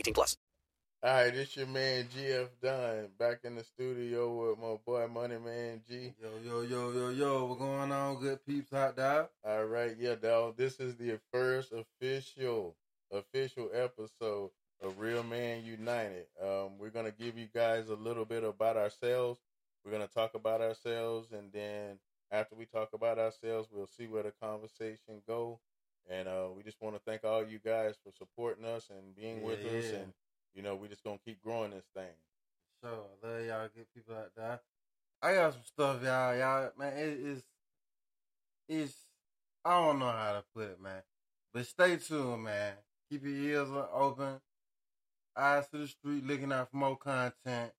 18 0.00 0.14
plus. 0.14 0.36
All 1.02 1.14
right, 1.14 1.32
this 1.32 1.56
your 1.56 1.66
man 1.66 2.08
GF 2.14 2.48
Dunn 2.62 3.08
back 3.18 3.40
in 3.44 3.54
the 3.54 3.64
studio 3.64 4.50
with 4.50 4.58
my 4.58 4.76
boy 4.84 5.06
Money 5.08 5.38
Man 5.42 5.80
G. 5.88 6.12
Yo, 6.20 6.28
yo, 6.44 6.60
yo, 6.60 6.90
yo, 6.90 7.08
yo, 7.08 7.44
what's 7.46 7.58
going 7.58 7.90
on, 7.90 8.20
good 8.20 8.44
peeps 8.44 8.70
Hot 8.70 8.96
dog. 8.96 9.28
All 9.42 9.64
right, 9.64 9.96
yeah, 9.98 10.16
dog. 10.16 10.58
This 10.58 10.78
is 10.78 10.96
the 10.96 11.18
first 11.32 11.72
official 11.72 12.76
official 13.10 13.70
episode 13.72 14.50
of 14.82 14.98
Real 14.98 15.22
Man 15.22 15.64
United. 15.64 16.26
Um, 16.42 16.78
we're 16.78 16.90
gonna 16.90 17.12
give 17.12 17.38
you 17.38 17.46
guys 17.54 17.88
a 17.88 17.94
little 17.94 18.26
bit 18.26 18.44
about 18.44 18.76
ourselves. 18.76 19.40
We're 19.84 19.92
gonna 19.92 20.06
talk 20.06 20.34
about 20.34 20.60
ourselves, 20.60 21.32
and 21.32 21.50
then 21.50 21.98
after 22.30 22.54
we 22.56 22.66
talk 22.66 22.90
about 22.92 23.18
ourselves, 23.18 23.68
we'll 23.72 23.86
see 23.86 24.06
where 24.06 24.22
the 24.22 24.32
conversation 24.42 25.22
go. 25.26 25.60
And 26.10 26.26
uh, 26.26 26.48
we 26.56 26.64
just 26.64 26.82
want 26.82 26.96
to 26.96 27.02
thank 27.06 27.24
all 27.24 27.46
you 27.46 27.60
guys 27.64 27.94
for 28.02 28.12
supporting 28.18 28.64
us 28.64 28.88
and 28.90 29.14
being 29.14 29.42
with 29.42 29.60
us, 29.64 29.92
and 29.92 30.12
you 30.54 30.62
know, 30.62 30.74
we 30.74 30.88
just 30.88 31.04
gonna 31.04 31.20
keep 31.24 31.40
growing 31.42 31.70
this 31.70 31.84
thing. 31.94 32.12
So, 32.82 32.88
I 33.22 33.26
love 33.26 33.46
y'all 33.46 33.68
good 33.74 33.86
people 33.94 34.16
out 34.16 34.32
there. 34.36 34.60
I 35.22 35.34
got 35.34 35.52
some 35.52 35.62
stuff, 35.64 36.02
y'all. 36.02 36.36
Y'all, 36.36 36.70
man, 36.76 36.94
it 36.94 37.20
is, 37.20 37.42
it's, 38.68 38.94
I 39.64 39.78
don't 39.78 40.00
know 40.00 40.06
how 40.10 40.32
to 40.32 40.44
put 40.54 40.70
it, 40.70 40.80
man. 40.82 41.02
But 41.54 41.66
stay 41.66 41.96
tuned, 41.96 42.44
man. 42.44 42.72
Keep 43.10 43.24
your 43.24 43.34
ears 43.34 43.68
open, 43.92 44.40
eyes 45.36 45.68
to 45.68 45.78
the 45.78 45.86
street, 45.88 46.26
looking 46.26 46.52
out 46.52 46.70
for 46.70 46.76
more 46.76 46.96
content. 46.96 47.70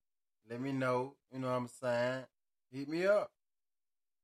Let 0.50 0.62
me 0.62 0.72
know, 0.72 1.16
you 1.34 1.40
know 1.40 1.50
what 1.50 1.58
I'm 1.58 1.68
saying? 1.68 2.26
Hit 2.72 2.88
me 2.88 3.06
up. 3.06 3.32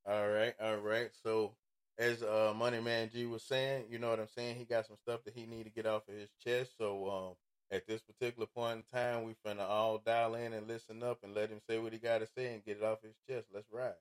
All 0.06 0.30
right, 0.30 0.54
all 0.62 0.78
right. 0.78 1.10
So 1.24 1.54
as 1.98 2.22
uh 2.24 2.54
Money 2.56 2.80
Man 2.80 3.10
G 3.12 3.26
was 3.26 3.44
saying, 3.44 3.86
you 3.90 4.00
know 4.00 4.10
what 4.10 4.20
I'm 4.20 4.28
saying? 4.36 4.58
He 4.58 4.66
got 4.66 4.86
some 4.86 4.98
stuff 4.98 5.24
that 5.26 5.34
he 5.36 5.46
need 5.46 5.64
to 5.64 5.70
get 5.70 5.86
off 5.86 6.08
of 6.08 6.16
his 6.16 6.30
chest. 6.44 6.72
So 6.78 7.10
um 7.10 7.36
at 7.76 7.86
this 7.88 8.02
particular 8.02 8.48
point 8.48 8.78
in 8.92 8.98
time, 8.98 9.24
we 9.24 9.36
finna 9.46 9.68
all 9.68 9.98
dial 9.98 10.36
in 10.36 10.54
and 10.54 10.68
listen 10.68 11.04
up 11.04 11.20
and 11.24 11.36
let 11.36 11.50
him 11.50 11.60
say 11.70 11.80
what 11.80 11.94
he 11.94 12.00
gotta 12.00 12.28
say 12.38 12.54
and 12.54 12.64
get 12.64 12.78
it 12.78 12.84
off 12.84 13.02
his 13.02 13.16
chest. 13.28 13.48
Let's 13.54 13.68
ride. 13.72 13.94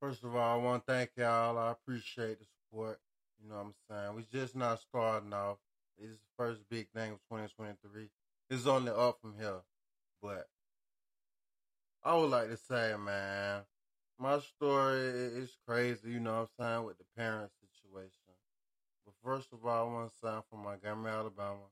First 0.00 0.24
of 0.24 0.34
all, 0.34 0.60
I 0.60 0.62
want 0.62 0.86
to 0.86 0.92
thank 0.92 1.10
y'all. 1.16 1.58
I 1.58 1.70
appreciate 1.72 2.38
the 2.40 2.44
support. 2.44 3.00
You 3.42 3.48
know 3.48 3.56
what 3.56 3.66
I'm 3.66 3.74
saying? 3.88 4.16
We 4.16 4.38
just 4.38 4.56
not 4.56 4.80
starting 4.80 5.32
off. 5.32 5.58
This 5.98 6.10
is 6.10 6.18
the 6.18 6.44
first 6.44 6.60
big 6.70 6.88
thing 6.94 7.12
of 7.12 7.18
2023. 7.30 8.08
It's 8.50 8.66
only 8.66 8.90
up 8.90 9.18
from 9.20 9.34
here. 9.38 9.60
But 10.20 10.48
I 12.04 12.16
would 12.16 12.30
like 12.30 12.48
to 12.48 12.56
say, 12.56 12.94
man, 12.98 13.62
my 14.22 14.38
story 14.38 15.00
is 15.00 15.58
crazy, 15.66 16.12
you 16.12 16.20
know 16.20 16.32
what 16.32 16.50
I'm 16.60 16.74
saying, 16.76 16.86
with 16.86 16.98
the 16.98 17.04
parent 17.16 17.50
situation. 17.60 18.12
But 19.04 19.14
first 19.24 19.48
of 19.52 19.66
all, 19.66 19.88
I 19.88 19.92
want 19.92 20.12
to 20.22 20.28
I'm 20.28 20.42
from 20.48 20.62
Montgomery, 20.62 21.10
Alabama. 21.10 21.66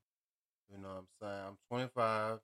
You 0.69 0.83
know 0.83 0.89
what 0.89 0.97
I'm 0.99 1.07
saying? 1.23 1.45
I'm 1.49 1.59
25, 1.69 2.39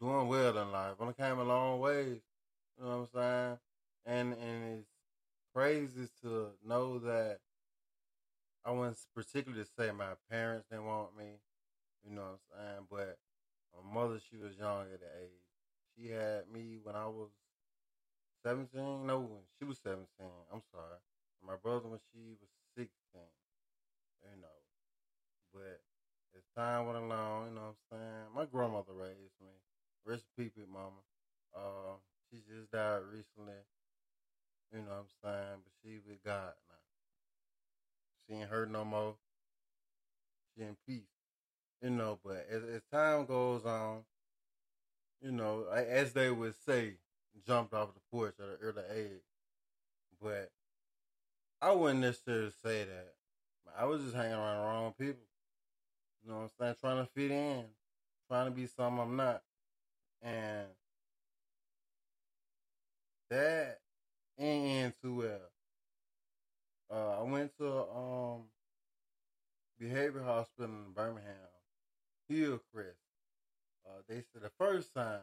doing 0.00 0.28
well 0.28 0.58
in 0.58 0.72
life. 0.72 0.94
I 1.00 1.12
came 1.12 1.38
a 1.38 1.44
long 1.44 1.78
ways. 1.78 2.20
You 2.76 2.84
know 2.84 3.06
what 3.12 3.20
I'm 3.22 3.22
saying? 3.22 3.58
And 4.06 4.32
and 4.32 4.78
it's 4.80 4.88
crazy 5.54 6.08
to 6.22 6.48
know 6.66 6.98
that 6.98 7.38
I 8.64 8.72
wasn't 8.72 8.98
particularly 9.14 9.66
say 9.78 9.92
my 9.92 10.14
parents 10.28 10.66
didn't 10.68 10.86
want 10.86 11.16
me. 11.16 11.38
You 12.04 12.16
know 12.16 12.22
what 12.22 12.40
I'm 12.58 12.66
saying? 12.66 12.86
But 12.90 13.18
my 13.72 13.94
mother, 13.94 14.18
she 14.28 14.36
was 14.36 14.56
young 14.58 14.82
at 14.82 15.00
the 15.00 15.06
age. 15.22 15.44
She 15.96 16.08
had 16.10 16.50
me 16.52 16.78
when 16.82 16.96
I 16.96 17.06
was 17.06 17.30
17. 18.44 19.06
No, 19.06 19.20
when 19.20 19.42
she 19.58 19.64
was 19.64 19.78
17. 19.82 20.04
I'm 20.52 20.62
sorry. 20.70 21.00
My 21.40 21.56
brother 21.56 21.88
when 21.88 22.00
she 22.12 22.36
was 22.40 22.50
16. 22.76 22.90
You 23.16 24.40
know. 24.40 24.58
But 25.52 25.80
as 26.36 26.44
time 26.56 26.86
went 26.86 26.98
along, 26.98 27.48
you 27.48 27.54
know 27.54 27.72
what 27.72 27.76
I'm 27.92 27.98
saying? 27.98 28.26
My 28.34 28.44
grandmother 28.44 28.92
raised 28.92 29.38
me. 29.40 29.54
Rest 30.04 30.24
in 30.36 30.44
peace, 30.44 30.66
mama. 30.70 31.00
Uh, 31.56 31.96
she 32.30 32.38
just 32.48 32.70
died 32.70 33.00
recently. 33.10 33.62
You 34.72 34.80
know 34.80 35.04
what 35.04 35.06
I'm 35.06 35.12
saying? 35.22 35.60
But 35.64 35.72
she 35.82 36.00
with 36.06 36.22
God 36.24 36.52
now. 36.68 36.82
She 38.26 38.34
ain't 38.40 38.50
hurt 38.50 38.70
no 38.70 38.84
more. 38.84 39.14
She 40.56 40.64
in 40.64 40.76
peace. 40.86 41.02
You 41.80 41.90
know, 41.90 42.18
but 42.24 42.46
as, 42.50 42.62
as 42.64 42.82
time 42.92 43.26
goes 43.26 43.64
on, 43.64 44.00
you 45.20 45.32
know, 45.32 45.66
as 45.72 46.12
they 46.12 46.30
would 46.30 46.54
say, 46.66 46.94
jumped 47.46 47.74
off 47.74 47.94
the 47.94 48.00
porch 48.10 48.34
at 48.38 48.48
an 48.48 48.56
early 48.60 48.82
age. 48.94 49.22
But 50.22 50.50
I 51.60 51.72
wouldn't 51.72 52.00
necessarily 52.00 52.52
say 52.62 52.84
that. 52.84 53.14
I 53.78 53.86
was 53.86 54.02
just 54.02 54.14
hanging 54.14 54.32
around 54.34 54.58
the 54.58 54.66
wrong 54.66 54.94
people. 54.98 55.22
You 56.22 56.30
know 56.30 56.36
what 56.38 56.42
I'm 56.44 56.50
saying? 56.58 56.74
Trying 56.80 57.04
to 57.04 57.10
fit 57.12 57.30
in, 57.30 57.64
trying 58.28 58.46
to 58.46 58.50
be 58.50 58.66
something 58.66 59.00
I'm 59.00 59.16
not. 59.16 59.42
And 60.22 60.66
that 63.30 63.80
ain't 64.38 64.84
end 64.84 64.92
too 65.02 65.16
well. 65.16 65.50
Uh, 66.90 67.20
I 67.20 67.22
went 67.22 67.56
to 67.58 67.68
um 67.88 68.42
behavior 69.78 70.22
hospital 70.22 70.66
in 70.66 70.92
Birmingham, 70.94 71.34
Hillcrest. 72.28 72.98
Uh, 73.86 74.00
they 74.08 74.22
said 74.32 74.42
the 74.42 74.50
first 74.58 74.94
time, 74.94 75.20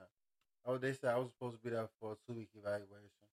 oh, 0.65 0.77
they 0.77 0.93
said 0.93 1.11
I 1.11 1.17
was 1.17 1.29
supposed 1.31 1.57
to 1.57 1.63
be 1.63 1.71
there 1.71 1.89
for 1.99 2.13
a 2.13 2.15
two 2.27 2.37
week 2.37 2.49
evaluation, 2.55 3.29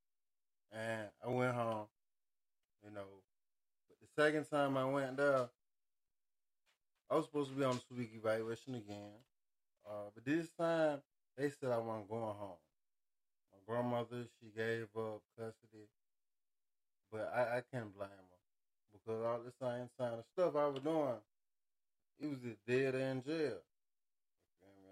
and 0.73 1.09
I 1.25 1.29
went 1.29 1.55
home. 1.55 1.87
You 2.85 2.93
know, 2.93 3.07
but 3.89 3.99
the 4.01 4.23
second 4.23 4.47
time 4.51 4.77
I 4.77 4.85
went 4.85 5.17
there, 5.17 5.49
I 7.11 7.17
was 7.17 7.27
supposed 7.27 7.51
to 7.51 7.57
be 7.57 7.65
on 7.65 7.77
a 7.77 7.81
two 7.89 7.99
week 7.99 8.13
evaluation 8.15 8.77
again. 8.77 9.13
Uh, 9.89 10.11
but 10.15 10.25
this 10.25 10.49
time 10.59 11.01
they 11.37 11.51
said 11.51 11.71
I 11.73 11.79
wasn't 11.79 12.11
going 12.11 12.23
home. 12.23 12.59
My 13.53 13.59
grandmother, 13.75 14.25
she 14.41 14.51
gave 14.57 14.89
up 14.97 15.23
custody, 15.39 15.89
but 17.13 17.33
I, 17.35 17.59
I 17.59 17.63
can't 17.73 17.95
blame 17.97 18.11
her 18.11 18.39
because 18.93 19.25
all 19.25 19.41
the 19.41 19.53
same 19.67 19.89
time 19.99 20.19
the 20.19 20.25
stuff 20.35 20.57
I 20.57 20.67
was 20.69 20.83
doing, 20.83 21.17
it 22.21 22.29
was 22.31 22.39
just 22.41 22.67
dead 22.67 22.95
in 22.95 23.23
jail. 23.25 23.59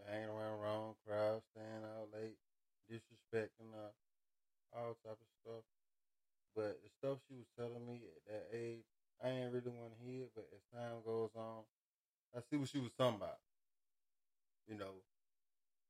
Hanging 0.07 0.31
around 0.31 0.61
wrong 0.61 0.95
crowds, 1.05 1.43
staying 1.51 1.83
out 1.83 2.09
late, 2.15 2.39
disrespecting 2.91 3.75
her, 3.75 3.91
all 4.73 4.97
type 5.05 5.19
of 5.19 5.31
stuff. 5.43 5.65
But 6.55 6.79
the 6.83 6.91
stuff 6.99 7.19
she 7.29 7.35
was 7.35 7.51
telling 7.59 7.87
me 7.87 8.03
at 8.07 8.33
that 8.33 8.57
age, 8.57 8.87
I 9.23 9.29
ain't 9.29 9.53
really 9.53 9.75
want 9.75 9.99
to 9.99 10.07
hear. 10.07 10.25
But 10.35 10.47
as 10.55 10.63
time 10.73 11.03
goes 11.05 11.31
on, 11.35 11.65
I 12.37 12.41
see 12.49 12.57
what 12.57 12.69
she 12.69 12.79
was 12.79 12.93
talking 12.97 13.17
about. 13.17 13.39
You 14.69 14.79
know, 14.79 14.95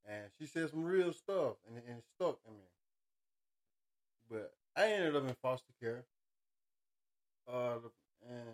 and 0.07 0.25
she 0.39 0.47
said 0.47 0.69
some 0.69 0.83
real 0.83 1.13
stuff, 1.13 1.55
and, 1.67 1.77
and 1.87 1.99
it 1.99 2.03
stuck 2.15 2.39
in 2.47 2.53
me. 2.53 2.69
But 4.29 4.53
I 4.75 4.91
ended 4.91 5.15
up 5.15 5.27
in 5.27 5.35
foster 5.41 5.73
care. 5.81 6.03
Uh, 7.47 7.77
and 8.27 8.49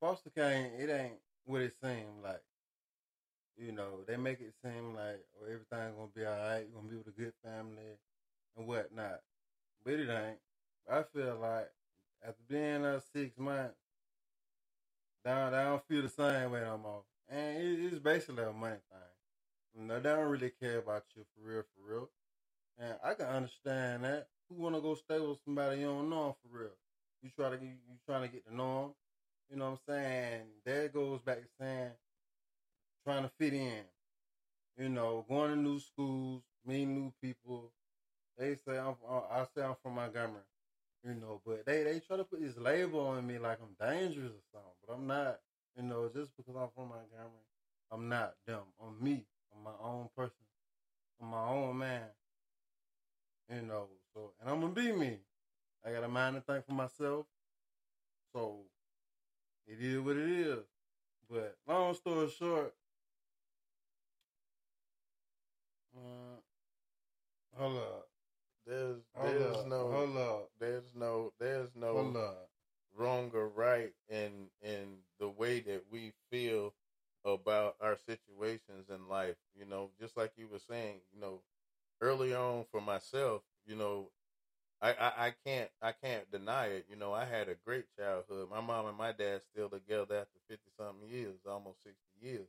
foster 0.00 0.30
care, 0.30 0.70
it 0.78 0.90
ain't 0.90 1.18
what 1.44 1.62
it 1.62 1.74
seemed 1.82 2.22
like. 2.22 2.42
You 3.58 3.72
know, 3.72 4.00
they 4.06 4.16
make 4.16 4.40
it 4.40 4.54
seem 4.64 4.94
like 4.94 5.24
oh, 5.40 5.44
everything's 5.46 5.96
gonna 5.96 6.10
be 6.14 6.24
all 6.24 6.32
right. 6.38 6.72
Gonna 6.74 6.88
be 6.88 6.96
with 6.96 7.08
a 7.08 7.10
good 7.20 7.32
family 7.44 7.98
and 8.56 8.66
whatnot, 8.66 9.20
but 9.84 9.94
it 9.94 10.08
ain't. 10.08 10.38
I 10.90 11.02
feel 11.02 11.38
like 11.40 11.70
after 12.26 12.42
being 12.48 12.82
there 12.82 13.02
six 13.12 13.36
months, 13.38 13.76
down, 15.24 15.54
I 15.54 15.64
don't 15.64 15.86
feel 15.88 16.02
the 16.02 16.08
same 16.08 16.52
way 16.52 16.60
no 16.60 16.78
more. 16.78 17.02
And 17.28 17.58
it, 17.58 17.80
it's 17.86 17.98
basically 17.98 18.44
a 18.44 18.52
money 18.52 18.76
thing. 18.90 19.86
No, 19.88 20.00
they 20.00 20.10
don't 20.10 20.28
really 20.30 20.50
care 20.60 20.78
about 20.78 21.04
you 21.16 21.24
for 21.34 21.48
real, 21.48 21.62
for 21.62 21.92
real. 21.94 22.10
And 22.78 22.96
I 23.04 23.14
can 23.14 23.26
understand 23.26 24.04
that. 24.04 24.28
Who 24.48 24.56
wanna 24.56 24.80
go 24.80 24.94
stay 24.94 25.20
with 25.20 25.38
somebody 25.44 25.80
you 25.80 25.86
don't 25.86 26.10
know 26.10 26.36
for 26.42 26.58
real? 26.58 26.70
You 27.22 27.30
try 27.36 27.50
to 27.50 27.56
you, 27.56 27.70
you 27.70 27.96
trying 28.06 28.22
to 28.22 28.28
get 28.28 28.46
to 28.46 28.54
know 28.56 28.84
'em. 28.84 28.94
You 29.50 29.56
know 29.56 29.70
what 29.72 29.80
I'm 29.88 29.94
saying? 29.94 30.42
That 30.64 30.92
goes 30.94 31.20
back 31.20 31.38
to 31.38 31.48
saying 31.60 31.92
trying 33.08 33.22
to 33.22 33.30
fit 33.38 33.54
in. 33.54 33.84
You 34.76 34.90
know, 34.90 35.24
going 35.30 35.50
to 35.50 35.56
new 35.56 35.80
schools, 35.80 36.42
meeting 36.66 36.94
new 36.94 37.12
people. 37.22 37.72
They 38.36 38.54
say 38.54 38.78
I'm 38.78 38.96
I 39.30 39.44
say 39.54 39.62
I'm 39.62 39.76
from 39.82 39.94
Montgomery. 39.94 40.42
You 41.02 41.14
know, 41.14 41.40
but 41.46 41.64
they 41.64 41.84
they 41.84 42.00
try 42.00 42.18
to 42.18 42.24
put 42.24 42.42
this 42.42 42.58
label 42.58 43.00
on 43.00 43.26
me 43.26 43.38
like 43.38 43.58
I'm 43.62 43.88
dangerous 43.88 44.32
or 44.32 44.44
something, 44.52 44.72
but 44.86 44.92
I'm 44.94 45.06
not. 45.06 45.38
You 45.74 45.84
know, 45.84 46.10
just 46.14 46.32
because 46.36 46.54
I'm 46.54 46.68
from 46.74 46.90
Montgomery, 46.90 47.46
I'm 47.90 48.08
not 48.10 48.34
them. 48.46 48.60
I'm 48.82 49.02
me. 49.02 49.24
I'm 49.56 49.64
my 49.64 49.78
own 49.82 50.08
person. 50.14 50.44
I'm 51.20 51.28
my 51.28 51.48
own 51.48 51.78
man. 51.78 52.02
You 53.50 53.62
know, 53.62 53.86
so 54.12 54.32
and 54.40 54.50
I'm 54.50 54.60
gonna 54.60 54.74
be 54.74 54.92
me. 54.92 55.16
I 55.84 55.92
got 55.92 56.04
a 56.04 56.08
mind 56.08 56.36
to 56.36 56.42
think 56.42 56.66
for 56.66 56.72
myself. 56.72 57.24
So 58.34 58.58
it 59.66 59.78
is 59.80 59.98
what 59.98 60.18
it 60.18 60.28
is. 60.28 60.58
But 61.30 61.56
long 61.66 61.94
story 61.94 62.30
short, 62.30 62.74
hold 67.58 67.78
up, 67.78 68.08
There's 68.66 69.02
there's 69.22 69.64
no 69.64 69.88
hold 69.88 70.16
up, 70.16 70.50
there's 70.60 70.94
no 70.94 71.32
there's 71.40 71.74
no 71.74 72.16
wrong 72.96 73.30
or 73.34 73.48
right 73.48 73.92
in 74.08 74.50
in 74.62 74.98
the 75.20 75.28
way 75.28 75.60
that 75.60 75.84
we 75.90 76.12
feel 76.30 76.74
about 77.24 77.76
our 77.80 77.96
situations 77.96 78.88
in 78.90 79.08
life. 79.08 79.36
You 79.58 79.66
know, 79.66 79.90
just 80.00 80.16
like 80.16 80.32
you 80.36 80.48
were 80.48 80.58
saying, 80.60 81.00
you 81.12 81.20
know, 81.20 81.42
early 82.00 82.34
on 82.34 82.64
for 82.70 82.80
myself, 82.80 83.42
you 83.66 83.76
know, 83.76 84.10
I, 84.80 84.90
I, 84.92 85.26
I 85.28 85.34
can't 85.46 85.70
I 85.82 85.92
can't 85.92 86.30
deny 86.30 86.66
it. 86.66 86.86
You 86.90 86.96
know, 86.96 87.12
I 87.12 87.24
had 87.24 87.48
a 87.48 87.56
great 87.66 87.86
childhood. 87.98 88.48
My 88.50 88.60
mom 88.60 88.86
and 88.86 88.96
my 88.98 89.12
dad 89.12 89.42
still 89.52 89.68
together 89.68 90.16
after 90.16 90.38
fifty 90.48 90.70
something 90.78 91.08
years, 91.08 91.36
almost 91.48 91.82
sixty 91.84 92.26
years. 92.26 92.48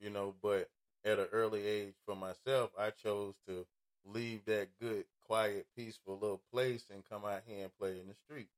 You 0.00 0.10
know, 0.10 0.34
but 0.42 0.70
at 1.04 1.18
an 1.18 1.28
early 1.32 1.66
age 1.66 1.94
for 2.06 2.16
myself, 2.16 2.70
I 2.78 2.90
chose 2.90 3.34
to 3.48 3.66
leave 4.12 4.44
that 4.46 4.68
good, 4.80 5.04
quiet, 5.26 5.66
peaceful 5.76 6.18
little 6.20 6.40
place 6.52 6.84
and 6.92 7.02
come 7.08 7.24
out 7.24 7.42
here 7.46 7.64
and 7.64 7.78
play 7.78 7.98
in 8.00 8.08
the 8.08 8.14
street. 8.14 8.48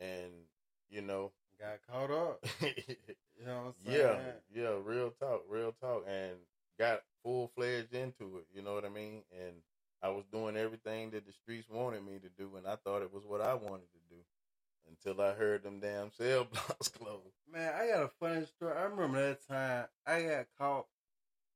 Yeah, 0.00 0.06
And 0.06 0.32
you 0.90 1.02
know, 1.02 1.32
got 1.58 1.80
caught 1.90 2.10
up. 2.10 2.44
You 3.36 3.46
know 3.46 3.74
what 3.84 3.92
I'm 3.92 3.92
yeah, 3.92 4.16
yeah, 4.54 4.74
real 4.84 5.10
talk, 5.20 5.42
real 5.48 5.74
talk, 5.80 6.04
and 6.08 6.36
got 6.78 7.02
full 7.22 7.50
fledged 7.56 7.92
into 7.92 8.38
it. 8.38 8.46
You 8.54 8.62
know 8.62 8.74
what 8.74 8.84
I 8.84 8.88
mean? 8.88 9.22
And 9.32 9.54
I 10.02 10.08
was 10.10 10.24
doing 10.32 10.56
everything 10.56 11.10
that 11.10 11.26
the 11.26 11.32
streets 11.32 11.68
wanted 11.68 12.04
me 12.06 12.20
to 12.20 12.28
do, 12.38 12.56
and 12.56 12.66
I 12.66 12.76
thought 12.76 13.02
it 13.02 13.12
was 13.12 13.24
what 13.26 13.40
I 13.40 13.54
wanted 13.54 13.88
to 13.92 13.98
do 14.08 14.20
until 14.88 15.20
I 15.20 15.32
heard 15.34 15.62
them 15.64 15.80
damn 15.80 16.12
cell 16.12 16.44
blocks 16.52 16.88
close. 16.88 17.32
Man, 17.52 17.72
I 17.74 17.88
got 17.88 18.04
a 18.04 18.10
funny 18.20 18.46
story. 18.46 18.76
I 18.76 18.84
remember 18.84 19.20
that 19.28 19.46
time 19.48 19.86
I 20.06 20.22
got 20.22 20.46
caught 20.58 20.86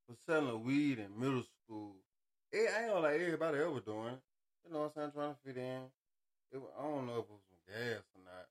for 0.06 0.16
selling 0.26 0.64
weed 0.64 0.98
in 0.98 1.18
middle 1.18 1.44
school. 1.64 1.96
It 2.52 2.70
ain't 2.78 2.88
gonna 2.88 3.00
like 3.00 3.20
everybody 3.20 3.58
ever 3.58 3.80
doing. 3.80 4.16
You 4.64 4.72
know 4.72 4.88
what 4.88 4.92
I'm 4.96 5.12
saying? 5.12 5.12
Trying 5.12 5.34
to 5.34 5.40
fit 5.44 5.56
in. 5.56 5.82
It, 6.52 6.62
I 6.78 6.82
don't 6.82 7.06
know 7.06 7.20
if 7.20 7.28
it 7.28 7.36
was 7.36 7.44
some 7.48 7.64
gas 7.68 8.02
or 8.16 8.22
not. 8.24 8.48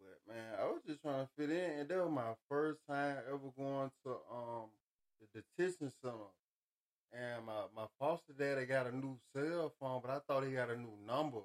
But 0.00 0.34
man, 0.34 0.60
I 0.60 0.64
was 0.64 0.82
just 0.86 1.00
trying 1.00 1.24
to 1.24 1.30
fit 1.38 1.50
in 1.50 1.80
and 1.80 1.88
that 1.88 1.98
was 1.98 2.12
my 2.12 2.34
first 2.48 2.80
time 2.88 3.16
ever 3.28 3.50
going 3.56 3.90
to 4.04 4.10
um 4.30 4.68
the 5.20 5.40
detention 5.40 5.92
center. 6.02 6.32
And 7.12 7.46
my, 7.46 7.64
my 7.74 7.86
foster 7.98 8.32
daddy 8.38 8.66
got 8.66 8.86
a 8.86 8.94
new 8.96 9.16
cell 9.34 9.72
phone, 9.80 10.00
but 10.04 10.10
I 10.10 10.20
thought 10.28 10.46
he 10.46 10.52
got 10.52 10.70
a 10.70 10.76
new 10.76 10.94
number. 11.06 11.42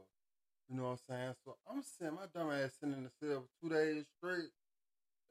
You 0.70 0.78
know 0.78 0.84
what 0.84 0.90
I'm 0.92 0.98
saying? 1.10 1.34
So 1.46 1.56
I'm 1.70 1.82
sitting 1.82 2.16
my 2.16 2.28
dumb 2.34 2.52
ass 2.52 2.72
sitting 2.80 2.96
in 2.96 3.04
the 3.04 3.12
cell 3.26 3.44
for 3.44 3.68
two 3.68 3.74
days 3.74 4.04
straight. 4.18 4.52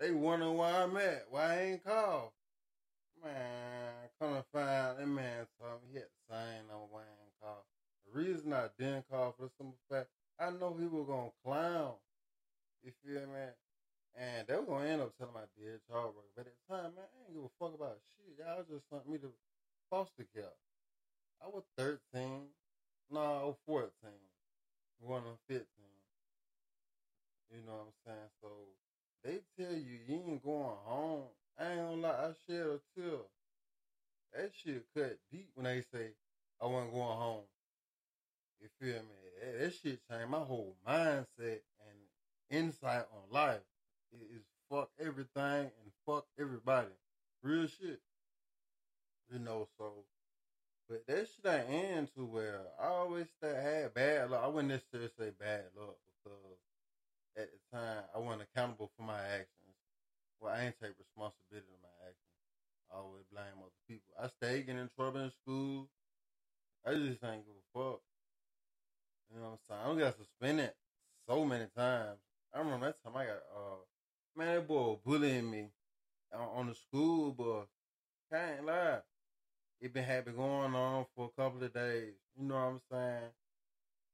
They 0.01 0.11
wondering 0.11 0.57
why 0.57 0.83
I'm 0.83 0.97
at, 0.97 1.27
why 1.31 1.45
I 1.45 1.63
ain't 1.63 1.85
called. 1.85 2.31
Man, 3.25 4.13
come 4.21 4.37
to 4.37 4.45
find 4.53 5.01
that 5.01 5.09
man 5.09 5.49
me 5.57 5.81
he 5.89 5.97
had 5.97 6.13
the 6.13 6.23
same 6.29 6.69
number 6.69 6.93
ain't 7.25 7.41
called. 7.41 7.65
The 8.05 8.21
reason 8.21 8.53
I 8.53 8.69
didn't 8.77 9.09
call 9.09 9.33
for 9.33 9.49
the 9.49 9.53
simple 9.57 9.81
fact, 9.89 10.13
I 10.37 10.53
know 10.53 10.77
he 10.77 10.85
was 10.85 11.09
gonna 11.09 11.33
clown. 11.41 11.97
You 12.85 12.93
feel 13.01 13.25
me? 13.25 13.49
And 14.13 14.47
they 14.47 14.55
were 14.61 14.69
gonna 14.69 14.93
end 14.93 15.01
up 15.01 15.17
telling 15.17 15.33
my 15.33 15.49
dad 15.57 15.81
child 15.89 16.13
work. 16.13 16.29
But 16.37 16.45
at 16.45 16.53
the 16.53 16.65
time, 16.69 16.93
man, 16.93 17.09
I 17.09 17.17
ain't 17.25 17.33
give 17.33 17.49
a 17.49 17.55
fuck 17.57 17.73
about 17.73 17.97
shit. 18.13 18.37
Y'all 18.37 18.61
just 18.69 18.85
sent 18.93 19.09
me 19.09 19.17
to 19.17 19.33
foster 19.89 20.29
care. 20.37 20.53
I 21.41 21.49
was 21.49 21.65
13. 21.81 22.53
No, 23.09 23.21
I 23.25 23.45
was 23.49 23.57
14. 23.65 23.89
Going 25.01 25.25
on 25.25 25.41
15. 25.49 25.65
You 27.49 27.65
know 27.65 27.89
what 27.89 27.89
I'm 27.89 27.97
saying? 28.05 28.31
So 28.45 28.49
they 29.25 29.41
tell 29.57 29.73
you 29.73 29.97
you 30.05 30.15
ain't 30.29 30.45
going 30.45 30.77
home. 30.85 31.33
I 31.59 31.71
ain't 31.71 31.81
gonna 31.81 32.03
lie, 32.03 32.09
I 32.09 32.33
shed 32.47 32.67
a 32.67 32.81
tear. 32.95 33.19
That 34.35 34.51
shit 34.55 34.85
cut 34.97 35.19
deep 35.31 35.51
when 35.55 35.65
they 35.65 35.83
say 35.93 36.09
I 36.61 36.67
wasn't 36.67 36.93
going 36.93 37.17
home. 37.17 37.45
You 38.61 38.69
feel 38.81 39.01
me? 39.03 39.17
That, 39.41 39.61
that 39.61 39.75
shit 39.75 40.01
changed 40.11 40.31
my 40.31 40.41
whole 40.41 40.75
mindset 40.87 41.27
and 41.41 41.99
insight 42.51 43.07
on 43.13 43.31
life. 43.31 43.61
It 44.13 44.35
is 44.35 44.43
fuck 44.71 44.91
everything 44.99 45.71
and 45.71 45.93
fuck 46.07 46.27
everybody. 46.39 46.89
Real 47.43 47.67
shit. 47.67 48.01
You 49.33 49.39
know, 49.39 49.69
so 49.79 49.93
but 50.89 51.07
that 51.07 51.27
shit 51.29 51.53
ain't 51.53 51.71
end 51.71 52.09
too 52.15 52.27
well. 52.27 52.73
I 52.81 52.89
always 52.89 53.27
had 53.41 53.95
bad 53.95 54.31
luck. 54.31 54.43
I 54.45 54.49
wouldn't 54.49 54.69
necessarily 54.69 55.11
say 55.19 55.31
bad 55.39 55.65
luck 55.77 55.97
because 56.23 56.59
at 57.37 57.49
the 57.51 57.77
time 57.77 58.05
I 58.15 58.19
wasn't 58.19 58.43
accountable 58.43 58.91
for 58.97 59.03
my 59.03 59.21
actions. 59.21 59.64
Well, 60.41 60.53
I 60.53 60.67
ain't 60.67 60.77
take 60.81 60.99
responsibility 60.99 61.73
of 61.73 61.83
my 61.83 61.95
actions. 62.05 62.35
I 62.93 62.97
always 62.99 63.25
blame 63.33 63.59
other 63.59 63.81
people. 63.89 64.15
I 64.21 64.29
stayed 64.29 64.67
getting 64.67 64.83
in 64.83 64.91
trouble 64.97 65.21
in 65.21 65.33
school. 65.43 65.89
I 66.87 66.95
just 66.95 67.25
ain't 67.25 67.47
give 67.47 67.57
a 67.57 67.67
fuck. 67.73 68.01
You 69.33 69.41
know 69.41 69.47
what 69.47 69.53
I'm 69.53 69.59
saying? 69.69 69.81
I 69.83 69.87
don't 69.89 69.99
got 69.99 70.17
suspended 70.17 70.73
so 71.29 71.45
many 71.45 71.67
times. 71.77 72.19
I 72.55 72.59
remember 72.59 72.87
that 72.87 73.03
time 73.03 73.17
I 73.17 73.25
got 73.25 73.43
uh 73.55 73.83
man, 74.37 74.55
that 74.55 74.69
boy 74.69 74.99
bullying 75.05 75.51
me 75.51 75.69
on, 76.33 76.69
the 76.69 76.75
school 76.75 77.33
bus. 77.33 77.67
Can't 78.33 78.67
lie. 78.67 78.99
It 79.81 79.93
been 79.93 80.25
been 80.25 80.37
going 80.37 80.75
on 80.75 81.07
for 81.15 81.31
a 81.37 81.43
couple 81.43 81.63
of 81.63 81.73
days. 81.73 82.15
You 82.39 82.47
know 82.49 82.55
what 82.55 82.61
I'm 82.61 82.81
saying? 82.91 83.31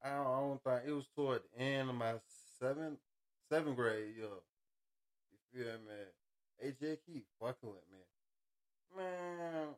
I 0.02 0.08
don't, 0.16 0.26
I 0.26 0.40
don't 0.40 0.64
think 0.64 0.88
it 0.88 0.92
was 0.92 1.08
toward 1.14 1.42
the 1.56 1.62
end 1.62 1.90
of 1.90 1.96
my 1.96 2.14
seventh 2.58 2.98
seventh 3.50 3.76
grade 3.76 4.16
year. 4.16 4.26
You 5.32 5.38
feel 5.64 5.72
me? 5.74 6.19
Just 6.62 7.06
keep 7.06 7.26
fucking 7.40 7.68
with 7.68 7.88
me. 7.90 7.98
Man, 8.96 9.68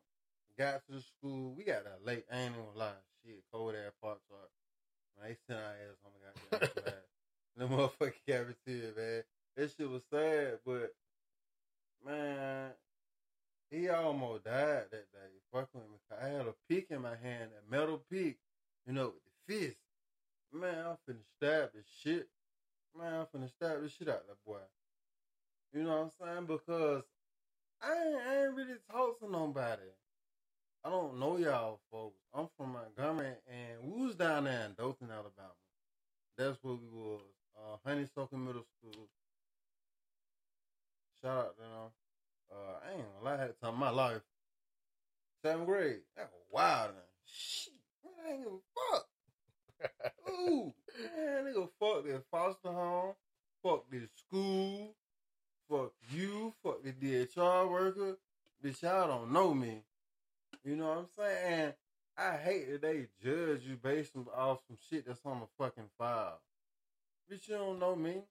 got 0.58 0.84
to 0.86 0.92
the 0.92 1.00
school. 1.00 1.54
We 1.56 1.64
got 1.64 1.84
that 1.84 2.00
late. 2.04 2.24
I 2.32 2.40
ain't 2.40 2.54
gonna 2.54 2.78
lie. 2.78 2.92
Shit, 3.24 3.44
cold 3.52 3.74
ass 3.74 3.92
park 4.02 4.18
truck. 4.28 4.50
Man, 5.18 5.28
they 5.28 5.36
sent 5.46 5.62
our 5.62 5.72
ass 5.72 5.98
on 6.04 6.12
the 6.12 6.58
goddamn 6.60 6.82
class. 6.82 6.94
The 7.54 7.66
motherfucking 7.66 8.14
cafeteria, 8.26 8.92
man. 8.96 9.22
That 9.56 9.70
shit 9.76 9.88
was 9.88 10.02
sad, 10.10 10.60
but 10.64 10.94
man, 12.04 12.70
he 13.70 13.90
almost 13.90 14.44
died 14.44 14.86
that 14.90 15.12
day. 15.12 15.32
Fucking 15.52 15.82
with 15.82 15.90
me. 15.90 16.16
I 16.18 16.28
had 16.28 16.46
a 16.46 16.54
pick 16.68 16.86
in 16.90 17.02
my 17.02 17.16
hand, 17.22 17.50
a 17.52 17.70
metal 17.70 18.02
pick, 18.10 18.38
you 18.86 18.94
know, 18.94 19.12
with 19.12 19.22
the 19.48 19.54
fist. 19.66 19.76
Man, 20.50 20.74
I'm 20.78 20.96
finna 21.06 21.20
stab 21.36 21.72
this 21.74 21.84
shit. 22.02 22.28
Man, 22.98 23.12
I'm 23.12 23.26
finna 23.26 23.50
stab 23.50 23.82
this 23.82 23.92
shit 23.92 24.08
out 24.08 24.22
of 24.22 24.28
that 24.28 24.44
boy. 24.46 24.56
You 25.74 25.84
Because 26.46 27.02
I 27.82 27.92
ain't, 27.92 28.16
I 28.28 28.44
ain't 28.44 28.54
really 28.54 28.78
talk 28.90 29.18
to 29.20 29.30
nobody. 29.30 29.82
I 30.84 30.90
don't 30.90 31.18
know 31.18 31.36
y'all 31.36 31.80
folks. 31.90 32.18
I'm 32.34 32.48
from 32.56 32.72
Montgomery, 32.72 33.34
and 33.46 33.92
we 33.92 34.06
was 34.06 34.16
down 34.16 34.44
there 34.44 34.64
in 34.66 34.74
Dothan, 34.76 35.10
Alabama. 35.10 35.54
That's 36.36 36.58
where 36.62 36.74
we 36.74 36.88
was. 36.92 37.20
Uh, 37.56 37.76
Honeysuckle 37.88 38.38
Middle 38.38 38.64
School. 38.78 39.08
Shout 41.22 41.38
out 41.38 41.56
to 41.56 41.62
them. 41.62 41.90
Uh, 42.50 42.54
I 42.84 42.92
ain't 42.94 43.02
gonna 43.02 43.24
lie, 43.24 43.34
I 43.34 43.40
had 43.40 43.50
the 43.50 43.64
time 43.64 43.74
of 43.74 43.78
my 43.78 43.90
life. 43.90 44.22
Seventh 45.44 45.66
grade. 45.66 46.00
That 46.16 46.30
was 46.32 46.42
wild. 46.50 46.92
Man. 46.92 47.02
Shit, 47.26 47.74
man, 48.04 48.12
I 48.26 48.32
ain't 48.32 48.42
give 48.44 48.52
a 48.52 48.92
fuck. 48.92 49.06
Ooh, 50.30 50.72
man, 51.16 51.44
nigga, 51.44 51.68
fuck 51.78 52.04
this 52.04 52.22
foster 52.30 52.72
home, 52.72 53.14
fuck 53.62 53.84
this 53.90 54.10
school, 54.16 54.94
fuck 55.68 55.92
you, 56.10 56.54
fuck 56.62 56.82
the 56.82 56.92
DHR 56.92 57.70
worker. 57.70 58.18
Bitch, 58.64 58.82
y'all 58.82 59.08
don't 59.08 59.32
know 59.32 59.54
me. 59.54 59.82
You 60.64 60.76
know 60.76 60.88
what 60.88 60.98
I'm 60.98 61.06
saying? 61.16 61.72
I 62.16 62.36
hate 62.36 62.70
that 62.70 62.82
they 62.82 63.08
judge 63.22 63.62
you 63.66 63.76
based 63.76 64.14
on- 64.16 64.28
off 64.34 64.60
some 64.68 64.76
shit 64.88 65.06
that's 65.06 65.24
on 65.24 65.40
the 65.40 65.46
fucking 65.58 65.90
file. 65.98 66.40
Bitch, 67.30 67.48
you 67.48 67.56
don't 67.56 67.78
know 67.78 67.96
me. 67.96 68.22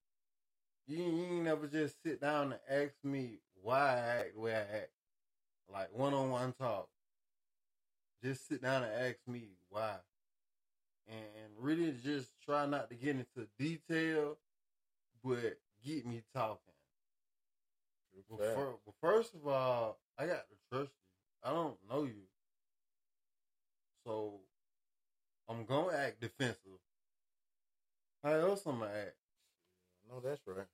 You, 0.88 1.04
you 1.04 1.26
ain't 1.26 1.44
never 1.44 1.68
just 1.68 2.02
sit 2.04 2.22
down 2.42 2.54
and 2.54 2.84
ask 2.84 2.94
me 3.04 3.40
why 3.62 3.80
I 3.80 4.20
act 4.20 4.36
the 4.36 4.42
way 4.42 4.54
I 4.56 4.60
act. 4.60 4.92
Like 5.72 5.90
one 5.94 6.14
on 6.14 6.30
one 6.30 6.54
talk. 6.54 6.90
just 8.24 8.48
sit 8.48 8.62
down 8.62 8.84
and 8.84 8.94
ask 8.94 9.18
me 9.28 9.52
why, 9.70 9.96
and 11.08 11.18
really 11.58 11.94
just 12.04 12.30
try 12.46 12.66
not 12.66 12.90
to 12.90 12.96
get 12.96 13.16
into 13.16 13.48
detail, 13.58 14.38
but 15.24 15.58
get 15.86 16.06
me 16.06 16.22
talking. 16.36 16.58
Well, 18.30 18.38
Fact. 18.38 18.56
fir- 18.56 18.76
well, 18.86 18.96
first 19.02 19.34
of 19.34 19.48
all, 19.48 19.98
I 20.18 20.26
got 20.26 20.44
to 20.50 20.56
trust 20.70 20.92
you. 20.92 21.50
I 21.50 21.54
don't 21.54 21.78
know 21.90 22.04
you, 22.04 22.28
so 24.06 24.42
I'm 25.48 25.66
gonna 25.66 25.96
act 25.98 26.20
defensive. 26.20 26.80
How 28.24 28.34
else 28.34 28.64
I'm 28.66 28.80
gonna 28.80 28.92
act? 28.92 29.16
No, 30.10 30.20
that's 30.20 30.42
right. 30.46 30.68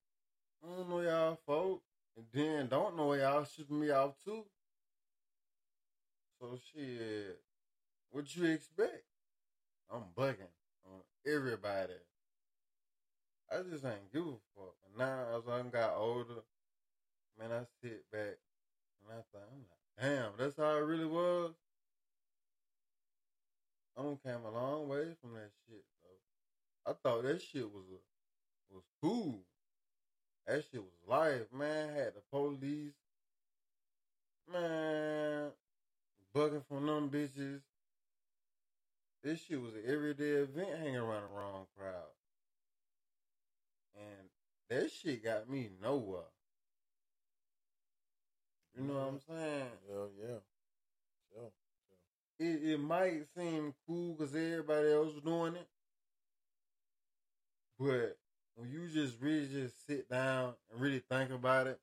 Don't 0.68 0.90
know 0.90 1.00
y'all 1.00 1.40
folk, 1.46 1.82
and 2.18 2.26
then 2.34 2.68
don't 2.68 2.98
know 2.98 3.14
y'all 3.14 3.46
shipping 3.46 3.80
me 3.80 3.90
out 3.90 4.16
too. 4.26 4.44
So 6.40 6.60
shit, 6.74 7.40
what 8.12 8.36
you 8.36 8.46
expect? 8.46 9.04
I'm 9.90 10.04
bugging 10.16 10.52
on 10.86 11.00
everybody. 11.26 11.94
I 13.50 13.58
just 13.72 13.86
ain't 13.86 14.12
give 14.12 14.24
a 14.24 14.36
fuck. 14.56 14.76
And 14.86 14.98
now 14.98 15.38
as 15.38 15.44
I 15.48 15.62
got 15.70 15.96
older, 15.96 16.44
man, 17.40 17.52
I 17.54 17.64
sit 17.82 18.04
back 18.12 18.38
and 19.02 19.10
I 19.10 19.22
think 19.32 19.46
I'm 19.50 19.64
like, 19.70 20.02
damn, 20.02 20.32
that's 20.38 20.58
how 20.58 20.76
it 20.76 20.82
really 20.82 21.06
was. 21.06 21.52
I 23.98 24.02
done 24.02 24.20
came 24.24 24.46
a 24.46 24.52
long 24.52 24.90
way 24.90 25.06
from 25.22 25.34
that 25.36 25.50
shit 25.66 25.84
though. 26.04 26.92
I 26.92 26.94
thought 27.02 27.24
that 27.24 27.42
shit 27.42 27.64
was 27.64 27.86
a, 27.90 28.74
was 28.76 28.84
cool. 29.02 29.40
That 30.48 30.64
shit 30.72 30.82
was 30.82 30.94
life, 31.08 31.54
man. 31.54 31.90
Had 31.90 32.14
the 32.16 32.22
police, 32.32 32.94
man, 34.52 35.50
bugging 36.34 36.66
from 36.68 36.86
them 36.86 37.10
bitches. 37.10 37.60
This 39.24 39.42
shit 39.42 39.62
was 39.62 39.74
an 39.74 39.84
everyday 39.86 40.32
event 40.32 40.70
hanging 40.80 40.96
around 40.96 41.24
the 41.24 41.38
wrong 41.38 41.66
crowd. 41.78 42.14
And 43.96 44.30
that 44.70 44.90
shit 44.92 45.24
got 45.24 45.50
me 45.50 45.70
nowhere. 45.82 46.22
You 48.78 48.84
know 48.84 48.94
what 48.94 49.08
I'm 49.08 49.16
mm-hmm. 49.16 49.34
saying? 49.34 49.68
Yeah, 49.90 50.06
yeah. 50.22 50.40
Sure. 51.34 51.52
It, 52.40 52.70
it 52.74 52.80
might 52.80 53.24
seem 53.36 53.74
cool 53.86 54.14
because 54.14 54.36
everybody 54.36 54.94
else 54.94 55.14
was 55.14 55.24
doing 55.24 55.56
it. 55.56 55.68
But 57.80 58.18
when 58.58 58.72
you 58.72 58.88
just 58.88 59.22
really 59.22 59.48
just 59.48 59.86
sit 59.86 60.10
down 60.10 60.56
and 60.72 60.82
really 60.82 61.02
think 61.10 61.30
about 61.32 61.68
it, 61.68 61.80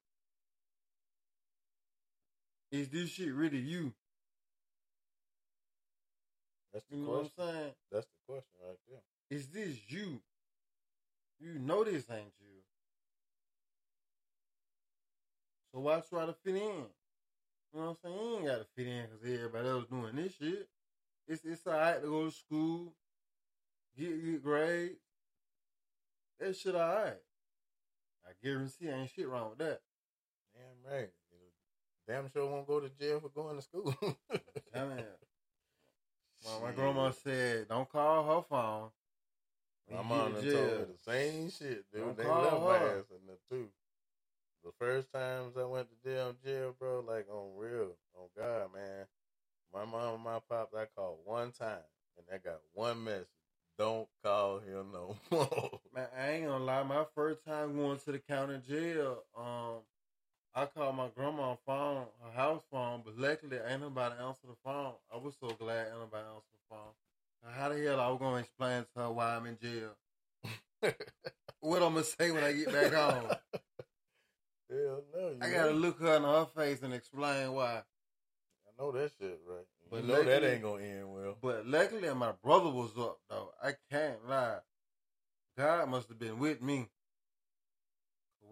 is 2.72 2.88
this 2.88 3.10
shit 3.10 3.32
really 3.32 3.58
you? 3.58 3.92
That's 6.72 6.84
the 6.86 6.96
You 6.96 7.02
know 7.02 7.10
what 7.10 7.20
question. 7.20 7.32
I'm 7.38 7.54
saying? 7.54 7.72
That's 7.92 8.06
the 8.06 8.32
question 8.32 8.58
right 8.66 8.78
there. 8.90 9.38
Is 9.38 9.46
this 9.46 9.76
you? 9.88 10.20
You 11.38 11.58
know 11.60 11.84
this 11.84 12.10
ain't 12.10 12.32
you. 12.40 12.62
So 15.72 15.80
why 15.80 16.02
try 16.10 16.26
to 16.26 16.34
fit 16.44 16.56
in? 16.56 16.60
You 16.60 17.80
know 17.80 17.86
what 17.86 17.88
I'm 17.90 17.96
saying? 18.02 18.16
You 18.16 18.36
ain't 18.36 18.46
gotta 18.46 18.66
fit 18.76 18.86
in 18.88 19.02
because 19.02 19.34
everybody 19.34 19.68
else 19.68 19.86
doing 19.86 20.16
this 20.16 20.34
shit. 20.34 20.68
It's 21.28 21.44
it's 21.44 21.66
alright 21.66 22.02
to 22.02 22.08
go 22.08 22.26
to 22.26 22.32
school, 22.32 22.92
get 23.96 24.24
good 24.24 24.42
grades. 24.42 25.03
That 26.40 26.56
shit 26.56 26.74
alright. 26.74 27.20
I 28.26 28.30
guarantee 28.42 28.88
ain't 28.88 29.10
shit 29.10 29.28
wrong 29.28 29.50
with 29.50 29.58
that. 29.58 29.80
Damn 30.54 30.92
right. 30.92 31.10
Damn 32.06 32.30
sure 32.30 32.46
won't 32.46 32.66
go 32.66 32.80
to 32.80 32.88
jail 32.88 33.20
for 33.20 33.28
going 33.30 33.56
to 33.56 33.62
school. 33.62 33.94
You. 34.74 36.60
My, 36.62 36.72
grandma 36.72 37.10
said, 37.10 37.68
"Don't 37.68 37.88
call 37.88 38.36
her 38.36 38.42
phone." 38.42 38.90
My 39.90 40.02
mom 40.02 40.32
get 40.34 40.42
done 40.42 40.44
in 40.44 40.52
told 40.52 40.68
jail." 40.68 40.78
me 40.78 40.84
the 40.84 41.12
same 41.12 41.50
shit, 41.50 41.84
dude. 41.92 42.02
Don't 42.02 42.16
they 42.16 42.24
call 42.24 42.42
left 42.42 42.60
my 42.60 42.76
ass 42.76 43.04
in 43.10 43.26
there 43.26 43.36
too. 43.50 43.68
The 44.64 44.72
first 44.78 45.12
times 45.12 45.56
I 45.56 45.64
went 45.64 45.88
to 45.88 46.08
damn 46.08 46.36
jail, 46.44 46.74
bro, 46.78 47.04
like 47.06 47.26
on 47.30 47.56
real, 47.56 47.96
on 48.14 48.28
God, 48.36 48.74
man. 48.74 49.06
My 49.72 49.84
mom 49.84 50.14
and 50.14 50.24
my 50.24 50.38
pops, 50.48 50.74
I 50.74 50.86
called 50.94 51.18
one 51.24 51.52
time, 51.52 51.84
and 52.16 52.26
I 52.32 52.38
got 52.38 52.60
one 52.72 53.04
message: 53.04 53.26
Don't 53.78 54.08
call 54.22 54.58
him 54.60 54.92
no 54.92 55.16
more. 55.30 55.80
Man, 55.94 56.06
I 56.16 56.30
ain't 56.30 56.46
gonna 56.46 56.64
lie. 56.64 56.82
My 56.84 57.04
first 57.14 57.44
time 57.44 57.76
going 57.76 57.98
to 57.98 58.12
the 58.12 58.18
county 58.20 58.60
jail, 58.68 59.24
um, 59.36 59.82
I 60.54 60.66
called 60.66 60.96
my 60.96 61.08
grandma 61.16 61.50
on 61.50 61.58
phone, 61.66 62.06
her 62.24 62.30
house 62.32 62.62
phone, 62.70 63.02
but 63.04 63.18
luckily 63.18 63.58
ain't 63.68 63.80
nobody 63.80 64.14
answer 64.22 64.46
the 64.46 64.54
phone. 64.64 64.92
I 65.12 65.16
was 65.16 65.34
so 65.40 65.48
glad 65.50 65.88
ain't 65.88 65.98
nobody 65.98 66.24
answer 66.28 66.52
the 66.52 66.74
phone. 66.76 66.94
Now, 67.42 67.50
How 67.50 67.68
the 67.70 67.82
hell 67.82 68.00
I 68.00 68.08
was 68.10 68.18
gonna 68.20 68.36
explain 68.38 68.82
to 68.94 69.00
her 69.02 69.10
why 69.10 69.34
I'm 69.36 69.46
in 69.46 69.58
jail? 69.58 69.90
What 71.60 71.82
I'm 71.82 71.94
gonna 71.94 72.04
say 72.04 72.30
when 72.30 72.44
I 72.44 72.52
get 72.52 72.70
back 72.70 72.92
home? 72.92 73.30
Hell 74.70 75.02
no, 75.14 75.28
you 75.30 75.38
I 75.42 75.50
gotta 75.50 75.70
ain't. 75.70 75.80
look 75.80 76.00
her 76.00 76.16
in 76.16 76.22
her 76.22 76.46
face 76.56 76.82
and 76.82 76.92
explain 76.92 77.52
why. 77.52 77.82
I 78.66 78.70
know 78.82 78.92
that 78.92 79.12
shit, 79.18 79.40
right? 79.48 79.66
But 79.90 80.02
you 80.02 80.08
know 80.08 80.22
that 80.22 80.44
ain't 80.44 80.62
gonna 80.62 80.82
end 80.82 81.12
well. 81.12 81.36
But 81.40 81.66
luckily, 81.66 82.12
my 82.14 82.32
brother 82.42 82.70
was 82.70 82.90
up 82.98 83.18
though. 83.28 83.50
I 83.62 83.72
can't 83.90 84.26
lie. 84.28 84.58
God 85.56 85.88
must 85.88 86.08
have 86.08 86.18
been 86.18 86.38
with 86.38 86.60
me. 86.62 86.88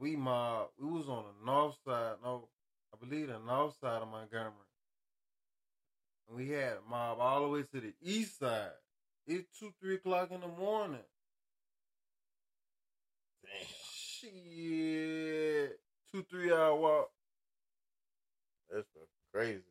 We 0.00 0.16
mob. 0.16 0.68
We 0.78 0.88
was 0.90 1.08
on 1.08 1.24
the 1.24 1.46
north 1.46 1.76
side. 1.86 2.14
No, 2.22 2.48
I 2.92 3.04
believe 3.04 3.28
the 3.28 3.38
north 3.38 3.74
side 3.80 4.02
of 4.02 4.08
Montgomery. 4.08 4.52
And 6.28 6.36
we 6.36 6.48
had 6.50 6.74
a 6.74 6.80
mob 6.88 7.18
all 7.20 7.42
the 7.42 7.48
way 7.48 7.62
to 7.62 7.80
the 7.80 7.92
east 8.02 8.38
side. 8.38 8.70
It's 9.26 9.46
two, 9.58 9.72
three 9.80 9.96
o'clock 9.96 10.30
in 10.30 10.40
the 10.40 10.48
morning. 10.48 10.98
Damn, 13.44 13.66
Shit, 14.30 15.80
two, 16.12 16.22
three 16.30 16.52
hour 16.52 16.74
walk. 16.76 17.10
that's 18.70 18.86
crazy. 19.32 19.62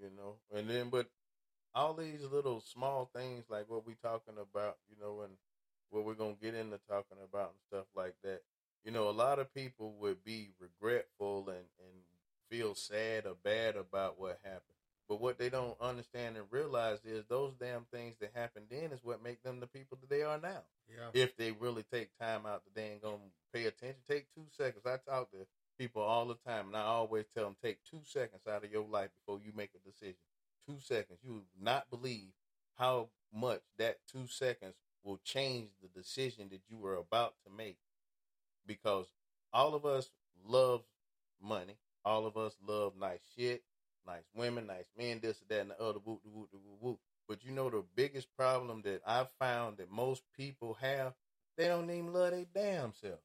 You 0.00 0.10
know, 0.16 0.36
and 0.56 0.68
then 0.68 0.88
but 0.90 1.08
all 1.74 1.94
these 1.94 2.22
little 2.30 2.60
small 2.60 3.10
things 3.14 3.44
like 3.48 3.68
what 3.68 3.86
we 3.86 3.94
talking 4.02 4.34
about, 4.40 4.76
you 4.88 4.96
know, 5.00 5.22
and 5.22 5.32
what 5.90 6.04
we're 6.04 6.14
gonna 6.14 6.36
get 6.40 6.54
into 6.54 6.78
talking 6.88 7.18
about 7.22 7.52
and 7.52 7.60
stuff 7.68 7.86
like 7.94 8.14
that. 8.22 8.42
You 8.84 8.90
know, 8.90 9.08
a 9.08 9.10
lot 9.10 9.38
of 9.38 9.54
people 9.54 9.94
would 10.00 10.24
be 10.24 10.50
regretful 10.58 11.48
and 11.48 11.66
and 11.78 12.02
feel 12.50 12.74
sad 12.74 13.26
or 13.26 13.34
bad 13.42 13.76
about 13.76 14.20
what 14.20 14.38
happened. 14.42 14.76
But 15.08 15.20
what 15.20 15.38
they 15.38 15.50
don't 15.50 15.76
understand 15.80 16.36
and 16.36 16.46
realize 16.50 17.00
is 17.04 17.24
those 17.26 17.54
damn 17.60 17.84
things 17.92 18.16
that 18.20 18.30
happened 18.34 18.66
then 18.70 18.92
is 18.92 19.00
what 19.02 19.22
make 19.22 19.42
them 19.42 19.60
the 19.60 19.66
people 19.66 19.98
that 20.00 20.08
they 20.08 20.22
are 20.22 20.38
now. 20.38 20.62
Yeah. 20.88 21.08
If 21.12 21.36
they 21.36 21.52
really 21.52 21.84
take 21.92 22.16
time 22.18 22.46
out 22.46 22.62
they 22.74 22.92
ain't 22.92 23.02
gonna 23.02 23.18
pay 23.52 23.66
attention, 23.66 24.00
take 24.08 24.26
two 24.34 24.46
seconds. 24.56 24.84
I 24.86 24.96
talk 25.10 25.30
to 25.32 25.38
people 25.78 26.02
all 26.02 26.26
the 26.26 26.36
time, 26.46 26.68
and 26.68 26.76
I 26.76 26.82
always 26.82 27.26
tell 27.34 27.44
them 27.44 27.56
take 27.62 27.78
two 27.88 28.00
seconds 28.04 28.42
out 28.48 28.64
of 28.64 28.70
your 28.70 28.86
life 28.86 29.10
before 29.20 29.40
you 29.44 29.52
make 29.56 29.70
a 29.74 29.88
decision. 29.88 30.16
Two 30.66 30.78
seconds. 30.80 31.18
You 31.22 31.34
would 31.34 31.44
not 31.60 31.90
believe 31.90 32.30
how 32.78 33.08
much 33.34 33.62
that 33.78 33.98
two 34.10 34.26
seconds 34.28 34.74
will 35.04 35.18
change 35.24 35.70
the 35.82 35.88
decision 35.88 36.48
that 36.50 36.62
you 36.68 36.78
were 36.78 36.96
about 36.96 37.34
to 37.44 37.52
make. 37.52 37.78
Because 38.66 39.06
all 39.52 39.74
of 39.74 39.84
us 39.84 40.10
love 40.46 40.82
money. 41.42 41.76
All 42.04 42.26
of 42.26 42.36
us 42.36 42.56
love 42.66 42.94
nice 42.98 43.20
shit, 43.36 43.62
nice 44.06 44.24
women, 44.34 44.66
nice 44.66 44.86
men, 44.96 45.20
this 45.22 45.40
and 45.40 45.48
that 45.48 45.60
and 45.60 45.70
the 45.70 45.80
other, 45.80 45.98
whoop, 46.00 46.20
whoop, 46.24 46.48
whoop, 46.52 46.78
whoop. 46.80 46.98
But 47.28 47.44
you 47.44 47.52
know 47.52 47.70
the 47.70 47.84
biggest 47.94 48.28
problem 48.36 48.82
that 48.82 49.02
I've 49.06 49.30
found 49.38 49.78
that 49.78 49.90
most 49.90 50.22
people 50.36 50.76
have, 50.80 51.14
they 51.56 51.68
don't 51.68 51.88
even 51.90 52.12
love 52.12 52.32
their 52.32 52.46
damn 52.54 52.92
self. 52.92 53.20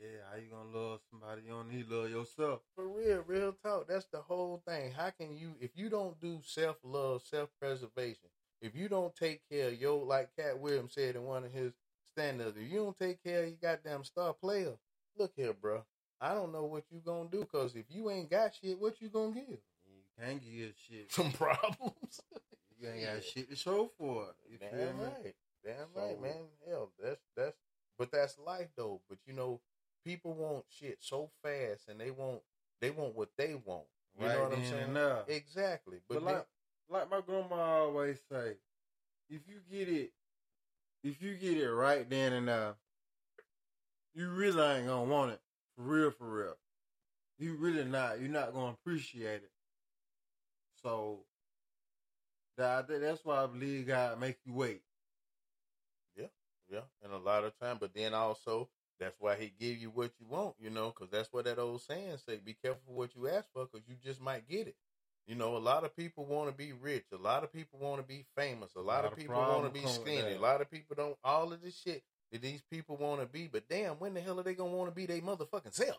Yeah, 0.00 0.08
yeah. 0.08 0.18
How 0.30 0.36
you 0.36 0.48
gonna 0.50 0.76
love 0.76 1.00
somebody 1.10 1.42
you 1.46 1.52
don't 1.52 1.70
need 1.70 1.88
love 1.88 2.10
yourself? 2.10 2.60
For 2.74 2.88
real, 2.88 3.22
real 3.26 3.54
talk. 3.64 3.88
That's 3.88 4.06
the 4.06 4.20
whole 4.20 4.62
thing. 4.66 4.92
How 4.92 5.10
can 5.10 5.36
you, 5.36 5.54
if 5.60 5.70
you 5.74 5.88
don't 5.88 6.20
do 6.20 6.40
self 6.44 6.76
love, 6.82 7.22
self 7.22 7.48
preservation, 7.60 8.28
if 8.60 8.74
you 8.74 8.88
don't 8.88 9.14
take 9.14 9.40
care 9.50 9.68
of 9.68 9.80
your, 9.80 10.04
like 10.04 10.30
Katt 10.36 10.58
Williams 10.58 10.94
said 10.94 11.16
in 11.16 11.24
one 11.24 11.44
of 11.44 11.52
his 11.52 11.72
stand 12.10 12.40
ups, 12.40 12.56
if 12.56 12.70
you 12.70 12.78
don't 12.78 12.98
take 12.98 13.22
care 13.22 13.44
of 13.44 13.48
your 13.48 13.58
goddamn 13.60 14.04
star 14.04 14.32
player, 14.32 14.74
look 15.18 15.32
here, 15.36 15.52
bro. 15.52 15.84
I 16.20 16.34
don't 16.34 16.52
know 16.52 16.64
what 16.64 16.84
you 16.90 17.00
gonna 17.04 17.28
do 17.30 17.40
because 17.40 17.74
if 17.74 17.84
you 17.88 18.10
ain't 18.10 18.30
got 18.30 18.52
shit, 18.54 18.80
what 18.80 19.00
you 19.00 19.08
gonna 19.08 19.34
give? 19.34 19.58
You 19.86 20.02
can't 20.20 20.42
give 20.42 20.74
shit. 20.88 21.06
Some 21.12 21.32
problems. 21.32 22.22
You 22.80 22.88
ain't 22.88 23.04
got 23.04 23.24
shit 23.34 23.50
to 23.50 23.56
show 23.56 23.90
for 23.98 24.24
it. 24.24 24.52
You 24.52 24.58
feel 24.58 24.86
Damn 24.86 24.98
me? 24.98 25.04
right. 25.04 25.34
Damn 25.64 25.86
right, 25.94 26.20
man. 26.20 26.46
Hell, 26.68 26.90
that's 27.02 27.20
that's 27.36 27.56
but 27.98 28.10
that's 28.12 28.38
life 28.38 28.68
though. 28.76 29.00
But 29.08 29.18
you 29.26 29.32
know, 29.32 29.60
people 30.04 30.34
want 30.34 30.64
shit 30.70 30.98
so 31.00 31.30
fast 31.42 31.88
and 31.88 32.00
they 32.00 32.10
want 32.10 32.40
they 32.80 32.90
want 32.90 33.16
what 33.16 33.30
they 33.36 33.54
want. 33.64 33.84
You 34.18 34.26
Right 34.26 34.34
know 34.34 34.42
what 34.44 34.52
I'm 34.52 34.64
saying? 34.64 34.94
Exactly. 35.28 35.98
But, 36.08 36.16
But 36.16 36.22
like, 36.24 36.46
like 36.88 37.10
my 37.10 37.20
grandma 37.20 37.56
always 37.56 38.18
say, 38.30 38.54
if 39.28 39.42
you 39.46 39.60
get 39.70 39.88
it, 39.88 40.12
if 41.04 41.22
you 41.22 41.34
get 41.34 41.56
it 41.56 41.70
right 41.70 42.08
then 42.08 42.32
and 42.32 42.48
there, 42.48 42.74
you 44.14 44.28
really 44.30 44.60
ain't 44.60 44.86
gonna 44.86 45.04
want 45.04 45.32
it 45.32 45.40
for 45.76 45.82
real, 45.82 46.10
for 46.10 46.28
real. 46.28 46.56
You 47.38 47.54
really 47.56 47.84
not. 47.84 48.20
You're 48.20 48.30
not 48.30 48.52
gonna 48.52 48.72
appreciate 48.72 49.42
it. 49.42 49.50
So 50.82 51.20
I 52.58 52.82
think 52.82 53.00
that's 53.00 53.24
why 53.24 53.44
I 53.44 53.46
believe 53.46 53.86
God 53.86 54.18
make 54.20 54.38
you 54.44 54.54
wait. 54.54 54.82
Yeah, 56.16 56.26
yeah, 56.68 56.80
and 57.04 57.12
a 57.12 57.18
lot 57.18 57.44
of 57.44 57.56
time, 57.60 57.76
but 57.78 57.94
then 57.94 58.14
also 58.14 58.68
that's 58.98 59.16
why 59.18 59.36
he 59.36 59.52
give 59.58 59.78
you 59.78 59.90
what 59.90 60.10
you 60.18 60.26
want, 60.28 60.54
you 60.60 60.70
know, 60.70 60.92
because 60.94 61.10
that's 61.10 61.32
what 61.32 61.44
that 61.44 61.58
old 61.58 61.82
saying 61.82 62.16
say: 62.26 62.38
be 62.44 62.54
careful 62.54 62.94
what 62.94 63.14
you 63.14 63.28
ask 63.28 63.46
for, 63.52 63.66
because 63.66 63.86
you 63.88 63.94
just 64.02 64.20
might 64.20 64.48
get 64.48 64.66
it. 64.66 64.76
You 65.26 65.34
know, 65.34 65.56
a 65.56 65.58
lot 65.58 65.84
of 65.84 65.94
people 65.94 66.24
want 66.24 66.50
to 66.50 66.56
be 66.56 66.72
rich. 66.72 67.04
A 67.12 67.16
lot 67.16 67.44
of 67.44 67.52
people 67.52 67.78
want 67.78 68.00
to 68.00 68.06
be 68.06 68.24
famous. 68.34 68.74
A 68.76 68.80
lot, 68.80 69.04
of 69.04 69.14
people 69.14 69.34
want 69.34 69.64
to 69.64 69.80
be 69.80 69.86
skinny. 69.86 70.32
A 70.34 70.40
lot 70.40 70.62
of 70.62 70.70
people 70.70 70.96
don't. 70.96 71.16
All 71.22 71.52
of 71.52 71.60
this 71.60 71.78
shit 71.78 72.02
that 72.32 72.40
these 72.40 72.62
people 72.70 72.96
want 72.96 73.20
to 73.20 73.26
be, 73.26 73.46
but 73.46 73.68
damn, 73.68 73.94
when 73.94 74.14
the 74.14 74.20
hell 74.20 74.40
are 74.40 74.42
they 74.42 74.54
gonna 74.54 74.70
want 74.70 74.90
to 74.90 74.94
be 74.94 75.06
their 75.06 75.20
motherfucking 75.20 75.74
self? 75.74 75.98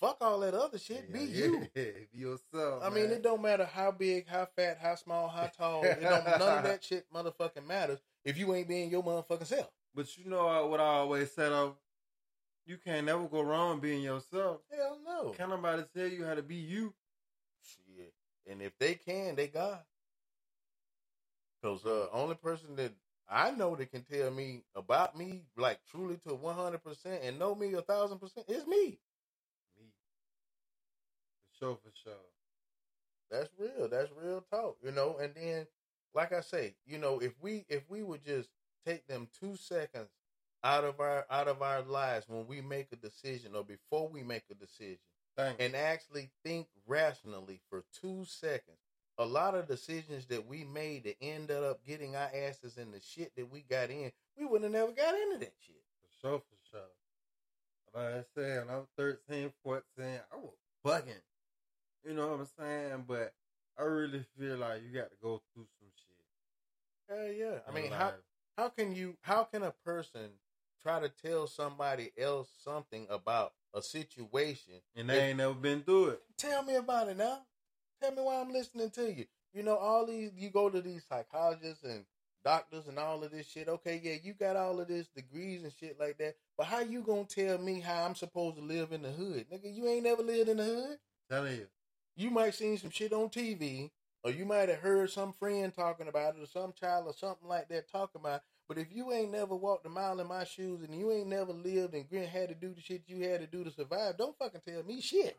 Fuck 0.00 0.18
all 0.20 0.38
that 0.40 0.54
other 0.54 0.78
shit. 0.78 1.08
Yeah, 1.10 1.18
be 1.18 1.24
yeah, 1.24 1.44
you. 1.44 1.68
be 1.74 2.06
yourself. 2.12 2.84
I 2.84 2.90
mean, 2.90 3.10
it 3.10 3.22
don't 3.22 3.42
matter 3.42 3.64
how 3.64 3.90
big, 3.90 4.28
how 4.28 4.46
fat, 4.54 4.78
how 4.80 4.94
small, 4.94 5.28
how 5.28 5.46
tall. 5.46 5.82
It 5.82 6.00
don't, 6.00 6.24
none 6.24 6.58
of 6.58 6.64
that 6.64 6.84
shit 6.88 7.06
motherfucking 7.12 7.66
matters 7.66 7.98
if 8.24 8.38
you 8.38 8.54
ain't 8.54 8.68
being 8.68 8.90
your 8.90 9.02
motherfucking 9.02 9.46
self. 9.46 9.70
But 9.94 10.16
you 10.16 10.30
know 10.30 10.68
what 10.68 10.78
I 10.78 10.84
always 10.84 11.32
said 11.32 11.50
of 11.50 11.74
you 12.68 12.76
can't 12.76 13.06
never 13.06 13.26
go 13.26 13.40
wrong 13.40 13.80
being 13.80 14.02
yourself. 14.02 14.60
Hell 14.70 14.98
no. 15.04 15.30
Can't 15.30 15.50
nobody 15.50 15.82
tell 15.96 16.06
you 16.06 16.24
how 16.24 16.34
to 16.34 16.42
be 16.42 16.56
you. 16.56 16.92
Shit. 17.62 18.12
And 18.46 18.60
if 18.60 18.78
they 18.78 18.94
can, 18.94 19.36
they 19.36 19.48
God. 19.48 19.80
Because 21.60 21.84
uh, 21.86 22.06
only 22.12 22.34
person 22.34 22.76
that 22.76 22.92
I 23.28 23.50
know 23.50 23.74
that 23.74 23.90
can 23.90 24.02
tell 24.02 24.30
me 24.30 24.62
about 24.76 25.16
me, 25.16 25.42
like 25.56 25.80
truly 25.90 26.16
to 26.18 26.30
100% 26.30 26.80
and 27.22 27.38
know 27.38 27.54
me 27.54 27.72
a 27.72 27.80
thousand 27.80 28.18
percent, 28.18 28.46
is 28.48 28.66
me. 28.66 28.98
Me. 29.78 29.88
For 31.50 31.58
sure, 31.58 31.78
for 31.82 31.90
sure. 32.04 32.12
That's 33.30 33.50
real. 33.58 33.88
That's 33.88 34.10
real 34.22 34.44
talk, 34.50 34.76
you 34.82 34.92
know. 34.92 35.16
And 35.20 35.34
then, 35.34 35.66
like 36.14 36.32
I 36.32 36.40
say, 36.40 36.74
you 36.86 36.98
know, 36.98 37.18
if 37.18 37.32
we 37.40 37.64
if 37.68 37.88
we 37.90 38.02
would 38.02 38.24
just 38.24 38.50
take 38.86 39.06
them 39.06 39.28
two 39.38 39.56
seconds 39.56 40.08
out 40.64 40.84
of 40.84 41.00
our 41.00 41.26
out 41.30 41.48
of 41.48 41.62
our 41.62 41.82
lives 41.82 42.28
when 42.28 42.46
we 42.46 42.60
make 42.60 42.88
a 42.92 42.96
decision 42.96 43.54
or 43.54 43.64
before 43.64 44.08
we 44.08 44.22
make 44.22 44.44
a 44.50 44.54
decision, 44.54 44.98
and 45.36 45.74
actually 45.74 46.30
think 46.44 46.66
rationally 46.86 47.60
for 47.70 47.84
two 48.00 48.24
seconds. 48.26 48.78
A 49.20 49.26
lot 49.26 49.56
of 49.56 49.66
decisions 49.66 50.26
that 50.26 50.46
we 50.46 50.62
made 50.62 51.02
that 51.04 51.16
ended 51.20 51.64
up 51.64 51.84
getting 51.84 52.14
our 52.14 52.30
asses 52.32 52.78
in 52.78 52.92
the 52.92 53.00
shit 53.00 53.32
that 53.36 53.50
we 53.50 53.62
got 53.62 53.90
in, 53.90 54.12
we 54.38 54.46
would 54.46 54.62
have 54.62 54.70
never 54.70 54.92
got 54.92 55.12
into 55.14 55.38
that 55.40 55.54
shit. 55.66 55.82
For 56.02 56.28
sure, 56.28 56.38
for 56.38 56.56
sure. 56.70 56.80
Like 57.94 58.14
I 58.14 58.24
said, 58.32 58.66
when 58.66 58.74
I 58.74 58.78
was 58.78 58.86
13, 58.96 59.52
14, 59.64 59.82
I 59.98 60.36
was 60.36 60.54
bugging. 60.86 61.20
You 62.06 62.14
know 62.14 62.28
what 62.28 62.40
I'm 62.40 62.46
saying? 62.56 63.04
But 63.08 63.32
I 63.76 63.82
really 63.82 64.24
feel 64.38 64.56
like 64.58 64.82
you 64.86 64.96
got 64.96 65.10
to 65.10 65.16
go 65.20 65.42
through 65.52 65.66
some 65.78 65.88
shit. 65.96 67.18
Hell 67.18 67.32
yeah. 67.32 67.58
I 67.68 67.72
mean, 67.72 67.90
how 67.90 68.12
how 68.56 68.68
can 68.68 68.94
you 68.94 69.16
how 69.22 69.44
can 69.44 69.62
a 69.62 69.72
person 69.84 70.30
try 70.82 71.00
to 71.00 71.08
tell 71.08 71.46
somebody 71.46 72.10
else 72.18 72.48
something 72.58 73.06
about 73.10 73.52
a 73.74 73.82
situation 73.82 74.74
and 74.96 75.10
they 75.10 75.28
ain't 75.28 75.38
never 75.38 75.54
been 75.54 75.82
through 75.82 76.08
it. 76.10 76.22
Tell 76.36 76.62
me 76.62 76.76
about 76.76 77.08
it 77.08 77.16
now. 77.16 77.40
Tell 78.00 78.12
me 78.12 78.22
why 78.22 78.40
I'm 78.40 78.52
listening 78.52 78.90
to 78.90 79.12
you. 79.12 79.26
You 79.52 79.62
know, 79.62 79.76
all 79.76 80.06
these 80.06 80.30
you 80.36 80.50
go 80.50 80.70
to 80.70 80.80
these 80.80 81.04
psychologists 81.08 81.84
and 81.84 82.04
doctors 82.44 82.86
and 82.86 82.98
all 82.98 83.22
of 83.22 83.30
this 83.30 83.46
shit. 83.46 83.68
Okay, 83.68 84.00
yeah, 84.02 84.14
you 84.22 84.32
got 84.34 84.56
all 84.56 84.80
of 84.80 84.88
this 84.88 85.08
degrees 85.08 85.62
and 85.64 85.72
shit 85.72 85.98
like 85.98 86.18
that. 86.18 86.36
But 86.56 86.66
how 86.66 86.80
you 86.80 87.02
gonna 87.02 87.24
tell 87.24 87.58
me 87.58 87.80
how 87.80 88.04
I'm 88.04 88.14
supposed 88.14 88.56
to 88.56 88.62
live 88.62 88.92
in 88.92 89.02
the 89.02 89.10
hood? 89.10 89.46
Nigga, 89.50 89.74
you 89.74 89.86
ain't 89.86 90.04
never 90.04 90.22
lived 90.22 90.48
in 90.48 90.58
the 90.58 90.64
hood. 90.64 90.98
telling 91.30 91.56
you. 91.56 91.66
You 92.16 92.30
might 92.30 92.54
seen 92.54 92.76
some 92.78 92.90
shit 92.90 93.12
on 93.12 93.28
TV, 93.28 93.90
or 94.24 94.30
you 94.32 94.44
might 94.44 94.68
have 94.68 94.78
heard 94.80 95.10
some 95.10 95.32
friend 95.32 95.72
talking 95.72 96.08
about 96.08 96.36
it, 96.36 96.42
or 96.42 96.46
some 96.46 96.72
child 96.72 97.06
or 97.06 97.12
something 97.12 97.48
like 97.48 97.68
that 97.68 97.90
talking 97.90 98.20
about. 98.20 98.36
it. 98.36 98.42
But 98.68 98.76
if 98.76 98.88
you 98.92 99.10
ain't 99.12 99.32
never 99.32 99.56
walked 99.56 99.86
a 99.86 99.88
mile 99.88 100.20
in 100.20 100.26
my 100.26 100.44
shoes 100.44 100.82
and 100.82 100.94
you 100.94 101.10
ain't 101.10 101.28
never 101.28 101.52
lived 101.52 101.94
and 101.94 102.06
grin- 102.08 102.28
had 102.28 102.50
to 102.50 102.54
do 102.54 102.74
the 102.74 102.82
shit 102.82 103.02
you 103.06 103.26
had 103.26 103.40
to 103.40 103.46
do 103.46 103.64
to 103.64 103.70
survive, 103.70 104.18
don't 104.18 104.36
fucking 104.38 104.60
tell 104.66 104.82
me 104.82 105.00
shit 105.00 105.38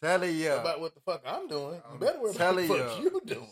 Telling 0.00 0.34
you. 0.34 0.52
about 0.52 0.80
what 0.80 0.94
the 0.94 1.00
fuck 1.00 1.22
I'm 1.26 1.46
doing. 1.48 1.74
You 1.74 1.82
I'm 1.92 1.98
better 1.98 2.18
worry 2.18 2.30
about 2.34 2.38
the 2.56 2.66
telling 2.66 2.68
fuck 2.68 3.00
you 3.02 3.20
doing. 3.26 3.48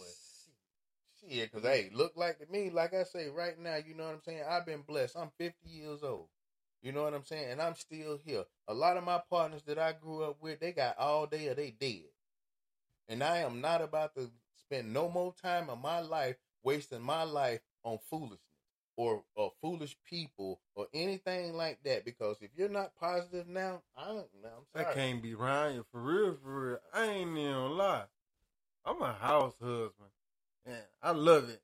Shit, 1.20 1.52
because, 1.52 1.68
hey, 1.68 1.90
look 1.92 2.12
like 2.16 2.38
to 2.38 2.50
me, 2.50 2.70
like 2.70 2.94
I 2.94 3.04
say, 3.04 3.28
right 3.28 3.58
now, 3.58 3.76
you 3.76 3.94
know 3.94 4.04
what 4.04 4.14
I'm 4.14 4.22
saying? 4.24 4.42
I've 4.48 4.64
been 4.64 4.80
blessed. 4.80 5.16
I'm 5.18 5.30
50 5.38 5.68
years 5.68 6.02
old. 6.02 6.28
You 6.82 6.92
know 6.92 7.02
what 7.04 7.12
I'm 7.12 7.24
saying? 7.24 7.50
And 7.52 7.60
I'm 7.62 7.74
still 7.74 8.18
here. 8.24 8.44
A 8.68 8.74
lot 8.74 8.96
of 8.96 9.04
my 9.04 9.20
partners 9.28 9.62
that 9.64 9.78
I 9.78 9.92
grew 9.92 10.24
up 10.24 10.38
with, 10.40 10.60
they 10.60 10.72
got 10.72 10.98
all 10.98 11.26
day 11.26 11.48
or 11.48 11.54
they 11.54 11.70
dead. 11.78 12.08
And 13.06 13.22
I 13.22 13.38
am 13.38 13.60
not 13.60 13.82
about 13.82 14.14
to 14.14 14.30
spend 14.56 14.92
no 14.94 15.10
more 15.10 15.34
time 15.42 15.68
of 15.68 15.78
my 15.80 16.00
life 16.00 16.36
wasting 16.64 17.02
my 17.02 17.22
life 17.24 17.60
on 17.84 17.98
foolishness 18.08 18.40
or, 19.00 19.22
or 19.34 19.50
foolish 19.62 19.96
people 20.08 20.60
or 20.74 20.86
anything 20.92 21.54
like 21.54 21.78
that. 21.84 22.04
Because 22.04 22.36
if 22.42 22.50
you're 22.54 22.68
not 22.68 22.94
positive 23.00 23.48
now, 23.48 23.80
I 23.96 24.08
don't 24.08 24.28
know. 24.42 24.66
I'm 24.74 24.80
I 24.80 24.82
sorry. 24.82 24.94
can't 24.94 25.22
be 25.22 25.32
around 25.34 25.74
you 25.74 25.86
for 25.90 26.02
real, 26.02 26.36
for 26.42 26.68
real. 26.68 26.78
I 26.92 27.04
ain't 27.06 27.30
even 27.30 27.50
gonna 27.50 27.74
lie. 27.74 28.04
I'm 28.84 29.00
a 29.00 29.14
house 29.14 29.54
husband, 29.58 30.10
and 30.66 30.76
I 31.02 31.12
love 31.12 31.48
it. 31.48 31.62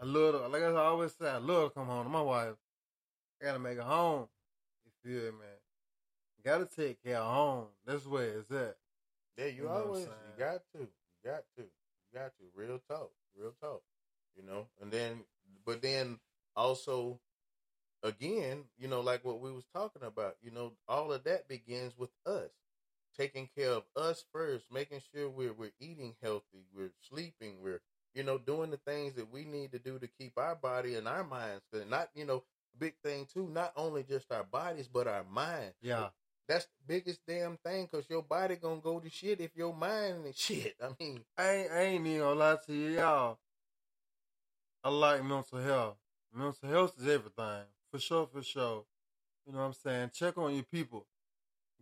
I 0.00 0.04
love 0.04 0.36
it. 0.36 0.48
Like 0.50 0.62
I 0.62 0.70
always 0.76 1.12
say, 1.12 1.28
I 1.28 1.38
love 1.38 1.70
to 1.70 1.74
come 1.80 1.88
home 1.88 2.04
to 2.04 2.10
my 2.10 2.22
wife. 2.22 2.54
I 3.42 3.46
gotta 3.46 3.58
make 3.58 3.78
a 3.78 3.84
home. 3.84 4.28
You 4.84 4.92
feel 5.02 5.32
me? 5.32 5.46
Gotta 6.44 6.66
take 6.66 7.02
care 7.02 7.18
of 7.18 7.34
home. 7.34 7.66
That's 7.84 8.06
where 8.06 8.38
it's 8.38 8.50
at. 8.52 8.76
Yeah, 9.36 9.46
you, 9.46 9.62
You 9.62 9.62
know 9.64 9.70
always 9.70 10.04
you 10.04 10.12
got 10.38 10.60
to, 10.74 10.78
you 10.82 10.88
got 11.24 11.42
to, 11.56 11.62
you 11.62 12.14
got 12.14 12.32
to. 12.38 12.44
Real 12.54 12.80
talk, 12.88 13.10
real 13.36 13.54
talk. 13.60 13.82
You 14.36 14.46
know, 14.46 14.66
and 14.80 14.92
then, 14.92 15.24
but 15.66 15.82
then 15.82 16.18
also, 16.60 17.18
again, 18.02 18.64
you 18.78 18.86
know, 18.86 19.00
like 19.00 19.24
what 19.24 19.40
we 19.40 19.50
was 19.50 19.64
talking 19.74 20.02
about. 20.02 20.36
You 20.42 20.50
know, 20.50 20.72
all 20.86 21.12
of 21.12 21.24
that 21.24 21.48
begins 21.48 21.94
with 21.96 22.10
us 22.26 22.50
taking 23.16 23.48
care 23.56 23.70
of 23.70 23.84
us 23.96 24.24
first, 24.32 24.66
making 24.72 25.00
sure 25.12 25.28
we're 25.28 25.52
we're 25.52 25.72
eating 25.80 26.14
healthy, 26.22 26.66
we're 26.76 26.92
sleeping, 27.08 27.56
we're 27.62 27.80
you 28.14 28.22
know 28.22 28.38
doing 28.38 28.70
the 28.70 28.76
things 28.76 29.14
that 29.14 29.32
we 29.32 29.44
need 29.44 29.72
to 29.72 29.78
do 29.78 29.98
to 29.98 30.06
keep 30.06 30.32
our 30.36 30.54
body 30.54 30.94
and 30.96 31.08
our 31.08 31.24
minds. 31.24 31.62
Cause 31.72 31.84
not 31.88 32.10
you 32.14 32.24
know 32.24 32.42
big 32.78 32.94
thing 33.02 33.26
too, 33.32 33.48
not 33.52 33.72
only 33.76 34.02
just 34.02 34.30
our 34.30 34.44
bodies 34.44 34.88
but 34.92 35.06
our 35.06 35.24
mind. 35.24 35.72
Yeah. 35.82 36.08
That's 36.48 36.64
the 36.64 36.94
biggest 36.94 37.20
damn 37.28 37.58
thing 37.58 37.88
because 37.90 38.10
your 38.10 38.22
body 38.22 38.56
gonna 38.56 38.80
go 38.80 38.98
to 38.98 39.08
shit 39.08 39.40
if 39.40 39.54
your 39.54 39.72
mind 39.72 40.26
is 40.26 40.36
shit. 40.36 40.74
I 40.82 40.88
mean, 40.98 41.20
I 41.38 41.50
ain't, 41.50 41.72
I 41.72 41.80
ain't 41.82 42.06
even 42.06 42.20
gonna 42.20 42.38
lie 42.38 42.56
to 42.66 42.72
you, 42.72 42.88
y'all. 42.90 43.38
I 44.82 44.88
like 44.88 45.24
mental 45.24 45.58
health. 45.58 45.96
Mental 46.34 46.68
health 46.68 46.94
is 47.00 47.08
everything. 47.08 47.64
For 47.90 47.98
sure, 47.98 48.26
for 48.32 48.42
sure. 48.42 48.84
You 49.46 49.52
know 49.52 49.60
what 49.60 49.64
I'm 49.66 49.72
saying? 49.72 50.10
Check 50.14 50.38
on 50.38 50.54
your 50.54 50.64
people. 50.64 51.06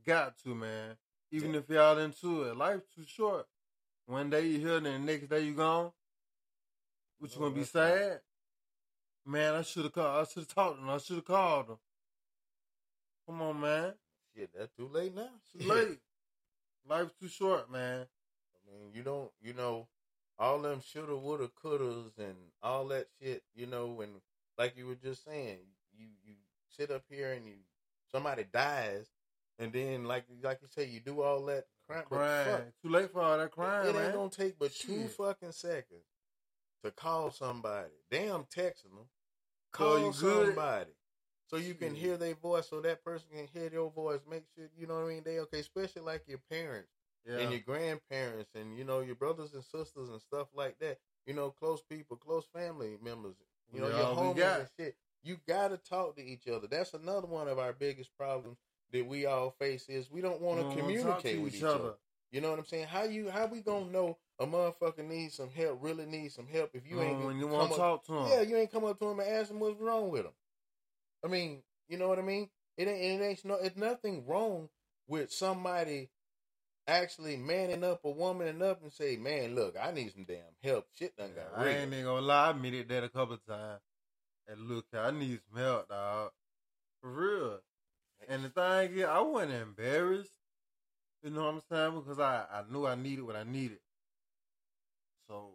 Got 0.06 0.38
to, 0.44 0.54
man. 0.54 0.96
Even 1.30 1.54
if 1.54 1.68
y'all 1.68 1.98
into 1.98 2.44
it. 2.44 2.56
Life's 2.56 2.86
too 2.94 3.04
short. 3.06 3.46
One 4.06 4.30
day 4.30 4.46
you're 4.46 4.60
here, 4.60 4.80
then 4.80 5.04
the 5.04 5.12
next 5.12 5.28
day 5.28 5.40
you 5.40 5.54
gone. 5.54 5.92
What 7.18 7.34
you 7.34 7.40
No, 7.40 7.46
gonna 7.48 7.52
oh, 7.52 7.54
be 7.54 7.60
that's 7.60 7.74
right. 7.74 7.98
sad? 7.98 8.20
Man, 9.26 9.54
I 9.54 9.62
should 9.62 9.84
have 9.84 9.92
called. 9.92 10.20
I 10.20 10.24
should 10.30 10.44
have 10.44 10.54
talked 10.54 10.76
to 10.76 10.80
them. 10.80 10.90
I 10.90 10.98
should 10.98 11.16
have 11.16 11.24
called 11.26 11.68
them. 11.68 11.78
Come 13.26 13.42
on, 13.42 13.60
man. 13.60 13.92
shit, 14.34 14.50
that's 14.56 14.72
too 14.76 14.88
late 14.88 15.14
now. 15.14 15.28
It's 15.54 15.64
Shit. 15.64 15.68
late. 15.68 15.98
Life's 16.88 17.12
too 17.20 17.28
short, 17.28 17.70
man. 17.70 18.06
I 18.06 18.72
mean, 18.72 18.92
you 18.94 19.02
don't, 19.02 19.30
you 19.42 19.52
know, 19.52 19.88
all 20.38 20.60
them 20.62 20.80
shoulda, 20.80 21.16
woulda, 21.16 21.50
couldas, 21.62 22.16
and 22.18 22.36
all 22.62 22.86
that 22.88 23.08
shit. 23.20 23.42
You 23.54 23.66
know, 23.66 24.00
and 24.00 24.12
like 24.58 24.76
you 24.76 24.86
were 24.86 24.96
just 24.96 25.24
saying, 25.24 25.58
you 25.96 26.06
you 26.24 26.34
sit 26.76 26.90
up 26.90 27.04
here 27.08 27.32
and 27.32 27.46
you 27.46 27.54
somebody 28.10 28.44
dies, 28.52 29.06
and 29.58 29.72
then 29.72 30.04
like 30.04 30.24
like 30.42 30.58
you 30.62 30.68
say, 30.68 30.86
you 30.88 31.00
do 31.00 31.22
all 31.22 31.44
that 31.46 31.64
Crying. 31.88 32.04
fuck, 32.44 32.64
Too 32.82 32.90
late 32.90 33.10
for 33.10 33.22
all 33.22 33.38
that 33.38 33.50
crying, 33.50 33.88
it 33.88 33.94
man. 33.94 34.04
ain't 34.06 34.14
gonna 34.14 34.28
take 34.28 34.58
but 34.58 34.74
two 34.74 35.02
Shit. 35.02 35.10
fucking 35.12 35.52
seconds 35.52 36.04
to 36.84 36.90
call 36.90 37.30
somebody. 37.30 37.88
Damn, 38.10 38.44
texting 38.44 38.94
them. 38.94 39.08
Call 39.72 39.98
you 39.98 40.12
good? 40.20 40.46
somebody. 40.48 40.90
So 41.46 41.56
you 41.56 41.72
can 41.72 41.94
Shit. 41.94 42.02
hear 42.02 42.16
their 42.18 42.34
voice, 42.34 42.68
so 42.68 42.82
that 42.82 43.02
person 43.02 43.28
can 43.34 43.46
hear 43.54 43.70
your 43.72 43.90
voice. 43.90 44.20
Make 44.30 44.44
sure 44.54 44.66
you 44.76 44.86
know 44.86 44.96
what 44.96 45.04
I 45.04 45.08
mean. 45.08 45.22
They 45.24 45.38
okay, 45.40 45.60
especially 45.60 46.02
like 46.02 46.24
your 46.26 46.40
parents 46.50 46.90
yeah. 47.26 47.38
and 47.38 47.50
your 47.50 47.60
grandparents, 47.60 48.50
and 48.54 48.76
you 48.76 48.84
know 48.84 49.00
your 49.00 49.14
brothers 49.14 49.54
and 49.54 49.64
sisters 49.64 50.10
and 50.10 50.20
stuff 50.20 50.48
like 50.54 50.78
that. 50.80 50.98
You 51.26 51.32
know, 51.32 51.50
close 51.50 51.80
people, 51.88 52.16
close 52.18 52.44
family 52.54 52.98
members. 53.02 53.36
You 53.72 53.80
know 53.80 53.88
your 53.88 53.96
homies 53.98 54.60
and 54.60 54.68
shit. 54.78 54.96
You 55.22 55.36
gotta 55.46 55.76
talk 55.76 56.16
to 56.16 56.24
each 56.24 56.46
other. 56.48 56.66
That's 56.66 56.94
another 56.94 57.26
one 57.26 57.48
of 57.48 57.58
our 57.58 57.72
biggest 57.72 58.16
problems 58.16 58.58
that 58.92 59.06
we 59.06 59.26
all 59.26 59.50
face 59.58 59.88
is 59.88 60.10
we 60.10 60.20
don't 60.20 60.40
want 60.40 60.58
to 60.58 60.62
don't 60.62 60.76
wanna 60.76 61.02
talk 61.02 61.22
communicate 61.22 61.40
with 61.40 61.54
each 61.54 61.62
other. 61.62 61.94
You 62.30 62.40
know 62.40 62.50
what 62.50 62.58
I'm 62.58 62.66
saying? 62.66 62.86
How 62.86 63.04
you 63.04 63.30
how 63.30 63.46
we 63.46 63.60
gonna 63.60 63.90
know 63.90 64.18
a 64.38 64.46
motherfucker 64.46 65.06
needs 65.06 65.34
some 65.34 65.50
help, 65.50 65.78
really 65.82 66.06
needs 66.06 66.34
some 66.34 66.46
help 66.46 66.70
if 66.74 66.88
you 66.88 67.00
ain't 67.00 67.24
when 67.24 67.38
you 67.38 67.48
want 67.48 67.72
to 67.72 67.76
talk 67.76 68.04
to 68.06 68.18
him? 68.18 68.28
yeah, 68.28 68.40
you 68.42 68.56
ain't 68.56 68.72
come 68.72 68.84
up 68.84 68.98
to 69.00 69.06
him 69.06 69.20
and 69.20 69.28
ask 69.28 69.50
him 69.50 69.60
what's 69.60 69.80
wrong 69.80 70.10
with 70.10 70.24
him. 70.24 70.32
I 71.24 71.28
mean, 71.28 71.62
you 71.88 71.98
know 71.98 72.08
what 72.08 72.18
I 72.18 72.22
mean? 72.22 72.48
It 72.76 72.86
ain't, 72.86 73.20
it 73.20 73.24
ain't 73.24 73.44
no, 73.44 73.54
it's 73.54 73.76
nothing 73.76 74.24
wrong 74.26 74.68
with 75.08 75.32
somebody 75.32 76.10
actually 76.88 77.36
manning 77.36 77.84
up 77.84 78.00
or 78.02 78.16
womaning 78.16 78.62
up 78.62 78.82
and 78.82 78.92
say, 78.92 79.16
man, 79.16 79.54
look, 79.54 79.76
I 79.80 79.92
need 79.92 80.12
some 80.12 80.24
damn 80.24 80.38
help. 80.64 80.86
Shit 80.98 81.16
done 81.16 81.30
got 81.34 81.56
I 81.56 81.64
real. 81.64 81.74
ain't 81.74 81.92
even 81.92 82.04
gonna 82.04 82.22
lie, 82.26 82.46
I 82.46 82.50
admitted 82.50 82.88
that 82.88 83.04
a 83.04 83.08
couple 83.08 83.34
of 83.34 83.46
times. 83.46 83.80
And 84.48 84.68
look, 84.68 84.86
I 84.94 85.10
need 85.10 85.40
some 85.48 85.62
help, 85.62 85.88
dog. 85.90 86.30
For 87.02 87.10
real. 87.10 87.58
And 88.28 88.44
the 88.44 88.48
thing 88.48 88.98
is, 88.98 89.04
I 89.04 89.20
wasn't 89.20 89.52
embarrassed. 89.52 90.30
You 91.22 91.30
know 91.30 91.44
what 91.44 91.54
I'm 91.54 91.62
saying? 91.70 92.00
Because 92.00 92.18
I, 92.18 92.44
I 92.50 92.62
knew 92.72 92.86
I 92.86 92.94
needed 92.94 93.22
what 93.22 93.36
I 93.36 93.44
needed. 93.44 93.78
So 95.28 95.50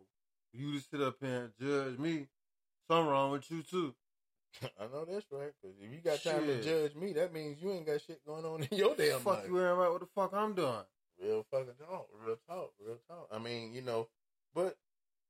you 0.54 0.74
to 0.74 0.86
sit 0.92 1.02
up 1.02 1.16
here 1.20 1.44
and 1.44 1.52
judge 1.60 1.98
me, 1.98 2.28
something 2.88 3.10
wrong 3.10 3.32
with 3.32 3.50
you 3.50 3.64
too. 3.64 3.96
I 4.80 4.84
know 4.92 5.06
that's 5.06 5.26
right. 5.32 5.52
Because 5.62 5.76
if 5.82 5.92
you 5.92 6.00
got 6.04 6.22
time 6.22 6.46
to 6.46 6.62
judge 6.62 6.96
me, 6.96 7.14
that 7.14 7.34
means 7.34 7.62
you 7.62 7.72
ain't 7.72 7.88
got 7.88 8.02
shit 8.02 8.24
going 8.26 8.46
on 8.46 8.68
in 8.70 8.78
your 8.78 8.96
damn 8.96 9.20
fuck 9.20 9.38
life. 9.40 9.48
you 9.48 9.54
worrying 9.56 9.76
about 9.78 9.92
what 9.94 10.02
the 10.02 10.08
fuck 10.14 10.32
I'm 10.34 10.54
doing. 10.54 10.84
Real 11.22 11.46
fucking 11.52 11.74
talk, 11.80 12.08
real 12.26 12.38
talk, 12.48 12.72
real 12.86 12.98
talk. 13.08 13.28
I 13.32 13.40
mean, 13.40 13.74
you 13.74 13.82
know, 13.82 14.08
but 14.54 14.76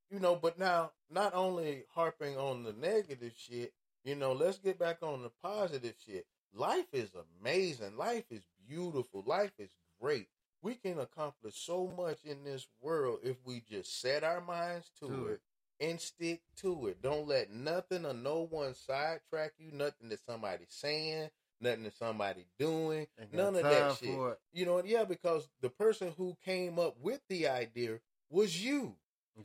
you 0.10 0.20
know, 0.20 0.36
but 0.36 0.58
now 0.60 0.92
not 1.10 1.34
only 1.34 1.84
harping 1.94 2.38
on 2.38 2.64
the 2.64 2.74
negative 2.74 3.34
shit, 3.38 3.74
you 4.04 4.16
know, 4.16 4.34
let's 4.34 4.58
get 4.58 4.80
back 4.80 4.98
on 5.02 5.24
the 5.24 5.32
positive 5.42 5.96
shit. 6.06 6.26
Life 6.54 6.88
is 6.94 7.10
amazing. 7.42 7.98
Life 7.98 8.26
is 8.32 8.44
beautiful. 8.68 9.24
Life 9.26 9.54
is 9.60 9.70
great. 10.00 10.28
We 10.62 10.76
can 10.76 11.00
accomplish 11.00 11.56
so 11.58 11.92
much 11.98 12.24
in 12.24 12.44
this 12.44 12.68
world 12.82 13.20
if 13.24 13.38
we 13.46 13.62
just 13.70 14.00
set 14.02 14.24
our 14.24 14.40
minds 14.42 14.90
to, 15.00 15.08
To 15.08 15.28
it, 15.28 15.42
it. 15.80 15.90
and 15.90 16.00
stick 16.00 16.42
to 16.58 16.88
it. 16.88 17.02
Don't 17.02 17.28
let 17.28 17.52
nothing 17.52 18.06
or 18.06 18.14
no 18.14 18.48
one 18.50 18.74
sidetrack 18.76 19.54
you, 19.58 19.72
nothing 19.72 20.10
that 20.10 20.24
somebody's 20.26 20.68
saying, 20.70 21.30
nothing 21.64 21.84
that 21.84 21.98
somebody 21.98 22.46
doing, 22.60 23.08
none 23.32 23.56
of 23.56 23.64
that 23.64 23.98
shit. 23.98 24.10
it. 24.10 24.40
You 24.52 24.66
know, 24.66 24.84
yeah, 24.84 25.06
because 25.06 25.48
the 25.62 25.70
person 25.70 26.14
who 26.18 26.36
came 26.46 26.78
up 26.78 26.96
with 27.02 27.22
the 27.30 27.48
idea 27.48 28.00
was 28.30 28.64
you. 28.64 28.96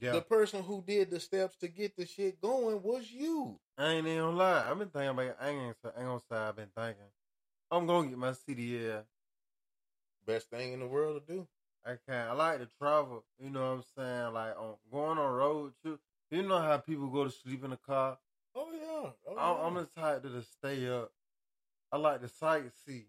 Yeah. 0.00 0.12
The 0.12 0.20
person 0.20 0.62
who 0.62 0.84
did 0.86 1.10
the 1.10 1.18
steps 1.18 1.56
to 1.56 1.68
get 1.68 1.96
the 1.96 2.06
shit 2.06 2.40
going 2.40 2.82
was 2.82 3.10
you. 3.10 3.58
I 3.78 3.92
ain't 3.92 4.06
even 4.06 4.18
gonna 4.18 4.36
lie. 4.36 4.70
I've 4.70 4.78
been 4.78 4.88
thinking 4.88 5.08
about 5.08 5.36
I 5.40 5.48
ain't, 5.48 5.76
I 5.84 6.00
ain't 6.00 6.08
gonna 6.08 6.20
say 6.30 6.36
I've 6.36 6.56
been 6.56 6.68
thinking. 6.76 7.04
I'm 7.70 7.86
gonna 7.86 8.08
get 8.08 8.18
my 8.18 8.32
CDL. 8.32 9.04
Best 10.26 10.50
thing 10.50 10.74
in 10.74 10.80
the 10.80 10.86
world 10.86 11.22
to 11.26 11.32
do. 11.32 11.46
I 11.86 11.96
can 12.06 12.28
I 12.28 12.32
like 12.32 12.58
to 12.58 12.68
travel. 12.78 13.24
You 13.38 13.50
know 13.50 13.76
what 13.76 13.76
I'm 13.78 13.84
saying? 13.96 14.34
Like 14.34 14.58
on 14.58 14.74
going 14.92 15.18
on 15.18 15.32
road 15.32 15.72
trip. 15.82 16.00
You 16.30 16.42
know 16.42 16.58
how 16.58 16.76
people 16.76 17.06
go 17.06 17.24
to 17.24 17.30
sleep 17.30 17.64
in 17.64 17.70
the 17.70 17.78
car. 17.78 18.18
Oh 18.54 18.68
yeah. 18.72 19.10
Oh, 19.26 19.36
I'm, 19.38 19.56
yeah. 19.56 19.66
I'm 19.66 19.74
the 19.74 20.00
type 20.00 20.22
to 20.22 20.28
just 20.28 20.52
stay 20.52 20.86
up. 20.88 21.12
I 21.90 21.96
like 21.96 22.20
to 22.20 22.28
sightsee. 22.28 23.04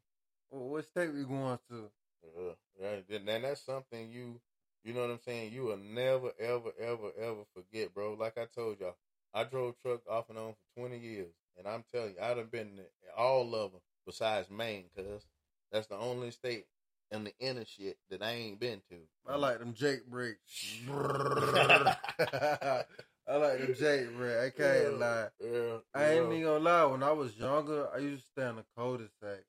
What 0.49 0.85
state 0.85 1.13
we 1.13 1.23
going 1.23 1.59
to? 1.69 1.89
Uh, 2.25 2.53
right. 2.81 3.03
Then 3.07 3.25
then 3.25 3.41
that's 3.43 3.61
something 3.61 4.09
you, 4.09 4.39
you 4.83 4.93
know 4.93 5.01
what 5.01 5.11
I'm 5.11 5.19
saying. 5.23 5.53
You 5.53 5.63
will 5.63 5.77
never, 5.77 6.31
ever, 6.39 6.71
ever, 6.79 7.11
ever 7.19 7.43
forget, 7.53 7.93
bro. 7.93 8.13
Like 8.13 8.37
I 8.37 8.45
told 8.45 8.79
y'all, 8.79 8.95
I 9.33 9.43
drove 9.43 9.75
truck 9.81 10.01
off 10.09 10.29
and 10.29 10.37
on 10.37 10.53
for 10.53 10.81
20 10.81 10.97
years, 10.97 11.33
and 11.57 11.67
I'm 11.67 11.83
telling 11.91 12.15
you, 12.15 12.21
I 12.21 12.33
done 12.33 12.47
been 12.51 12.77
to 12.77 12.83
all 13.17 13.53
of 13.53 13.71
them 13.71 13.81
besides 14.05 14.49
Maine, 14.49 14.85
cause 14.95 15.25
that's 15.71 15.87
the 15.87 15.97
only 15.97 16.31
state 16.31 16.65
in 17.11 17.25
the 17.25 17.33
inner 17.39 17.65
shit 17.65 17.97
that 18.09 18.23
I 18.23 18.31
ain't 18.31 18.59
been 18.59 18.81
to. 18.89 18.95
I 19.27 19.35
like 19.35 19.59
them 19.59 19.73
Jake 19.73 20.05
brakes. 20.07 20.79
I 23.29 23.35
like 23.35 23.59
them 23.59 23.75
Jake 23.77 24.15
brakes. 24.15 24.41
I 24.59 24.61
can't 24.61 24.99
lie. 24.99 25.27
Yeah, 25.39 25.77
I 25.93 26.05
ain't 26.13 26.25
even 26.33 26.43
gonna 26.43 26.59
lie. 26.63 26.85
When 26.85 27.03
I 27.03 27.11
was 27.11 27.35
younger, 27.37 27.87
I 27.93 27.99
used 27.99 28.23
to 28.23 28.29
stay 28.31 28.49
in 28.49 28.55
the 28.55 28.65
cul-de-sac, 28.75 29.43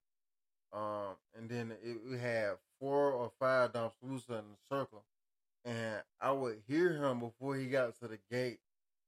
um, 0.72 1.16
and 1.36 1.48
then 1.48 1.72
it, 1.82 1.98
we 2.08 2.18
had 2.18 2.54
four 2.78 3.12
or 3.12 3.32
five 3.40 3.72
dumpsters 3.72 4.28
in 4.28 4.44
the 4.44 4.58
circle, 4.70 5.04
and 5.64 6.02
I 6.20 6.32
would 6.32 6.58
hear 6.68 6.92
him 6.92 7.20
before 7.20 7.56
he 7.56 7.66
got 7.66 7.98
to 8.00 8.08
the 8.08 8.18
gate. 8.30 8.58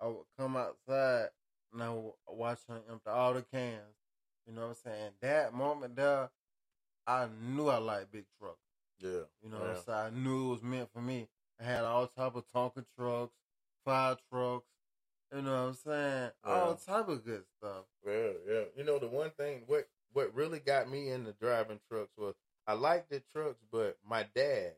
I 0.01 0.07
would 0.07 0.25
come 0.39 0.57
outside 0.57 1.29
and 1.73 1.83
I 1.83 1.91
would 1.91 2.13
watch 2.29 2.59
him 2.69 2.79
empty 2.91 3.09
all 3.09 3.35
the 3.35 3.43
cans. 3.43 3.95
You 4.47 4.53
know 4.55 4.63
what 4.63 4.69
I'm 4.85 4.93
saying? 4.93 5.11
That 5.21 5.55
moment 5.55 5.95
there, 5.95 6.31
I 7.07 7.29
knew 7.41 7.69
I 7.69 7.79
liked 7.79 8.11
big 8.11 8.25
trucks. 8.41 8.59
Yeah, 8.99 9.11
You 9.43 9.51
know 9.51 9.59
yeah. 9.59 9.69
what 9.69 9.77
I'm 9.77 9.83
saying? 9.85 9.99
I 9.99 10.11
knew 10.11 10.47
it 10.49 10.51
was 10.55 10.63
meant 10.63 10.89
for 10.93 11.01
me. 11.01 11.29
I 11.61 11.65
had 11.65 11.85
all 11.85 12.07
type 12.09 12.35
of 12.35 12.45
Tonka 12.53 12.85
trucks, 12.99 13.35
fire 13.85 14.17
trucks. 14.31 14.67
You 15.35 15.43
know 15.43 15.51
what 15.51 15.69
I'm 15.69 15.75
saying? 15.75 16.31
All 16.45 16.75
type 16.75 17.09
of 17.09 17.25
good 17.25 17.45
stuff. 17.59 17.85
Yeah, 18.07 18.29
yeah. 18.47 18.63
You 18.77 18.85
know, 18.85 18.99
the 18.99 19.09
one 19.09 19.31
thing 19.31 19.63
what 19.67 19.89
what 20.13 20.35
really 20.35 20.59
got 20.59 20.91
me 20.91 21.09
into 21.09 21.33
driving 21.33 21.81
trucks 21.89 22.13
was 22.19 22.35
I 22.67 22.75
liked 22.75 23.11
the 23.11 23.23
trucks, 23.33 23.59
but 23.71 23.97
my 24.09 24.27
dad, 24.35 24.75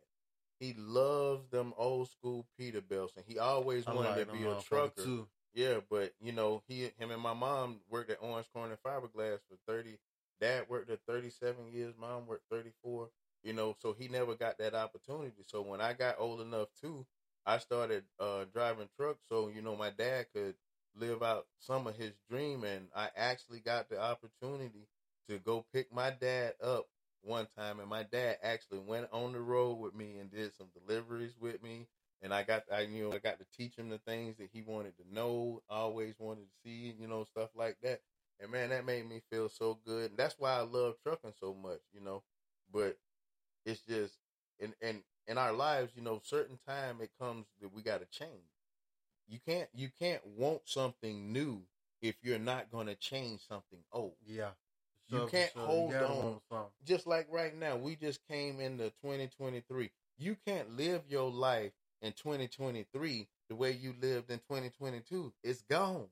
he 0.60 0.74
loves 0.78 1.48
them 1.48 1.74
old 1.76 2.08
school 2.08 2.46
Peterbilts, 2.58 3.16
and 3.16 3.24
he 3.26 3.38
always 3.38 3.86
wanted 3.86 4.10
like 4.10 4.28
to 4.28 4.32
be 4.32 4.44
a 4.44 4.60
trucker. 4.60 5.02
too. 5.02 5.28
Yeah, 5.54 5.78
but 5.90 6.12
you 6.20 6.32
know, 6.32 6.62
he 6.68 6.90
him 6.98 7.10
and 7.10 7.20
my 7.20 7.34
mom 7.34 7.80
worked 7.90 8.10
at 8.10 8.18
Owens 8.22 8.46
Corning 8.52 8.78
Fiberglass 8.84 9.38
for 9.48 9.56
thirty. 9.66 9.98
Dad 10.40 10.64
worked 10.68 10.90
at 10.90 11.00
thirty 11.06 11.30
seven 11.30 11.72
years. 11.72 11.94
Mom 11.98 12.26
worked 12.26 12.44
thirty 12.50 12.72
four. 12.82 13.10
You 13.42 13.52
know, 13.52 13.76
so 13.80 13.92
he 13.92 14.08
never 14.08 14.34
got 14.34 14.58
that 14.58 14.74
opportunity. 14.74 15.44
So 15.46 15.62
when 15.62 15.80
I 15.80 15.92
got 15.92 16.16
old 16.18 16.40
enough 16.40 16.68
too, 16.80 17.06
I 17.46 17.58
started 17.58 18.04
uh, 18.18 18.44
driving 18.52 18.88
trucks. 18.98 19.20
So 19.28 19.48
you 19.48 19.62
know, 19.62 19.76
my 19.76 19.90
dad 19.90 20.26
could 20.34 20.54
live 20.96 21.22
out 21.22 21.46
some 21.58 21.86
of 21.86 21.96
his 21.96 22.12
dream, 22.30 22.64
and 22.64 22.88
I 22.94 23.08
actually 23.16 23.60
got 23.60 23.88
the 23.88 24.00
opportunity 24.00 24.88
to 25.28 25.38
go 25.38 25.64
pick 25.72 25.92
my 25.92 26.10
dad 26.10 26.54
up 26.62 26.86
one 27.22 27.46
time, 27.56 27.80
and 27.80 27.88
my 27.88 28.02
dad 28.02 28.38
actually 28.42 28.80
went 28.80 29.08
on 29.12 29.32
the 29.32 29.40
road 29.40 29.74
with 29.74 29.94
me 29.94 30.18
and 30.18 30.30
did 30.30 30.54
some 30.54 30.68
deliveries 30.86 31.34
with 31.40 31.62
me 31.62 31.86
and 32.22 32.32
I 32.32 32.42
got 32.42 32.64
I 32.72 32.80
you 32.82 33.04
know 33.04 33.12
I 33.14 33.18
got 33.18 33.38
to 33.38 33.46
teach 33.56 33.76
him 33.76 33.88
the 33.88 33.98
things 33.98 34.36
that 34.38 34.48
he 34.52 34.62
wanted 34.62 34.94
to 34.98 35.14
know, 35.14 35.62
always 35.68 36.14
wanted 36.18 36.42
to 36.42 36.50
see, 36.64 36.94
you 36.98 37.06
know, 37.06 37.24
stuff 37.24 37.50
like 37.54 37.76
that. 37.82 38.00
And 38.40 38.50
man, 38.50 38.70
that 38.70 38.84
made 38.86 39.08
me 39.08 39.20
feel 39.30 39.48
so 39.48 39.78
good. 39.86 40.10
And 40.10 40.18
that's 40.18 40.36
why 40.38 40.52
I 40.52 40.62
love 40.62 40.94
trucking 41.02 41.34
so 41.38 41.54
much, 41.54 41.80
you 41.92 42.00
know. 42.00 42.22
But 42.72 42.96
it's 43.64 43.82
just 43.82 44.14
and 44.60 44.74
in 44.80 45.02
in 45.26 45.38
our 45.38 45.52
lives, 45.52 45.92
you 45.96 46.02
know, 46.02 46.20
certain 46.24 46.58
time 46.66 46.98
it 47.00 47.10
comes 47.20 47.46
that 47.60 47.72
we 47.74 47.82
got 47.82 48.00
to 48.00 48.06
change. 48.18 48.30
You 49.28 49.38
can't 49.46 49.68
you 49.74 49.88
can't 49.98 50.24
want 50.26 50.62
something 50.66 51.32
new 51.32 51.62
if 52.02 52.16
you're 52.22 52.38
not 52.38 52.70
going 52.70 52.86
to 52.88 52.94
change 52.94 53.40
something 53.48 53.78
old. 53.92 54.16
Yeah. 54.26 54.50
You 55.08 55.18
Sure, 55.18 55.28
can't 55.28 55.52
sure. 55.52 55.66
hold 55.66 55.92
gotta 55.92 56.06
on. 56.06 56.40
something. 56.50 56.70
Just 56.84 57.06
like 57.06 57.26
right 57.30 57.54
now, 57.56 57.76
we 57.76 57.94
just 57.96 58.20
came 58.28 58.60
into 58.60 58.90
2023. 59.02 59.90
You 60.18 60.36
can't 60.46 60.76
live 60.76 61.02
your 61.08 61.30
life 61.30 61.72
in 62.02 62.12
2023 62.12 63.28
the 63.48 63.54
way 63.54 63.72
you 63.72 63.94
lived 64.00 64.30
in 64.30 64.38
2022. 64.38 65.32
It's 65.42 65.62
gone. 65.62 66.06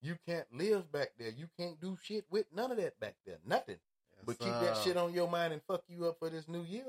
You 0.00 0.16
can't 0.26 0.46
live 0.52 0.90
back 0.90 1.12
there. 1.18 1.30
You 1.30 1.48
can't 1.58 1.80
do 1.80 1.96
shit 2.02 2.24
with 2.30 2.46
none 2.52 2.72
of 2.72 2.78
that 2.78 2.98
back 2.98 3.14
there. 3.24 3.38
Nothing. 3.46 3.78
Yes, 4.16 4.24
but 4.26 4.38
keep 4.38 4.52
that 4.52 4.76
shit 4.78 4.96
on 4.96 5.12
your 5.14 5.28
mind 5.28 5.52
and 5.52 5.62
fuck 5.62 5.84
you 5.88 6.06
up 6.06 6.18
for 6.18 6.28
this 6.28 6.48
new 6.48 6.62
year. 6.62 6.86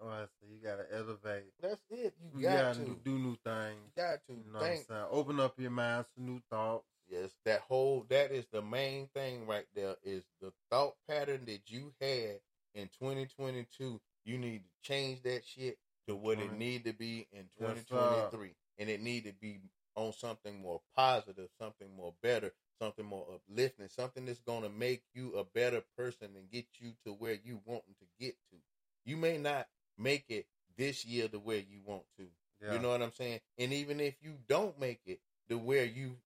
Oh, 0.00 0.08
I 0.08 0.24
see. 0.40 0.52
You 0.52 0.58
gotta 0.62 0.84
elevate. 0.92 1.52
That's 1.60 1.80
it. 1.90 2.14
You 2.20 2.30
You 2.40 2.42
got 2.42 2.74
gotta 2.74 2.84
to. 2.84 3.00
do, 3.04 3.18
new 3.18 3.36
things. 3.44 3.80
You 3.96 4.02
got 4.02 4.18
to. 4.26 4.32
You 4.34 4.52
know 4.52 4.58
Thank- 4.60 4.88
what 4.88 4.96
I'm 4.96 5.02
saying? 5.02 5.08
Open 5.10 5.40
up 5.40 5.58
your 5.58 5.70
mind 5.70 6.06
to 6.16 6.22
new 6.22 6.40
thoughts. 6.50 6.86
Yes, 7.08 7.30
that 7.44 7.60
whole 7.60 8.04
that 8.08 8.32
is 8.32 8.46
the 8.50 8.62
main 8.62 9.08
thing 9.08 9.46
right 9.46 9.66
there 9.74 9.96
is 10.02 10.24
the 10.40 10.52
thought 10.70 10.94
pattern 11.08 11.44
that 11.46 11.70
you 11.70 11.92
had 12.00 12.40
in 12.74 12.88
2022. 12.98 14.00
You 14.24 14.38
need 14.38 14.64
to 14.64 14.70
change 14.82 15.22
that 15.22 15.44
shit 15.44 15.78
to 16.08 16.16
what 16.16 16.38
it 16.38 16.48
Right. 16.48 16.58
need 16.58 16.84
to 16.84 16.92
be 16.94 17.28
in 17.30 17.48
Yes, 17.58 17.84
2023, 17.90 18.54
and 18.78 18.88
it 18.90 19.00
need 19.02 19.24
to 19.24 19.32
be 19.32 19.60
on 19.96 20.12
something 20.14 20.58
more 20.60 20.80
positive, 20.96 21.50
something 21.58 21.94
more 21.94 22.14
better, 22.22 22.52
something 22.80 23.04
more 23.04 23.26
uplifting, 23.34 23.88
something 23.88 24.24
that's 24.24 24.40
gonna 24.40 24.68
make 24.70 25.04
you 25.12 25.36
a 25.36 25.44
better 25.44 25.82
person 25.96 26.34
and 26.36 26.50
get 26.50 26.66
you 26.80 26.94
to 27.04 27.12
where 27.12 27.34
you 27.34 27.60
wanting 27.66 27.94
to 28.00 28.06
get 28.18 28.34
to. 28.50 28.56
You 29.04 29.18
may 29.18 29.36
not 29.38 29.68
make 29.98 30.24
it 30.28 30.46
this 30.76 31.04
year 31.04 31.28
the 31.28 31.38
way 31.38 31.64
you 31.70 31.80
want 31.84 32.02
to. 32.18 32.26
Yeah. 32.62 32.74
You 32.74 32.78
know 32.78 32.90
what 32.90 33.02
I'm 33.02 33.12
saying? 33.12 33.40
And 33.58 33.72
even 33.72 34.00
if 34.00 34.14
you 34.22 34.34
don't 34.48 34.78
make 34.80 35.00
it 35.06 35.20
to 35.48 35.58
where 35.58 35.84
you 35.84 36.16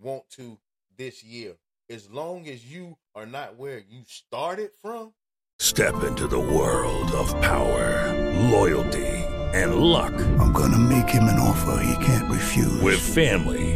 want 0.00 0.28
to 0.30 0.58
this 0.96 1.22
year, 1.22 1.54
as 1.88 2.10
long 2.10 2.48
as 2.48 2.70
you 2.70 2.96
are 3.14 3.26
not 3.26 3.56
where 3.56 3.78
you 3.78 4.02
started 4.06 4.70
from, 4.82 5.12
Step 5.58 6.04
into 6.04 6.26
the 6.26 6.38
world 6.38 7.10
of 7.12 7.28
power, 7.40 8.12
loyalty, 8.50 9.06
and 9.54 9.76
luck. 9.76 10.12
I'm 10.38 10.52
gonna 10.52 10.78
make 10.78 11.08
him 11.08 11.24
an 11.24 11.40
offer 11.40 11.82
he 11.82 12.04
can't 12.04 12.30
refuse. 12.30 12.80
With 12.82 13.00
family, 13.00 13.75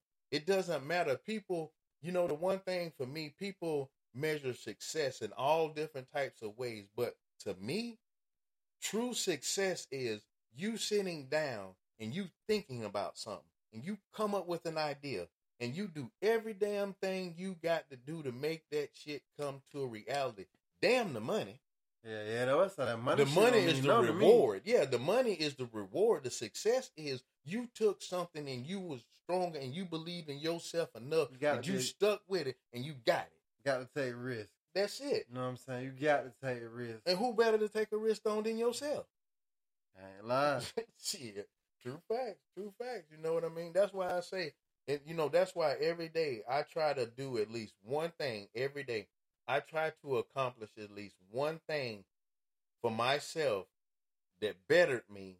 It 0.31 0.45
doesn't 0.45 0.85
matter. 0.85 1.15
People, 1.17 1.73
you 2.01 2.11
know, 2.11 2.27
the 2.27 2.33
one 2.33 2.59
thing 2.59 2.91
for 2.97 3.05
me, 3.05 3.33
people 3.37 3.91
measure 4.13 4.53
success 4.53 5.21
in 5.21 5.31
all 5.37 5.69
different 5.69 6.11
types 6.11 6.41
of 6.41 6.57
ways. 6.57 6.85
But 6.95 7.15
to 7.41 7.55
me, 7.59 7.99
true 8.81 9.13
success 9.13 9.87
is 9.91 10.21
you 10.55 10.77
sitting 10.77 11.27
down 11.27 11.69
and 11.99 12.13
you 12.13 12.27
thinking 12.47 12.83
about 12.83 13.17
something 13.17 13.43
and 13.73 13.83
you 13.83 13.97
come 14.13 14.35
up 14.35 14.47
with 14.47 14.65
an 14.65 14.77
idea 14.77 15.27
and 15.59 15.75
you 15.75 15.87
do 15.87 16.09
every 16.21 16.53
damn 16.53 16.93
thing 16.93 17.35
you 17.37 17.55
got 17.61 17.89
to 17.89 17.95
do 17.95 18.23
to 18.23 18.31
make 18.31 18.63
that 18.71 18.89
shit 18.93 19.21
come 19.39 19.61
to 19.71 19.83
a 19.83 19.87
reality. 19.87 20.45
Damn 20.81 21.13
the 21.13 21.19
money. 21.19 21.59
Yeah, 22.03 22.23
yeah, 22.27 22.45
that's 22.45 22.77
how 22.77 22.83
uh, 22.83 22.85
that 22.87 22.97
money. 22.97 23.23
the 23.23 23.29
money 23.29 23.59
is 23.59 23.81
the 23.81 23.87
nothing 23.87 24.07
to 24.07 24.13
me. 24.13 24.25
reward. 24.25 24.61
Yeah, 24.65 24.85
the 24.85 24.97
money 24.97 25.33
is 25.33 25.53
the 25.53 25.69
reward. 25.71 26.23
The 26.23 26.31
success 26.31 26.89
is 26.97 27.23
you 27.45 27.69
took 27.75 28.01
something 28.01 28.49
and 28.49 28.65
you 28.65 28.79
was 28.79 29.03
stronger 29.31 29.59
and 29.59 29.73
you 29.73 29.85
believe 29.85 30.29
in 30.29 30.39
yourself 30.39 30.89
enough 30.95 31.29
You 31.39 31.47
you 31.63 31.77
take- 31.77 31.81
stuck 31.81 32.21
with 32.27 32.47
it 32.47 32.57
and 32.73 32.83
you 32.85 32.93
got 33.05 33.25
it. 33.27 33.33
Got 33.65 33.79
to 33.79 33.87
take 34.01 34.13
risk. 34.17 34.49
That's 34.73 34.99
it. 35.01 35.27
You 35.29 35.35
know 35.35 35.41
what 35.41 35.47
I'm 35.49 35.57
saying? 35.57 35.83
You 35.85 35.91
got 36.07 36.23
to 36.23 36.47
take 36.47 36.63
a 36.63 36.67
risk. 36.69 36.99
And 37.05 37.17
who 37.17 37.33
better 37.33 37.57
to 37.57 37.69
take 37.69 37.91
a 37.91 37.97
risk 37.97 38.27
on 38.27 38.43
than 38.43 38.57
yourself? 38.57 39.05
I 39.97 40.17
ain't 40.17 40.27
lying. 40.27 40.63
Shit. 41.03 41.47
True 41.83 41.99
facts. 42.07 42.39
True 42.55 42.73
facts. 42.79 43.05
You 43.11 43.17
know 43.21 43.33
what 43.33 43.43
I 43.43 43.49
mean? 43.49 43.71
That's 43.73 43.93
why 43.93 44.15
I 44.15 44.21
say, 44.21 44.53
and 44.87 44.99
you 45.05 45.13
know, 45.13 45.29
that's 45.29 45.53
why 45.55 45.73
every 45.79 46.09
day 46.09 46.41
I 46.49 46.61
try 46.63 46.93
to 46.93 47.05
do 47.05 47.37
at 47.37 47.51
least 47.51 47.73
one 47.83 48.11
thing 48.17 48.47
every 48.55 48.83
day. 48.83 49.07
I 49.47 49.59
try 49.59 49.91
to 50.03 50.17
accomplish 50.17 50.69
at 50.81 50.91
least 50.95 51.15
one 51.31 51.59
thing 51.67 52.03
for 52.81 52.91
myself 52.91 53.65
that 54.39 54.55
bettered 54.67 55.03
me 55.13 55.37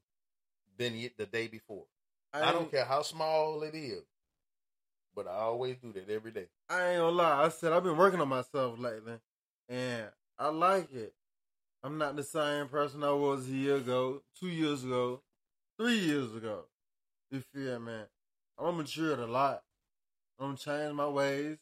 than 0.78 0.94
the 1.18 1.26
day 1.26 1.48
before. 1.48 1.86
I, 2.34 2.52
don't 2.52 2.62
ain't- 2.64 2.72
care 2.72 2.86
how 2.86 3.02
small 3.02 3.62
it 3.64 3.76
is, 3.76 4.04
but 5.16 5.28
I 5.28 5.32
always 5.36 5.78
do 5.78 5.92
that 5.94 6.10
every 6.10 6.32
day. 6.32 6.48
I 6.70 6.90
ain't 6.92 7.00
gonna 7.00 7.12
lie. 7.16 7.46
I 7.46 7.50
said 7.50 7.74
I've 7.74 7.84
been 7.84 7.98
working 7.98 8.22
on 8.22 8.30
myself 8.30 8.80
lately, 8.80 9.20
and 9.70 10.06
I 10.40 10.50
like 10.50 10.94
it. 10.94 11.14
I'm 11.84 11.98
not 11.98 12.16
the 12.16 12.24
same 12.24 12.68
person 12.68 13.04
I 13.04 13.12
was 13.12 13.48
a 13.48 13.52
year 13.52 13.78
ago, 13.78 14.22
two 14.40 14.48
years 14.50 14.84
ago, 14.84 15.22
three 15.80 15.98
years 15.98 16.34
ago. 16.36 16.66
You 17.32 17.42
feel 17.54 17.80
me? 17.80 17.94
I'm 18.60 18.78
matured 18.78 19.20
a 19.20 19.26
lot. 19.28 19.64
I'm 20.40 20.56
changed 20.58 20.96
my 20.96 21.08
ways, 21.08 21.58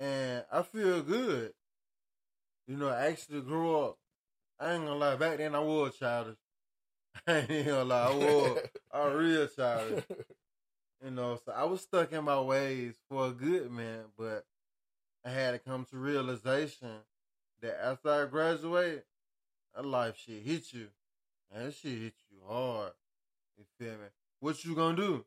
and 0.00 0.44
I 0.52 0.62
feel 0.62 1.02
good. 1.02 1.52
You 2.66 2.76
know, 2.76 2.88
I 2.88 3.06
actually 3.06 3.40
grew 3.42 3.78
up. 3.80 3.98
I 4.60 4.74
ain't 4.74 4.84
gonna 4.84 4.96
lie. 4.98 5.16
Back 5.16 5.38
then, 5.38 5.54
I 5.54 5.60
was 5.60 5.96
childish. 5.98 6.36
I 7.26 7.46
ain't 7.48 7.66
gonna 7.66 7.84
lie. 7.84 8.06
I 8.06 8.14
was 8.14 8.58
a 8.92 9.16
real 9.16 9.46
childish. 9.46 10.04
You 11.04 11.10
know, 11.10 11.38
so 11.44 11.52
I 11.52 11.64
was 11.64 11.80
stuck 11.80 12.12
in 12.12 12.24
my 12.24 12.40
ways 12.40 12.94
for 13.08 13.26
a 13.26 13.32
good 13.32 13.70
minute, 13.70 14.06
but 14.16 14.44
I 15.24 15.30
had 15.30 15.52
to 15.52 15.58
come 15.58 15.84
to 15.90 15.96
realization 15.96 16.90
that 17.60 17.84
after 17.84 18.10
I 18.10 18.26
graduated, 18.26 19.02
that 19.74 19.84
life 19.84 20.16
shit 20.16 20.42
hit 20.42 20.72
you. 20.72 20.88
And 21.50 21.66
that 21.66 21.74
shit 21.74 21.98
hit 21.98 22.14
you 22.30 22.38
hard. 22.48 22.92
You 23.58 23.64
feel 23.78 23.92
me? 23.92 24.06
What 24.40 24.64
you 24.64 24.74
gonna 24.74 24.96
do? 24.96 25.24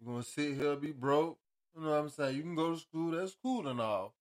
You 0.00 0.06
gonna 0.06 0.22
sit 0.22 0.56
here 0.56 0.74
be 0.76 0.92
broke? 0.92 1.38
You 1.74 1.82
know 1.82 1.90
what 1.90 1.96
I'm 2.00 2.08
saying? 2.08 2.36
You 2.36 2.42
can 2.42 2.54
go 2.54 2.74
to 2.74 2.80
school, 2.80 3.12
that's 3.12 3.36
cool 3.42 3.68
and 3.68 3.80
all. 3.80 4.14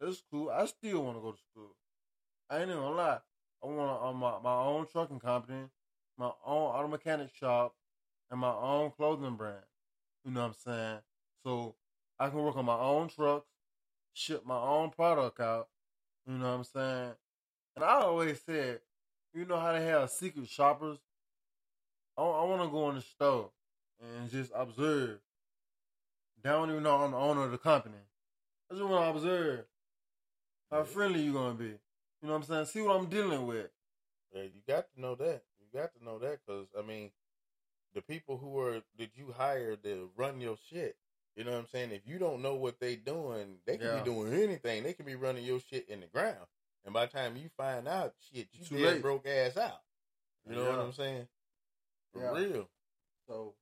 That's 0.00 0.22
cool. 0.30 0.50
I 0.50 0.66
still 0.66 1.02
wanna 1.04 1.20
go 1.20 1.32
to 1.32 1.38
school. 1.38 1.74
I 2.50 2.58
ain't 2.58 2.70
even 2.70 2.82
gonna 2.82 2.96
lie. 2.96 3.18
I 3.62 3.66
want 3.66 4.02
uh, 4.02 4.12
my, 4.12 4.38
my 4.42 4.62
own 4.62 4.86
trucking 4.86 5.20
company, 5.20 5.68
my 6.22 6.30
own 6.46 6.62
auto 6.62 6.86
mechanic 6.86 7.34
shop, 7.34 7.74
and 8.30 8.38
my 8.38 8.52
own 8.52 8.92
clothing 8.92 9.34
brand. 9.34 9.56
You 10.24 10.30
know 10.30 10.42
what 10.42 10.46
I'm 10.46 10.54
saying? 10.54 10.98
So 11.44 11.74
I 12.18 12.28
can 12.28 12.38
work 12.38 12.56
on 12.56 12.64
my 12.64 12.78
own 12.78 13.08
trucks, 13.08 13.48
ship 14.12 14.46
my 14.46 14.58
own 14.58 14.90
product 14.90 15.40
out. 15.40 15.68
You 16.26 16.34
know 16.34 16.44
what 16.44 16.58
I'm 16.58 16.64
saying? 16.64 17.12
And 17.74 17.84
I 17.84 18.02
always 18.02 18.40
said, 18.40 18.80
you 19.34 19.44
know 19.44 19.58
how 19.58 19.72
they 19.72 19.84
have 19.84 20.10
secret 20.10 20.48
shoppers? 20.48 20.98
I, 22.16 22.22
I 22.22 22.44
want 22.44 22.62
to 22.62 22.68
go 22.68 22.88
in 22.90 22.94
the 22.94 23.02
store 23.02 23.50
and 24.00 24.30
just 24.30 24.52
observe. 24.54 25.18
They 26.40 26.50
don't 26.50 26.70
even 26.70 26.84
know 26.84 26.98
I'm 26.98 27.10
the 27.10 27.16
owner 27.16 27.42
of 27.42 27.50
the 27.50 27.58
company. 27.58 27.96
I 28.70 28.74
just 28.74 28.86
want 28.86 29.04
to 29.04 29.18
observe 29.18 29.64
how 30.70 30.84
friendly 30.84 31.22
you 31.22 31.32
going 31.32 31.56
to 31.56 31.58
be. 31.58 31.64
You 31.64 32.28
know 32.28 32.34
what 32.34 32.36
I'm 32.36 32.42
saying? 32.44 32.66
See 32.66 32.80
what 32.80 32.96
I'm 32.96 33.06
dealing 33.06 33.44
with. 33.44 33.70
Yeah, 34.32 34.42
you 34.42 34.60
got 34.68 34.86
to 34.94 35.00
know 35.00 35.16
that. 35.16 35.42
You 35.72 35.80
got 35.80 35.94
to 35.94 36.04
know 36.04 36.18
that 36.18 36.40
because 36.46 36.66
I 36.78 36.82
mean, 36.82 37.10
the 37.94 38.02
people 38.02 38.36
who 38.38 38.58
are 38.58 38.82
that 38.98 39.10
you 39.16 39.32
hire 39.36 39.76
to 39.76 40.10
run 40.16 40.40
your 40.40 40.56
shit. 40.70 40.96
You 41.36 41.44
know 41.44 41.52
what 41.52 41.60
I'm 41.60 41.66
saying? 41.68 41.92
If 41.92 42.02
you 42.06 42.18
don't 42.18 42.42
know 42.42 42.56
what 42.56 42.78
they 42.78 42.94
doing, 42.96 43.56
they 43.66 43.78
can 43.78 43.86
Yeah. 43.86 44.00
be 44.00 44.04
doing 44.04 44.34
anything. 44.34 44.82
They 44.82 44.92
can 44.92 45.06
be 45.06 45.14
running 45.14 45.44
your 45.44 45.60
shit 45.60 45.88
in 45.88 46.00
the 46.00 46.06
ground, 46.06 46.46
and 46.84 46.92
by 46.92 47.06
the 47.06 47.12
time 47.12 47.36
you 47.36 47.48
find 47.56 47.88
out, 47.88 48.14
shit, 48.20 48.48
you 48.52 48.64
Too 48.66 48.76
dead 48.76 48.84
late. 48.84 49.02
broke 49.02 49.26
ass 49.26 49.56
out. 49.56 49.80
You 50.46 50.56
know 50.56 50.68
what 50.68 50.78
I'm 50.80 50.92
saying? 50.92 51.26
For 52.12 52.20
Yeah. 52.20 52.32
real. 52.32 52.68
So 53.26 53.54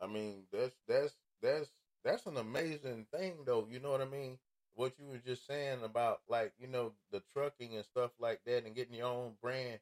I 0.00 0.06
mean, 0.06 0.44
that's 0.52 0.74
that's 0.88 1.14
that's 1.42 1.70
that's 2.04 2.26
an 2.26 2.36
amazing 2.38 3.06
thing, 3.12 3.44
though. 3.44 3.66
You 3.70 3.80
know 3.80 3.90
what 3.90 4.00
I 4.00 4.06
mean? 4.06 4.38
What 4.74 4.98
you 4.98 5.06
were 5.06 5.18
just 5.18 5.46
saying 5.46 5.82
about 5.82 6.20
like 6.28 6.54
you 6.58 6.68
know 6.68 6.92
the 7.10 7.22
trucking 7.32 7.74
and 7.74 7.84
stuff 7.84 8.12
like 8.18 8.40
that, 8.46 8.64
and 8.64 8.74
getting 8.74 8.94
your 8.94 9.08
own 9.08 9.34
brand, 9.42 9.80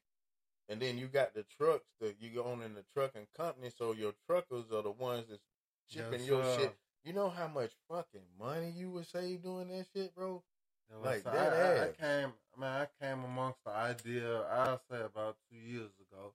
and 0.69 0.81
then 0.81 0.97
you 0.97 1.07
got 1.07 1.33
the 1.33 1.43
trucks 1.57 1.85
that 2.01 2.15
you 2.19 2.43
own 2.43 2.61
in 2.61 2.73
the 2.75 2.83
trucking 2.93 3.27
company, 3.37 3.69
so 3.77 3.93
your 3.93 4.13
truckers 4.27 4.65
are 4.73 4.83
the 4.83 4.91
ones 4.91 5.25
that's 5.29 5.41
shipping 5.89 6.19
Yes, 6.19 6.27
your 6.27 6.43
sir. 6.43 6.57
shit. 6.59 6.75
You 7.03 7.13
know 7.13 7.29
how 7.29 7.47
much 7.47 7.71
fucking 7.89 8.21
money 8.39 8.71
you 8.75 8.89
would 8.91 9.07
save 9.07 9.43
doing 9.43 9.67
that 9.69 9.85
shit, 9.93 10.15
bro? 10.15 10.43
Yeah, 10.89 10.97
Like 11.09 11.23
so 11.23 11.31
that 11.31 11.53
I, 11.53 11.57
I, 11.57 11.83
I 11.83 11.87
came, 12.21 12.33
man, 12.59 12.81
I 12.87 13.05
came 13.05 13.23
amongst 13.23 13.63
the 13.63 13.71
idea. 13.71 14.41
I'll 14.51 14.81
say 14.89 15.01
about 15.01 15.37
two 15.49 15.57
years 15.57 15.91
ago. 16.11 16.33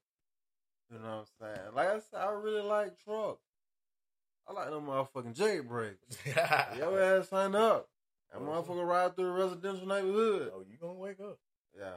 You 0.93 0.99
know 0.99 1.25
what 1.38 1.47
I'm 1.49 1.57
saying? 1.57 1.75
Like 1.75 1.88
I 1.88 1.99
said, 2.01 2.21
I 2.21 2.33
really 2.33 2.62
like 2.62 2.99
trucks. 3.03 3.40
I 4.49 4.53
like 4.53 4.71
them 4.71 4.87
motherfucking 4.87 5.35
J 5.37 5.61
brakes. 5.61 6.19
Your 6.77 7.01
ass 7.21 7.29
sign 7.29 7.55
up. 7.55 7.88
That 8.33 8.43
motherfucker 8.43 8.87
ride 8.87 9.16
through 9.16 9.27
a 9.27 9.33
residential 9.33 9.87
neighborhood. 9.87 10.53
Oh, 10.55 10.64
you 10.69 10.77
gonna 10.81 10.95
wake 10.95 11.21
up, 11.21 11.38
Yeah. 11.79 11.95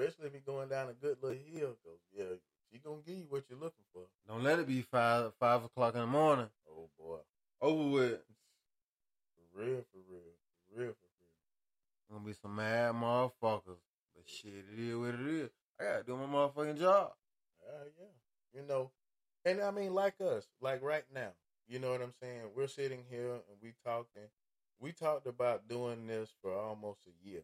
Especially 0.00 0.26
if 0.26 0.32
you're 0.32 0.54
going 0.56 0.68
down 0.68 0.88
a 0.88 0.92
good 0.92 1.16
little 1.22 1.38
hill. 1.52 1.76
Cause 1.84 1.98
yeah, 2.16 2.24
she 2.72 2.78
gonna 2.78 3.02
give 3.06 3.16
you 3.16 3.26
what 3.28 3.44
you're 3.48 3.58
looking 3.58 3.84
for. 3.92 4.02
Don't 4.28 4.42
let 4.42 4.58
it 4.58 4.66
be 4.66 4.82
five 4.82 5.32
five 5.38 5.64
o'clock 5.64 5.94
in 5.94 6.00
the 6.00 6.06
morning. 6.06 6.48
Oh 6.68 6.88
boy, 6.98 7.18
Over 7.60 7.90
with. 7.90 8.10
for 9.52 9.62
real, 9.62 9.84
for 9.92 9.98
real, 10.08 10.20
for 10.68 10.80
real, 10.80 10.92
for 10.92 10.92
real. 10.92 10.94
Gonna 12.10 12.24
be 12.24 12.32
some 12.32 12.56
mad 12.56 12.94
motherfuckers. 12.94 13.82
But 14.14 14.26
shit, 14.26 14.64
it 14.72 14.78
is 14.78 14.96
what 14.96 15.14
it 15.14 15.26
is. 15.26 15.50
I 15.80 15.84
gotta 15.84 16.04
do 16.04 16.16
my 16.16 16.26
motherfucking 16.26 16.78
job. 16.78 17.12
Uh, 17.66 17.84
yeah. 17.98 18.60
You 18.60 18.66
know, 18.66 18.90
and 19.44 19.60
I 19.60 19.70
mean, 19.70 19.94
like 19.94 20.20
us, 20.20 20.46
like 20.60 20.82
right 20.82 21.04
now, 21.14 21.30
you 21.68 21.78
know 21.78 21.92
what 21.92 22.02
I'm 22.02 22.14
saying? 22.20 22.40
We're 22.56 22.66
sitting 22.66 23.04
here 23.08 23.32
and 23.32 23.58
we 23.62 23.74
talking. 23.84 24.28
We 24.80 24.92
talked 24.92 25.26
about 25.26 25.68
doing 25.68 26.06
this 26.06 26.30
for 26.42 26.52
almost 26.52 27.00
a 27.06 27.28
year. 27.28 27.42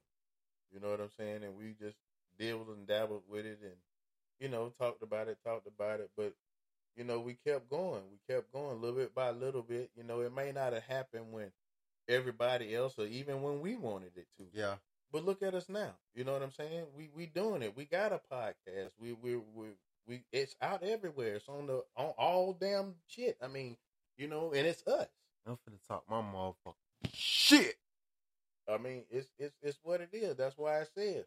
You 0.72 0.80
know 0.80 0.90
what 0.90 1.00
I'm 1.00 1.10
saying? 1.16 1.44
And 1.44 1.56
we 1.56 1.74
just 1.78 1.96
dabbled 2.38 2.68
and 2.68 2.86
dabbled 2.86 3.22
with 3.28 3.46
it 3.46 3.58
and, 3.62 3.72
you 4.40 4.48
know, 4.48 4.72
talked 4.78 5.02
about 5.02 5.28
it, 5.28 5.38
talked 5.44 5.66
about 5.66 6.00
it. 6.00 6.10
But, 6.16 6.34
you 6.96 7.04
know, 7.04 7.20
we 7.20 7.34
kept 7.46 7.68
going. 7.68 8.02
We 8.10 8.34
kept 8.34 8.52
going 8.52 8.80
little 8.80 8.96
bit 8.96 9.14
by 9.14 9.30
little 9.30 9.62
bit. 9.62 9.90
You 9.96 10.04
know, 10.04 10.20
it 10.20 10.34
may 10.34 10.52
not 10.52 10.72
have 10.72 10.84
happened 10.84 11.32
when 11.32 11.50
everybody 12.08 12.74
else 12.74 12.94
or 12.98 13.06
even 13.06 13.42
when 13.42 13.60
we 13.60 13.76
wanted 13.76 14.12
it 14.16 14.26
to. 14.38 14.44
Yeah. 14.52 14.74
But 15.12 15.24
look 15.24 15.42
at 15.42 15.54
us 15.54 15.68
now. 15.68 15.94
You 16.14 16.24
know 16.24 16.32
what 16.32 16.42
I'm 16.42 16.52
saying? 16.52 16.86
We 16.96 17.08
we 17.14 17.26
doing 17.26 17.62
it. 17.62 17.76
We 17.76 17.84
got 17.84 18.12
a 18.12 18.20
podcast. 18.32 18.90
We 19.00 19.12
we 19.12 19.36
we 19.36 19.66
we 20.06 20.22
it's 20.32 20.56
out 20.60 20.82
everywhere. 20.82 21.36
It's 21.36 21.48
on 21.48 21.66
the 21.66 21.84
on 21.96 22.12
all 22.18 22.52
damn 22.58 22.94
shit. 23.06 23.36
I 23.42 23.46
mean, 23.46 23.76
you 24.16 24.26
know, 24.28 24.52
and 24.52 24.66
it's 24.66 24.86
us. 24.86 25.08
I'm 25.46 25.54
finna 25.54 25.86
talk 25.86 26.04
my 26.10 26.20
motherfucker 26.20 26.74
shit. 27.12 27.76
I 28.68 28.78
mean, 28.78 29.04
it's 29.10 29.28
it's 29.38 29.54
it's 29.62 29.78
what 29.82 30.00
it 30.00 30.10
is. 30.12 30.36
That's 30.36 30.58
why 30.58 30.80
I 30.80 30.84
said, 30.94 31.24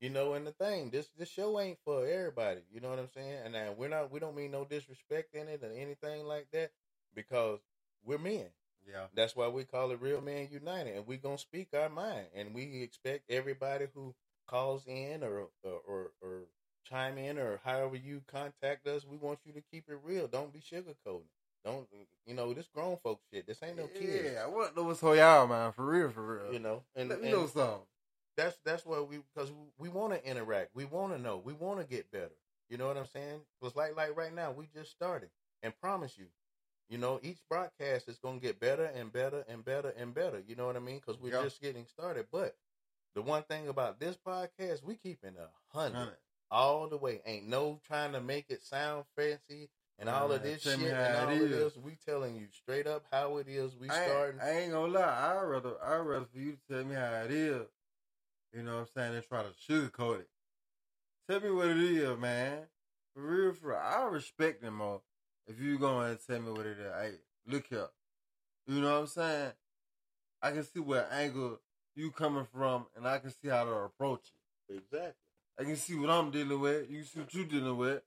you 0.00 0.10
know, 0.10 0.34
and 0.34 0.46
the 0.46 0.52
thing, 0.52 0.90
this 0.90 1.08
this 1.18 1.28
show 1.28 1.58
ain't 1.60 1.78
for 1.84 2.06
everybody. 2.06 2.60
You 2.72 2.80
know 2.80 2.90
what 2.90 2.98
I'm 2.98 3.08
saying? 3.14 3.54
And 3.54 3.76
we're 3.76 3.88
not 3.88 4.10
we 4.10 4.20
don't 4.20 4.36
mean 4.36 4.50
no 4.50 4.64
disrespect 4.64 5.34
in 5.34 5.48
it 5.48 5.62
or 5.62 5.70
anything 5.70 6.26
like 6.26 6.48
that 6.52 6.70
because 7.14 7.60
we're 8.04 8.18
men. 8.18 8.46
Yeah. 8.86 9.06
That's 9.14 9.34
why 9.34 9.48
we 9.48 9.64
call 9.64 9.90
it 9.92 10.00
Real 10.00 10.20
Men 10.20 10.48
United, 10.50 10.96
and 10.96 11.06
we 11.06 11.16
gonna 11.16 11.38
speak 11.38 11.68
our 11.74 11.88
mind, 11.88 12.26
and 12.34 12.54
we 12.54 12.82
expect 12.82 13.30
everybody 13.30 13.86
who 13.94 14.14
calls 14.46 14.86
in 14.86 15.22
or 15.22 15.48
or 15.62 15.80
or, 15.86 16.10
or 16.20 16.40
chime 16.84 17.18
in 17.18 17.38
or 17.38 17.60
however 17.64 17.96
you 17.96 18.22
contact 18.26 18.86
us, 18.86 19.06
we 19.06 19.16
want 19.16 19.38
you 19.44 19.52
to 19.52 19.62
keep 19.70 19.88
it 19.88 19.98
real. 20.04 20.26
Don't 20.26 20.52
be 20.52 20.60
sugarcoating. 20.60 21.22
Don't 21.64 21.86
you 22.26 22.34
know 22.34 22.52
this 22.52 22.68
grown 22.74 22.98
folk 23.02 23.20
shit? 23.32 23.46
This 23.46 23.62
ain't 23.62 23.78
no 23.78 23.86
kids. 23.86 24.32
Yeah, 24.34 24.42
I 24.44 24.48
want 24.48 24.74
to 24.74 24.76
know 24.76 24.86
what's 24.86 25.02
on 25.02 25.16
y'all, 25.16 25.46
man. 25.46 25.72
For 25.72 25.86
real, 25.86 26.10
for 26.10 26.22
real. 26.22 26.52
You 26.52 26.58
know, 26.58 26.82
and, 26.94 27.08
Let 27.08 27.22
me 27.22 27.28
and 27.28 27.36
know 27.36 27.46
something. 27.46 27.86
That's 28.36 28.58
that's 28.64 28.84
what 28.84 29.08
we 29.08 29.18
because 29.34 29.52
we 29.78 29.88
want 29.88 30.12
to 30.12 30.28
interact. 30.28 30.70
We 30.74 30.84
want 30.84 31.12
to 31.14 31.20
know. 31.20 31.40
We 31.44 31.52
want 31.52 31.80
to 31.80 31.86
get 31.86 32.10
better. 32.10 32.34
You 32.68 32.78
know 32.78 32.88
what 32.88 32.96
I'm 32.96 33.06
saying? 33.06 33.40
Because 33.60 33.76
like 33.76 33.96
like 33.96 34.16
right 34.16 34.34
now, 34.34 34.52
we 34.52 34.68
just 34.74 34.90
started, 34.90 35.30
and 35.62 35.78
promise 35.80 36.16
you, 36.18 36.26
you 36.88 36.98
know, 36.98 37.20
each 37.22 37.38
broadcast 37.48 38.08
is 38.08 38.18
gonna 38.18 38.38
get 38.40 38.58
better 38.60 38.84
and 38.84 39.12
better 39.12 39.44
and 39.48 39.64
better 39.64 39.90
and 39.96 40.14
better. 40.14 40.42
You 40.46 40.56
know 40.56 40.66
what 40.66 40.76
I 40.76 40.80
mean? 40.80 41.00
Because 41.04 41.20
we're 41.20 41.32
Yeah. 41.32 41.42
just 41.42 41.60
getting 41.60 41.86
started. 41.86 42.26
But 42.32 42.56
the 43.14 43.22
one 43.22 43.42
thing 43.44 43.68
about 43.68 44.00
this 44.00 44.16
podcast, 44.16 44.82
we 44.82 44.96
keeping 44.96 45.36
a 45.36 45.50
hundred 45.76 46.16
all 46.50 46.88
the 46.88 46.96
way. 46.96 47.20
Ain't 47.26 47.46
no 47.46 47.80
trying 47.86 48.12
to 48.12 48.20
make 48.20 48.46
it 48.48 48.62
sound 48.62 49.04
fancy 49.16 49.68
and 49.98 50.08
all 50.08 50.32
of 50.32 50.42
this 50.42 50.62
tell 50.62 50.78
shit 50.78 50.92
and 50.92 51.16
all 51.16 51.42
of 51.42 51.50
this. 51.50 51.76
We 51.76 51.96
telling 52.04 52.36
you 52.36 52.48
straight 52.50 52.86
up 52.86 53.04
how 53.12 53.36
it 53.38 53.48
is. 53.48 53.76
We 53.76 53.88
I 53.90 54.04
starting. 54.06 54.40
I 54.40 54.50
ain't 54.60 54.72
gonna 54.72 54.92
lie. 54.92 55.02
I'd 55.38 55.42
rather, 55.42 55.82
I'd 55.82 55.98
rather 55.98 56.26
for 56.26 56.38
you 56.38 56.52
to 56.52 56.58
tell 56.74 56.84
me 56.84 56.94
how 56.94 57.22
it 57.24 57.30
is. 57.30 57.66
You 58.54 58.62
know 58.62 58.74
what 58.74 58.80
I'm 58.80 58.86
saying? 58.96 59.14
And 59.16 59.24
try 59.26 59.42
to 59.42 59.48
sugarcoat 59.68 60.20
it. 60.20 60.28
Tell 61.28 61.40
me 61.40 61.50
what 61.50 61.68
it 61.68 61.78
is, 61.78 62.18
man. 62.18 62.58
For 63.14 63.22
real, 63.22 63.52
for 63.52 63.68
real. 63.68 63.78
I 63.78 64.04
respect 64.04 64.62
them 64.62 64.76
more 64.76 65.00
if 65.46 65.60
you 65.60 65.78
go 65.78 66.00
and 66.00 66.18
tell 66.26 66.40
me 66.40 66.50
what 66.52 66.66
it 66.66 66.78
is. 66.78 66.92
Hey, 66.94 67.12
look 67.46 67.66
here. 67.68 67.88
You 68.66 68.80
know 68.80 68.92
what 68.92 69.00
I'm 69.00 69.06
saying? 69.06 69.52
I 70.42 70.50
can 70.52 70.64
see 70.64 70.80
what 70.80 71.08
angle 71.12 71.58
you 71.96 72.10
coming 72.10 72.46
from, 72.52 72.86
and 72.96 73.06
I 73.06 73.18
can 73.18 73.30
see 73.30 73.48
how 73.48 73.64
to 73.64 73.70
approach 73.72 74.30
it. 74.68 74.74
exactly. 74.76 75.12
I 75.58 75.62
can 75.64 75.76
see 75.76 75.94
what 75.94 76.10
I'm 76.10 76.30
dealing 76.30 76.60
with. 76.60 76.90
You 76.90 76.98
can 76.98 77.06
see 77.06 77.20
what 77.20 77.34
you're 77.34 77.44
dealing 77.44 77.76
with. 77.76 78.02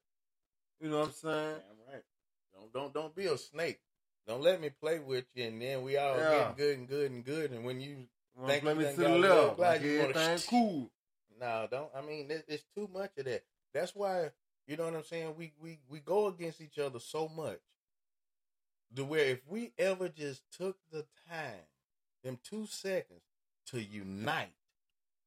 You 0.82 0.90
know 0.90 1.00
what 1.00 1.08
I'm 1.08 1.14
saying? 1.14 1.56
Damn 1.56 1.94
right. 1.94 2.04
Don't 2.54 2.74
don't 2.74 2.94
don't 2.94 3.16
be 3.16 3.26
a 3.26 3.38
snake. 3.38 3.80
Don't 4.28 4.42
let 4.42 4.60
me 4.60 4.70
play 4.70 5.00
with 5.00 5.26
you, 5.34 5.46
and 5.46 5.62
then 5.62 5.82
we 5.84 5.98
all 5.98 6.18
Yeah. 6.18 6.50
get 6.50 6.58
good 6.58 6.78
and 6.78 6.88
good 6.88 7.12
and 7.12 7.24
good, 7.26 7.52
and 7.52 7.64
when 7.64 7.80
you 7.80 8.08
Wanna 8.38 8.62
you 8.64 8.76
me 8.76 8.86
the 8.86 9.04
got 9.04 9.12
a 9.12 9.18
little 9.18 9.48
left. 9.48 9.58
glad 9.58 9.82
Like 9.82 9.84
everything 9.84 10.42
cool. 10.50 10.92
no, 11.40 11.68
don't. 11.72 11.90
I 11.96 12.02
mean, 12.02 12.32
it, 12.32 12.46
it's 12.48 12.66
too 12.76 12.90
much 12.94 13.12
of 13.18 13.26
that. 13.26 13.44
That's 13.74 13.96
why 13.96 14.32
you 14.68 14.78
know 14.78 14.86
what 14.86 14.96
I'm 14.96 15.04
saying. 15.04 15.36
We 15.38 15.54
we 15.62 15.80
we 15.90 16.00
go 16.00 16.28
against 16.28 16.62
each 16.62 16.80
other 16.80 17.00
so 17.00 17.30
much. 17.30 17.60
To 18.96 19.06
where 19.06 19.26
if 19.26 19.42
we 19.48 19.74
ever 19.78 20.10
just 20.10 20.44
took 20.58 20.78
the 20.92 21.06
time, 21.30 21.68
them 22.24 22.40
two 22.44 22.68
seconds, 22.68 23.22
to 23.68 23.82
unite 23.84 24.54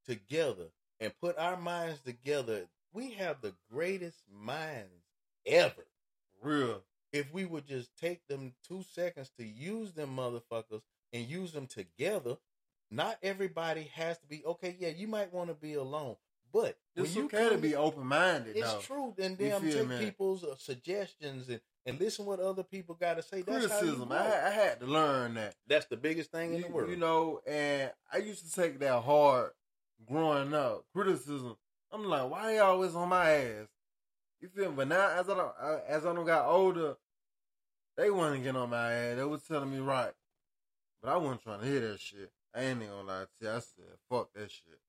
together 0.06 0.66
and 1.00 1.12
put 1.20 1.38
our 1.38 1.56
minds 1.56 2.00
together, 2.00 2.66
we 2.92 3.12
have 3.12 3.42
the 3.42 3.54
greatest 3.72 4.22
minds 4.32 5.04
ever. 5.46 5.86
Real. 6.42 6.82
if 7.12 7.32
we 7.32 7.44
would 7.44 7.66
just 7.66 7.90
take 7.98 8.26
them 8.28 8.54
two 8.66 8.84
seconds 8.94 9.30
to 9.38 9.44
use 9.44 9.92
them 9.92 10.16
motherfuckers 10.16 10.82
and 11.12 11.26
use 11.28 11.52
them 11.52 11.66
together, 11.66 12.38
not 12.90 13.18
everybody 13.22 13.90
has 13.94 14.18
to 14.18 14.26
be 14.26 14.44
okay. 14.44 14.76
Yeah, 14.78 14.88
you 14.88 15.06
might 15.08 15.32
want 15.32 15.48
to 15.48 15.54
be 15.54 15.74
alone, 15.74 16.16
but 16.52 16.76
when 16.94 17.06
It's 17.06 17.14
you 17.14 17.26
okay 17.26 17.48
to 17.48 17.58
be 17.58 17.74
open 17.76 18.06
minded. 18.06 18.56
It's 18.56 18.72
though. 18.72 18.80
true, 18.80 19.14
and 19.18 19.38
You 19.38 19.50
then 19.50 19.88
take 19.88 20.00
people's 20.00 20.42
uh, 20.44 20.56
suggestions 20.58 21.48
and, 21.48 21.60
and 21.86 22.00
listen 22.00 22.26
what 22.26 22.40
other 22.40 22.62
people 22.64 22.94
got 22.94 23.14
to 23.14 23.22
say. 23.22 23.42
That's 23.42 23.66
how 23.70 23.78
Criticism. 23.78 24.12
I, 24.12 24.46
I 24.46 24.50
had 24.50 24.80
to 24.80 24.86
learn 24.86 25.34
that. 25.34 25.54
That's 25.66 25.86
the 25.86 25.96
biggest 25.96 26.32
thing 26.32 26.54
in 26.54 26.62
the 26.62 26.68
world. 26.68 26.90
you 26.90 26.96
know, 26.96 27.40
and 27.46 27.90
I 28.12 28.18
used 28.18 28.44
to 28.48 28.60
take 28.60 28.80
that 28.80 29.02
hard 29.02 29.52
growing 30.06 30.52
up. 30.54 30.84
Criticism. 30.94 31.56
I'm 31.92 32.04
like, 32.04 32.30
why 32.30 32.54
you 32.54 32.62
always 32.62 32.94
on 32.94 33.08
my 33.08 33.30
ass? 33.30 33.66
You 34.40 34.48
feel 34.48 34.70
me? 34.70 34.76
But 34.76 34.88
now, 34.88 35.10
as 35.10 35.28
I 35.28 35.34
don't, 35.34 35.52
as 35.88 36.06
I 36.06 36.14
don't 36.14 36.24
got 36.26 36.46
older, 36.46 36.96
they 37.96 38.10
wasn't 38.10 38.44
getting 38.44 38.60
on 38.60 38.70
my 38.70 38.92
ass. 38.92 39.16
They 39.16 39.24
was 39.24 39.42
telling 39.42 39.70
me 39.70 39.78
right, 39.78 40.12
but 41.02 41.10
I 41.12 41.16
wasn't 41.16 41.42
trying 41.42 41.60
to 41.60 41.66
hear 41.66 41.80
that 41.80 42.00
shit. 42.00 42.30
I 42.54 42.62
ain't 42.62 42.82
even 42.82 42.88
gonna 42.94 43.08
lie 43.08 43.24
to 43.24 43.28
you. 43.44 43.50
I 43.50 43.58
said, 43.60 43.84
fuck 44.08 44.32
that 44.34 44.50
shit. 44.50 44.80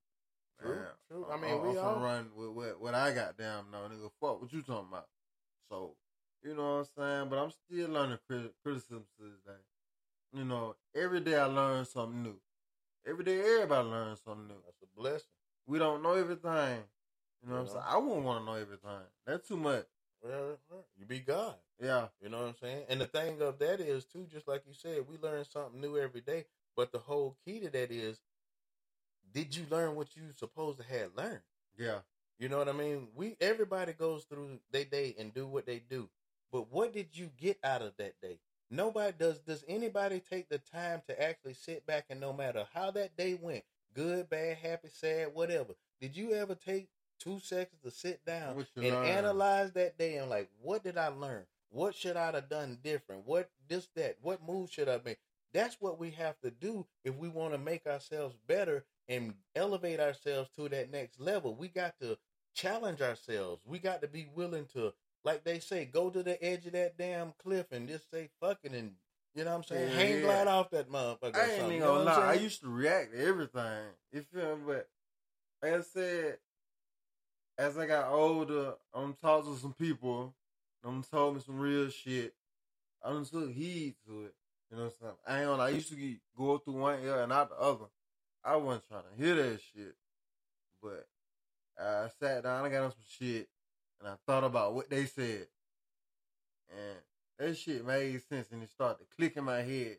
True, 0.62 0.76
Man, 0.76 0.86
true. 1.08 1.26
I 1.28 1.32
I'm- 1.34 1.42
mean, 1.42 1.52
I'm, 1.54 1.62
we 1.68 1.74
finna 1.74 1.84
all- 1.84 2.00
run 2.04 2.30
with 2.36 2.50
what, 2.50 2.82
what 2.82 2.96
I 2.96 3.14
got 3.14 3.38
down 3.38 3.66
now, 3.72 3.88
nigga. 3.88 4.10
Fuck 4.20 4.42
what 4.42 4.52
you 4.54 4.62
talking 4.62 4.88
about. 4.90 5.08
So, 5.70 5.96
you 6.44 6.56
know 6.56 6.78
what 6.78 6.88
I'm 6.98 7.20
saying? 7.20 7.30
But 7.30 7.40
I'm 7.40 7.52
still 7.52 7.90
learning 7.90 8.20
crit- 8.28 8.54
criticism 8.64 9.06
to 9.18 9.24
this 9.24 9.40
day. 9.46 9.62
You 10.34 10.46
know, 10.46 10.76
every 10.96 11.20
day 11.20 11.36
I 11.36 11.46
learn 11.46 11.86
something 11.86 12.24
new. 12.24 12.40
Every 13.08 13.24
day, 13.24 13.40
everybody 13.40 13.88
learns 13.88 14.22
something 14.24 14.48
new. 14.48 14.62
That's 14.66 14.82
a 14.84 15.00
blessing. 15.00 15.28
We 15.68 15.80
don't 15.80 16.02
know 16.04 16.14
everything. 16.14 16.84
You 17.44 17.50
know 17.50 17.56
what 17.56 17.62
I'm 17.62 17.68
saying? 17.68 17.84
I 17.88 17.98
wouldn't 17.98 18.24
want 18.24 18.42
to 18.42 18.46
know 18.46 18.58
everything. 18.58 19.08
That's 19.26 19.48
too 19.48 19.58
much. 19.58 19.86
Well, 20.24 20.60
you 21.00 21.06
be 21.08 21.20
God. 21.20 21.56
Yeah. 21.82 22.08
You 22.22 22.30
know 22.30 22.42
what 22.42 22.50
I'm 22.50 22.56
saying? 22.62 22.86
And 22.90 23.02
the 23.02 23.08
thing 23.08 23.42
of 23.42 23.58
that 23.60 23.80
is 23.80 24.06
too, 24.06 24.28
just 24.32 24.48
like 24.48 24.64
you 24.68 24.74
said, 24.74 25.06
we 25.10 25.18
learn 25.18 25.44
something 25.46 25.82
new 25.82 25.98
every 25.98 26.22
day. 26.22 26.46
But 26.76 26.92
the 26.92 27.00
whole 27.00 27.36
key 27.46 27.60
to 27.60 27.70
that 27.70 27.92
is, 27.92 28.20
did 29.34 29.56
you 29.56 29.66
learn 29.70 29.96
what 29.96 30.16
you 30.16 30.24
supposed 30.38 30.80
to 30.80 30.86
have 30.86 31.12
learned? 31.16 31.42
Yeah. 31.78 32.00
You 32.40 32.50
know 32.50 32.58
what 32.58 32.70
I 32.70 32.74
mean? 32.74 33.08
We 33.16 33.38
everybody 33.40 33.94
goes 33.94 34.24
through 34.24 34.60
their 34.72 34.86
day 34.86 35.16
and 35.20 35.34
do 35.34 35.46
what 35.48 35.66
they 35.66 35.82
do. 35.90 36.10
But 36.52 36.72
what 36.72 36.94
did 36.94 37.10
you 37.14 37.30
get 37.38 37.60
out 37.64 37.82
of 37.82 37.94
that 37.98 38.20
day? 38.22 38.40
Nobody 38.70 39.14
does 39.18 39.40
does 39.40 39.64
anybody 39.68 40.22
take 40.28 40.50
the 40.50 40.58
time 40.58 41.02
to 41.08 41.22
actually 41.22 41.54
sit 41.54 41.86
back 41.86 42.06
and 42.10 42.20
no 42.20 42.34
matter 42.34 42.66
how 42.74 42.92
that 42.92 43.16
day 43.16 43.38
went, 43.40 43.64
good, 43.94 44.30
bad, 44.30 44.58
happy, 44.58 44.90
sad, 44.92 45.30
whatever, 45.34 45.76
did 46.00 46.16
you 46.16 46.34
ever 46.34 46.56
take 46.56 46.90
two 47.20 47.40
seconds 47.40 47.82
to 47.84 47.92
sit 47.92 48.26
down 48.26 48.58
and 48.76 48.86
learned? 48.86 49.08
analyze 49.08 49.72
that 49.74 49.98
day 49.98 50.16
and 50.16 50.30
like 50.30 50.50
what 50.62 50.84
did 50.84 50.98
I 50.98 51.10
learn? 51.10 51.46
What 51.70 51.96
should 51.96 52.18
I 52.18 52.32
have 52.32 52.50
done 52.50 52.80
different? 52.84 53.26
What 53.26 53.50
this 53.68 53.88
that? 53.96 54.18
What 54.22 54.46
move 54.46 54.72
should 54.72 54.90
I 54.90 55.00
make? 55.06 55.20
That's 55.54 55.78
what 55.80 56.00
we 56.00 56.12
have 56.12 56.40
to 56.42 56.52
do 56.52 56.86
if 57.04 57.16
we 57.16 57.28
want 57.28 57.54
to 57.54 57.58
make 57.58 57.86
ourselves 57.86 58.36
better 58.48 58.86
and 59.10 59.34
elevate 59.56 60.00
ourselves 60.00 60.50
to 60.56 60.70
that 60.70 60.92
next 60.92 61.20
level. 61.20 61.56
We 61.56 61.68
got 61.68 62.00
to 62.00 62.18
challenge 62.54 63.02
ourselves. 63.02 63.62
We 63.66 63.80
got 63.80 64.02
to 64.02 64.08
be 64.08 64.28
willing 64.34 64.66
to, 64.74 64.94
like 65.24 65.44
they 65.44 65.60
say, 65.60 65.86
go 65.86 66.10
to 66.10 66.24
the 66.24 66.42
edge 66.44 66.66
of 66.66 66.74
that 66.74 66.98
damn 66.98 67.34
cliff 67.44 67.72
and 67.72 67.88
just 67.88 68.10
say 68.12 68.30
fucking 68.40 68.74
and 68.74 68.92
you 69.34 69.46
know 69.46 69.52
what 69.52 69.58
I'm 69.58 69.64
saying? 69.64 69.90
Yeah, 69.90 69.96
Hang 69.96 70.16
yeah. 70.16 70.22
glide 70.22 70.48
off 70.48 70.70
that 70.72 70.90
motherfucker. 70.90 71.36
I 71.36 71.52
ain't 71.52 71.66
even 71.68 71.80
gonna 71.80 72.04
lie. 72.04 72.32
I 72.32 72.34
used 72.34 72.62
to 72.62 72.70
react 72.70 73.14
to 73.14 73.26
everything. 73.26 73.84
You 74.12 74.24
feel 74.24 74.58
me? 74.58 74.64
But 74.68 74.90
like 75.64 75.74
I 75.74 75.82
said, 75.82 76.38
as 77.58 77.78
I 77.78 77.86
got 77.86 78.12
older, 78.12 78.74
I'm 78.94 79.14
talking 79.14 79.54
to 79.54 79.60
some 79.60 79.74
people. 79.74 80.34
I'm 80.84 81.04
told 81.04 81.36
me 81.36 81.42
some 81.46 81.60
real 81.60 81.90
shit. 81.90 82.34
I 83.04 83.10
done 83.12 83.24
took 83.24 83.52
heed 83.52 83.96
to 84.08 84.26
it. 84.26 84.34
You 84.72 84.78
know 84.78 84.84
what 84.84 84.94
I'm 85.02 85.08
saying? 85.08 85.14
I 85.28 85.52
ain't. 85.52 85.62
I 85.62 85.70
used 85.70 85.90
to 85.90 85.96
get, 85.96 86.18
go 86.38 86.58
through 86.58 86.76
one 86.76 87.04
ear 87.04 87.22
and 87.22 87.34
out 87.34 87.50
the 87.50 87.58
other. 87.58 87.86
I 88.44 88.56
wasn't 88.56 88.88
trying 88.88 89.04
to 89.04 89.24
hear 89.24 89.36
that 89.36 89.60
shit. 89.74 89.96
But 90.82 91.08
I 91.78 92.08
sat 92.20 92.44
down, 92.44 92.66
I 92.66 92.70
got 92.70 92.84
on 92.86 92.92
some 92.92 93.00
shit, 93.20 93.50
and 94.00 94.10
I 94.10 94.16
thought 94.26 94.44
about 94.44 94.74
what 94.74 94.90
they 94.90 95.06
said. 95.06 95.48
And 96.70 96.98
that 97.38 97.58
shit 97.58 97.86
made 97.86 98.22
sense 98.30 98.48
and 98.52 98.64
it 98.64 98.70
started 98.70 99.00
to 99.00 99.16
click 99.16 99.36
in 99.36 99.44
my 99.44 99.62
head. 99.62 99.98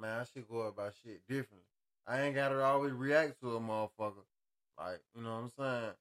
Man, 0.00 0.20
I 0.20 0.24
should 0.24 0.48
go 0.48 0.60
about 0.62 0.94
shit 1.02 1.20
differently. 1.28 1.66
I 2.06 2.22
ain't 2.22 2.34
gotta 2.34 2.62
always 2.62 2.92
react 2.92 3.40
to 3.40 3.56
a 3.56 3.60
motherfucker. 3.60 4.24
Like, 4.78 5.00
you 5.14 5.22
know 5.22 5.34
what 5.34 5.42
I'm 5.42 5.52
saying? 5.58 5.92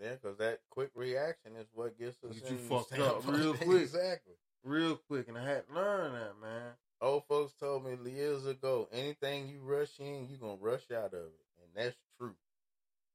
Yeah, 0.00 0.14
because 0.20 0.38
that 0.38 0.60
quick 0.70 0.90
reaction 0.94 1.52
is 1.58 1.66
what 1.72 1.98
gets 1.98 2.16
us 2.24 2.38
Get 2.38 2.50
you 2.50 2.56
fucked 2.56 2.98
up 2.98 3.22
real 3.26 3.54
quick. 3.54 3.82
exactly. 3.82 4.34
Real 4.64 4.96
quick, 5.08 5.28
and 5.28 5.36
I 5.36 5.44
had 5.44 5.68
to 5.68 5.74
learn 5.74 6.12
that, 6.14 6.32
man. 6.40 6.72
Old 7.00 7.24
folks 7.28 7.52
told 7.60 7.84
me 7.84 8.10
years 8.10 8.46
ago, 8.46 8.88
anything 8.92 9.48
you 9.48 9.60
rush 9.62 9.98
in, 9.98 10.28
you 10.30 10.36
gonna 10.36 10.56
rush 10.60 10.90
out 10.90 11.12
of 11.12 11.26
it, 11.26 11.44
and 11.62 11.70
that's 11.74 11.96
true. 12.18 12.34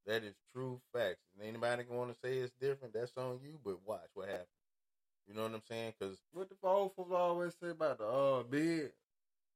That 0.05 0.23
is 0.23 0.35
true 0.53 0.79
facts. 0.93 1.19
And 1.37 1.47
anybody 1.47 1.83
to 1.83 2.15
say 2.23 2.37
it's 2.37 2.53
different, 2.59 2.93
that's 2.93 3.11
on 3.17 3.39
you. 3.43 3.59
But 3.63 3.77
watch 3.85 4.09
what 4.13 4.27
happens. 4.27 4.47
You 5.27 5.35
know 5.35 5.43
what 5.43 5.53
I'm 5.53 5.61
saying? 5.69 5.93
Because 5.99 6.17
What 6.33 6.49
the 6.49 6.55
old 6.63 6.95
folks 6.95 7.11
always 7.13 7.53
say 7.61 7.69
about 7.69 7.99
the 7.99 8.05
uh 8.07 8.43
bed? 8.43 8.91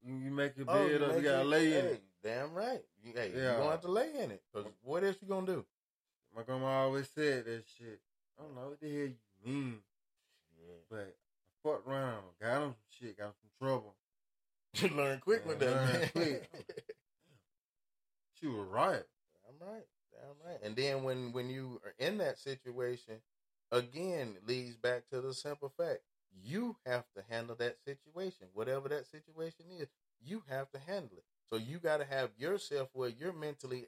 You, 0.05 0.15
you 0.15 0.31
make 0.31 0.57
your 0.57 0.65
oh, 0.69 0.87
bed 0.87 1.01
up, 1.01 1.15
you 1.15 1.21
gotta 1.21 1.41
it- 1.41 1.45
lay 1.45 1.65
in 1.67 1.85
hey, 1.85 1.91
it. 1.93 2.03
Damn 2.23 2.53
right. 2.53 2.81
You, 3.03 3.13
hey, 3.15 3.31
you 3.33 3.41
Yeah. 3.41 3.57
gonna 3.57 3.71
have 3.71 3.81
to 3.81 3.91
lay 3.91 4.13
in 4.17 4.31
it. 4.31 4.41
Because 4.53 4.71
what 4.83 5.03
else 5.03 5.17
you 5.21 5.27
gonna 5.27 5.45
do? 5.45 5.65
My 6.35 6.43
grandma 6.43 6.83
always 6.83 7.09
said 7.09 7.45
that 7.45 7.63
shit. 7.77 7.99
I 8.39 8.43
don't 8.43 8.55
know 8.55 8.69
what 8.69 8.79
the 8.79 8.87
hell 8.87 9.07
you 9.07 9.15
mean, 9.45 9.79
but 10.89 10.99
I 10.99 11.69
fucked 11.69 11.87
around, 11.87 12.23
got 12.41 12.61
him 12.63 12.69
some 12.73 12.75
shit, 13.07 13.17
got 13.17 13.25
him 13.27 13.33
some 13.41 13.67
trouble. 13.67 13.95
You 14.81 14.89
learn 14.89 15.19
quick 15.19 15.45
with 15.45 15.59
that, 15.59 16.11
man. 16.15 16.39
She 18.39 18.47
was 18.47 18.67
right. 18.67 19.03
Damn 19.45 19.67
right. 19.67 19.85
Damn 20.11 20.47
right. 20.49 20.59
And 20.63 20.75
then 20.75 21.03
when 21.03 21.31
when 21.31 21.49
you 21.49 21.79
are 21.85 21.93
in 21.99 22.17
that 22.17 22.37
situation, 22.39 23.21
again, 23.71 24.35
leads 24.45 24.75
back 24.75 25.07
to 25.09 25.21
the 25.21 25.33
simple 25.33 25.69
fact 25.77 25.99
you 26.43 26.75
have 26.85 27.05
to 27.15 27.23
handle 27.29 27.55
that 27.57 27.77
situation, 27.85 28.47
whatever 28.53 28.89
that 28.89 29.05
situation 29.07 29.65
is. 29.79 29.87
You 30.19 30.43
have 30.49 30.71
to 30.71 30.79
handle 30.79 31.17
it. 31.17 31.23
So 31.51 31.57
you 31.57 31.77
got 31.77 31.97
to 31.97 32.05
have 32.05 32.29
yourself 32.37 32.89
where 32.93 33.09
you're 33.09 33.33
mentally 33.33 33.85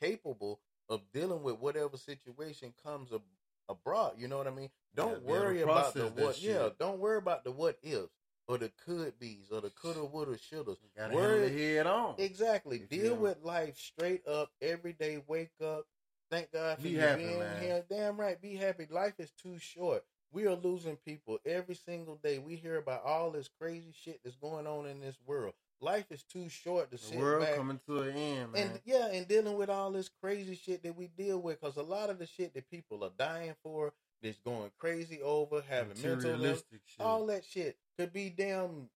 capable 0.00 0.60
of 0.88 1.00
dealing 1.12 1.42
with 1.42 1.58
whatever 1.58 1.96
situation 1.96 2.74
comes 2.84 3.12
ab- 3.12 3.22
abroad. 3.68 4.14
You 4.18 4.28
know 4.28 4.38
what 4.38 4.46
I 4.46 4.50
mean? 4.50 4.70
Don't 4.94 5.08
Yeah, 5.10 5.14
be 5.14 5.24
able 5.24 5.26
to 5.26 5.40
worry 5.40 5.62
about 5.62 5.94
the 5.94 6.06
what. 6.06 6.42
Yeah, 6.42 6.68
don't 6.78 6.98
worry 6.98 7.18
about 7.18 7.44
the 7.44 7.52
what 7.52 7.78
ifs. 7.82 8.17
Or 8.48 8.58
the 8.58 8.70
could 8.84 9.18
be's 9.18 9.50
or 9.52 9.60
the 9.60 9.70
coulda, 9.70 10.04
woulda, 10.04 10.32
shouldas. 10.38 10.76
Gotta 10.96 11.12
handle 11.12 11.20
Word- 11.20 11.52
it 11.52 11.58
head 11.76 11.86
on. 11.86 12.14
Exactly. 12.18 12.78
You 12.78 12.86
Deal 12.86 13.14
with 13.16 13.42
life 13.44 13.76
straight 13.78 14.26
up 14.26 14.50
every 14.60 14.94
day. 14.94 15.22
Wake 15.26 15.52
up. 15.62 15.86
Thank 16.30 16.52
God 16.52 16.76
for 16.78 16.82
Be 16.82 16.90
you 16.90 17.00
happy, 17.00 17.24
being 17.26 17.38
man. 17.38 17.62
here. 17.62 17.84
Damn 17.88 18.18
right. 18.18 18.40
Be 18.40 18.54
happy. 18.56 18.86
Life 18.90 19.14
is 19.18 19.30
too 19.32 19.58
short. 19.58 20.04
We 20.30 20.46
are 20.46 20.54
losing 20.56 20.96
people 20.96 21.38
every 21.46 21.74
single 21.74 22.16
day. 22.16 22.38
We 22.38 22.56
hear 22.56 22.76
about 22.76 23.02
all 23.04 23.30
this 23.30 23.48
crazy 23.58 23.92
shit 23.98 24.20
that's 24.22 24.36
going 24.36 24.66
on 24.66 24.86
in 24.86 25.00
this 25.00 25.16
world. 25.26 25.54
Life 25.80 26.06
is 26.10 26.22
too 26.24 26.48
short 26.48 26.90
to 26.90 26.96
The 26.98 27.02
sit 27.02 27.18
world 27.18 27.44
back 27.44 27.54
coming 27.54 27.80
to 27.86 28.00
an 28.00 28.14
end, 28.16 28.52
man. 28.52 28.62
and 28.72 28.80
yeah, 28.84 29.06
and 29.12 29.26
dealing 29.28 29.56
with 29.56 29.70
all 29.70 29.90
this 29.92 30.10
crazy 30.20 30.54
shit 30.56 30.82
that 30.82 30.96
we 30.96 31.06
deal 31.06 31.38
with, 31.40 31.60
because 31.60 31.76
a 31.76 31.82
lot 31.82 32.10
of 32.10 32.18
the 32.18 32.26
shit 32.26 32.52
that 32.54 32.68
people 32.68 33.04
are 33.04 33.12
dying 33.16 33.54
for, 33.62 33.92
that's 34.20 34.38
going 34.40 34.70
crazy 34.76 35.22
over, 35.22 35.62
having 35.66 35.96
mental 36.02 36.30
illness, 36.32 36.64
all 36.98 37.24
that 37.26 37.44
shit 37.44 37.78
could 37.98 38.12
be 38.12 38.30
damn 38.30 38.88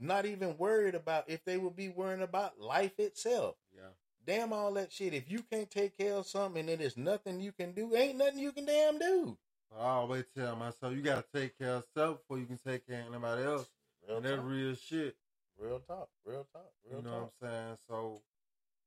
not 0.00 0.26
even 0.26 0.56
worried 0.58 0.94
about 0.94 1.24
if 1.28 1.44
they 1.44 1.56
would 1.56 1.76
be 1.76 1.88
worrying 1.88 2.22
about 2.22 2.58
life 2.60 2.98
itself. 2.98 3.56
yeah. 3.74 3.82
Damn 4.26 4.54
all 4.54 4.72
that 4.72 4.90
shit. 4.90 5.12
If 5.12 5.30
you 5.30 5.40
can't 5.52 5.70
take 5.70 5.98
care 5.98 6.14
of 6.14 6.26
something 6.26 6.66
and 6.68 6.80
there's 6.80 6.96
nothing 6.96 7.40
you 7.40 7.52
can 7.52 7.72
do, 7.72 7.94
ain't 7.94 8.16
nothing 8.16 8.38
you 8.38 8.52
can 8.52 8.64
damn 8.64 8.98
do. 8.98 9.36
I 9.78 9.84
always 9.86 10.24
tell 10.36 10.56
myself 10.56 10.94
you 10.94 11.02
gotta 11.02 11.24
take 11.34 11.58
care 11.58 11.74
of 11.76 11.84
self 11.94 12.20
before 12.20 12.38
you 12.38 12.46
can 12.46 12.58
take 12.58 12.86
care 12.86 13.02
of 13.02 13.08
anybody 13.12 13.42
else. 13.42 13.68
Real 14.08 14.16
and 14.16 14.24
that's 14.24 14.36
talk. 14.36 14.44
real 14.46 14.74
shit. 14.74 15.16
Real 15.58 15.80
talk. 15.80 16.08
Real 16.24 16.46
talk. 16.52 16.72
Real 16.88 16.98
you 17.00 17.04
know 17.04 17.10
talk. 17.10 17.32
what 17.40 17.48
I'm 17.50 17.54
saying? 17.54 17.76
So 17.88 18.22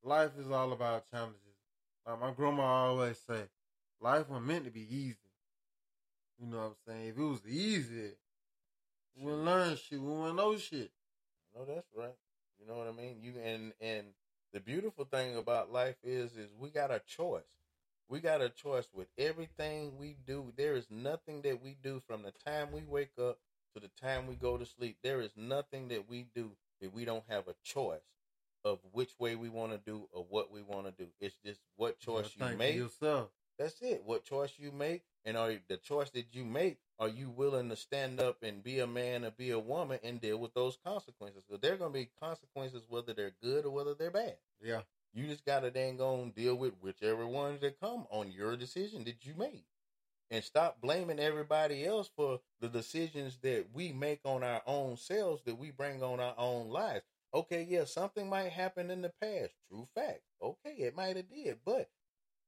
life 0.04 0.32
is 0.40 0.50
all 0.50 0.72
about 0.74 1.10
challenges. 1.12 1.38
Like 2.06 2.20
my 2.20 2.32
grandma 2.32 2.64
always 2.64 3.20
say, 3.28 3.44
life 4.02 4.30
was 4.30 4.42
meant 4.42 4.66
to 4.66 4.72
be 4.72 4.88
easy. 4.90 5.18
You 6.40 6.48
know 6.48 6.58
what 6.58 6.66
I'm 6.66 6.76
saying? 6.88 7.08
If 7.10 7.18
it 7.18 7.22
was 7.22 7.46
easy, 7.48 8.12
we 9.18 9.26
wouldn't 9.26 9.46
learn 9.46 9.76
shit. 9.76 10.02
We 10.02 10.08
wouldn't 10.08 10.36
know 10.36 10.58
shit. 10.58 10.92
No, 11.56 11.66
that's 11.66 11.88
right. 11.96 12.16
You 12.60 12.68
know 12.68 12.78
what 12.78 12.88
I 12.88 12.92
mean? 12.92 13.18
You 13.22 13.34
and 13.44 13.74
and 13.82 14.08
the 14.54 14.60
beautiful 14.60 15.06
thing 15.06 15.36
about 15.36 15.72
life 15.72 15.96
is 16.04 16.36
is 16.36 16.50
we 16.58 16.70
got 16.70 16.92
a 16.92 17.02
choice. 17.06 17.44
We 18.10 18.20
got 18.20 18.42
a 18.42 18.50
choice 18.50 18.88
with 18.94 19.08
everything 19.18 19.98
we 20.00 20.16
do. 20.26 20.54
There 20.56 20.76
is 20.76 20.88
nothing 20.90 21.42
that 21.42 21.62
we 21.62 21.76
do 21.82 22.02
from 22.08 22.24
the 22.24 22.32
time 22.32 22.72
we 22.72 22.84
wake 22.84 23.12
up 23.20 23.40
to 23.74 23.82
the 23.82 23.90
time 24.02 24.28
we 24.28 24.36
go 24.36 24.58
to 24.58 24.66
sleep. 24.66 24.98
There 25.04 25.20
is 25.20 25.32
nothing 25.36 25.90
that 25.90 26.10
we 26.10 26.26
do 26.34 26.52
that 26.82 26.94
we 26.94 27.04
don't 27.06 27.26
have 27.28 27.48
a 27.48 27.56
choice 27.64 28.00
of 28.64 28.80
which 28.92 29.12
way 29.20 29.36
we 29.36 29.50
want 29.50 29.72
to 29.72 29.78
do 29.78 30.08
or 30.12 30.26
what 30.30 30.52
we 30.52 30.62
want 30.62 30.86
to 30.86 30.92
do. 30.92 31.10
It's 31.20 31.36
just 31.46 31.60
what 31.76 32.00
choice 32.00 32.34
gotta 32.38 32.54
you 32.54 32.58
make. 32.58 32.76
yourself. 32.76 33.30
That's 33.58 33.82
it. 33.82 34.04
What 34.06 34.24
choice 34.24 34.54
you 34.58 34.72
make, 34.72 35.04
and 35.26 35.36
are 35.36 35.54
the 35.68 35.78
choice 35.78 36.10
that 36.12 36.28
you 36.34 36.46
make, 36.46 36.78
are 37.00 37.10
you 37.10 37.30
willing 37.30 37.70
to 37.70 37.76
stand 37.76 38.20
up 38.20 38.44
and 38.44 38.64
be 38.64 38.80
a 38.80 38.88
man 38.88 39.26
or 39.26 39.32
be 39.32 39.52
a 39.52 39.60
woman 39.60 40.00
and 40.04 40.22
deal 40.22 40.38
with 40.38 40.54
those 40.54 40.78
consequences? 40.84 41.44
Because 41.48 41.62
there 41.62 41.74
are 41.74 41.78
going 41.78 41.94
to 41.94 42.00
be 42.00 42.10
consequences 42.20 42.84
whether 42.88 43.14
they're 43.14 43.36
good 43.42 43.66
or 43.66 43.72
whether 43.72 43.94
they're 43.94 44.12
bad. 44.12 44.38
Yeah. 44.62 44.82
You 45.14 45.28
just 45.28 45.46
got 45.46 45.62
to 45.62 45.72
dang 45.72 46.00
on 46.00 46.32
deal 46.32 46.56
with 46.56 46.74
whichever 46.82 47.26
ones 47.26 47.62
that 47.62 47.80
come 47.80 48.06
on 48.12 48.32
your 48.32 48.56
decision 48.56 49.04
that 49.06 49.26
you 49.26 49.34
made. 49.38 49.64
And 50.30 50.44
stop 50.44 50.82
blaming 50.82 51.20
everybody 51.20 51.86
else 51.86 52.10
for 52.16 52.42
the 52.60 52.68
decisions 52.68 53.38
that 53.44 53.68
we 53.74 53.94
make 53.94 54.20
on 54.26 54.44
our 54.44 54.62
own 54.68 54.98
selves 54.98 55.42
that 55.46 55.58
we 55.58 55.72
bring 55.72 56.04
on 56.04 56.20
our 56.20 56.36
own 56.38 56.70
lives. 56.70 57.06
Okay, 57.34 57.66
yeah, 57.68 57.86
something 57.86 58.30
might 58.30 58.52
happen 58.52 58.92
in 58.92 59.02
the 59.02 59.12
past. 59.22 59.54
True 59.70 59.88
fact. 59.96 60.22
Okay, 60.42 60.76
it 60.80 60.96
might 60.96 61.16
have 61.16 61.30
did, 61.30 61.60
but 61.66 61.90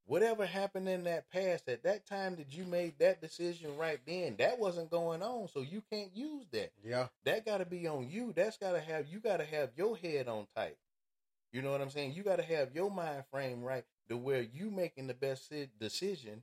whatever 0.09 0.43
happened 0.43 0.89
in 0.89 1.03
that 1.03 1.29
past 1.31 1.69
at 1.69 1.83
that 1.83 2.07
time 2.07 2.35
that 2.35 2.51
you 2.51 2.65
made 2.65 2.97
that 2.97 3.21
decision 3.21 3.77
right 3.77 3.99
then, 4.07 4.35
that 4.39 4.57
wasn't 4.57 4.89
going 4.89 5.21
on, 5.21 5.47
so 5.47 5.61
you 5.61 5.83
can't 5.91 6.09
use 6.15 6.47
that. 6.51 6.71
Yeah. 6.83 7.07
That 7.25 7.45
got 7.45 7.59
to 7.59 7.65
be 7.65 7.87
on 7.87 8.09
you. 8.09 8.33
That's 8.35 8.57
got 8.57 8.71
to 8.71 8.79
have 8.79 9.05
you 9.07 9.19
got 9.19 9.37
to 9.37 9.45
have 9.45 9.69
your 9.77 9.95
head 9.95 10.27
on 10.27 10.47
tight. 10.55 10.77
You 11.51 11.61
know 11.61 11.71
what 11.71 11.81
I'm 11.81 11.91
saying? 11.91 12.13
You 12.13 12.23
got 12.23 12.37
to 12.37 12.43
have 12.43 12.73
your 12.73 12.89
mind 12.89 13.23
frame 13.31 13.63
right 13.63 13.85
to 14.09 14.17
where 14.17 14.41
you 14.41 14.71
making 14.71 15.05
the 15.07 15.13
best 15.13 15.53
decision 15.79 16.41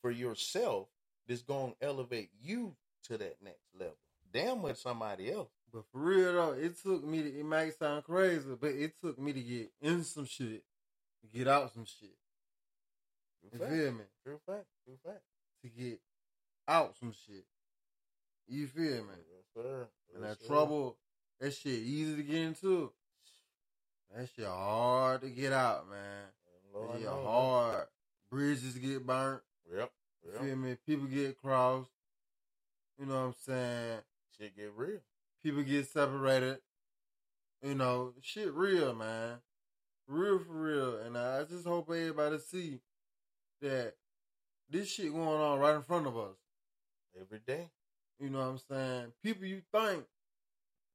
for 0.00 0.10
yourself 0.10 0.88
that's 1.28 1.42
going 1.42 1.72
to 1.72 1.86
elevate 1.86 2.30
you 2.42 2.76
to 3.04 3.18
that 3.18 3.36
next 3.44 3.68
level. 3.78 3.96
Damn 4.32 4.62
with 4.62 4.78
somebody 4.78 5.30
else. 5.30 5.48
But 5.70 5.84
for 5.92 5.98
real 5.98 6.32
though, 6.32 6.52
it 6.52 6.82
took 6.82 7.04
me 7.04 7.22
to, 7.22 7.40
it 7.40 7.44
might 7.44 7.78
sound 7.78 8.04
crazy, 8.04 8.46
but 8.58 8.70
it 8.70 8.94
took 9.02 9.18
me 9.18 9.34
to 9.34 9.40
get 9.40 9.70
in 9.82 10.02
some 10.02 10.24
shit, 10.24 10.64
to 11.20 11.38
get 11.38 11.46
out 11.46 11.74
some 11.74 11.84
shit. 11.84 12.16
True 13.50 13.58
You 13.58 13.58
fact. 13.58 13.72
feel 13.72 13.92
me? 13.92 14.04
True 14.24 14.40
fact. 14.46 14.66
True 14.84 14.98
fact. 15.04 15.22
To 15.62 15.68
get 15.68 16.00
out 16.68 16.94
some 16.98 17.12
shit. 17.26 17.44
You 18.48 18.66
feel 18.66 19.04
me? 19.04 19.14
Yes, 19.16 19.44
sir. 19.54 19.88
And 20.14 20.22
Yes, 20.24 20.30
that 20.38 20.40
sir. 20.42 20.46
trouble, 20.46 20.98
that 21.40 21.50
shit 21.52 21.80
easy 21.82 22.16
to 22.16 22.22
get 22.22 22.36
into. 22.42 22.92
That 24.14 24.28
shit 24.34 24.46
hard 24.46 25.22
to 25.22 25.30
get 25.30 25.52
out, 25.52 25.88
man. 25.88 26.26
Lord 26.72 26.90
That 26.90 26.98
shit 26.98 27.06
knows. 27.06 27.26
hard. 27.26 27.86
Bridges 28.30 28.78
get 28.78 29.06
burnt. 29.06 29.42
Yep. 29.72 29.92
You 30.24 30.32
yep. 30.32 30.40
feel 30.42 30.56
me? 30.56 30.76
People 30.86 31.06
get 31.06 31.40
crossed. 31.40 31.90
You 32.98 33.06
know 33.06 33.14
what 33.14 33.26
I'm 33.26 33.34
saying? 33.34 34.00
Shit 34.38 34.56
get 34.56 34.72
real. 34.76 35.00
People 35.42 35.62
get 35.62 35.86
separated. 35.88 36.58
You 37.62 37.74
know, 37.74 38.14
shit 38.22 38.52
real, 38.52 38.94
man. 38.94 39.38
Real 40.06 40.38
for 40.38 40.52
real. 40.52 40.98
And 40.98 41.16
I 41.18 41.44
just 41.44 41.66
hope 41.66 41.88
everybody 41.90 42.38
see 42.38 42.80
that 43.62 43.94
this 44.70 44.88
shit 44.88 45.12
going 45.12 45.26
on 45.26 45.58
right 45.58 45.76
in 45.76 45.82
front 45.82 46.06
of 46.06 46.16
us. 46.16 46.36
Every 47.18 47.40
day. 47.46 47.70
You 48.18 48.30
know 48.30 48.38
what 48.38 48.46
I'm 48.46 48.58
saying? 48.70 49.12
People 49.22 49.46
you 49.46 49.62
think, 49.72 50.04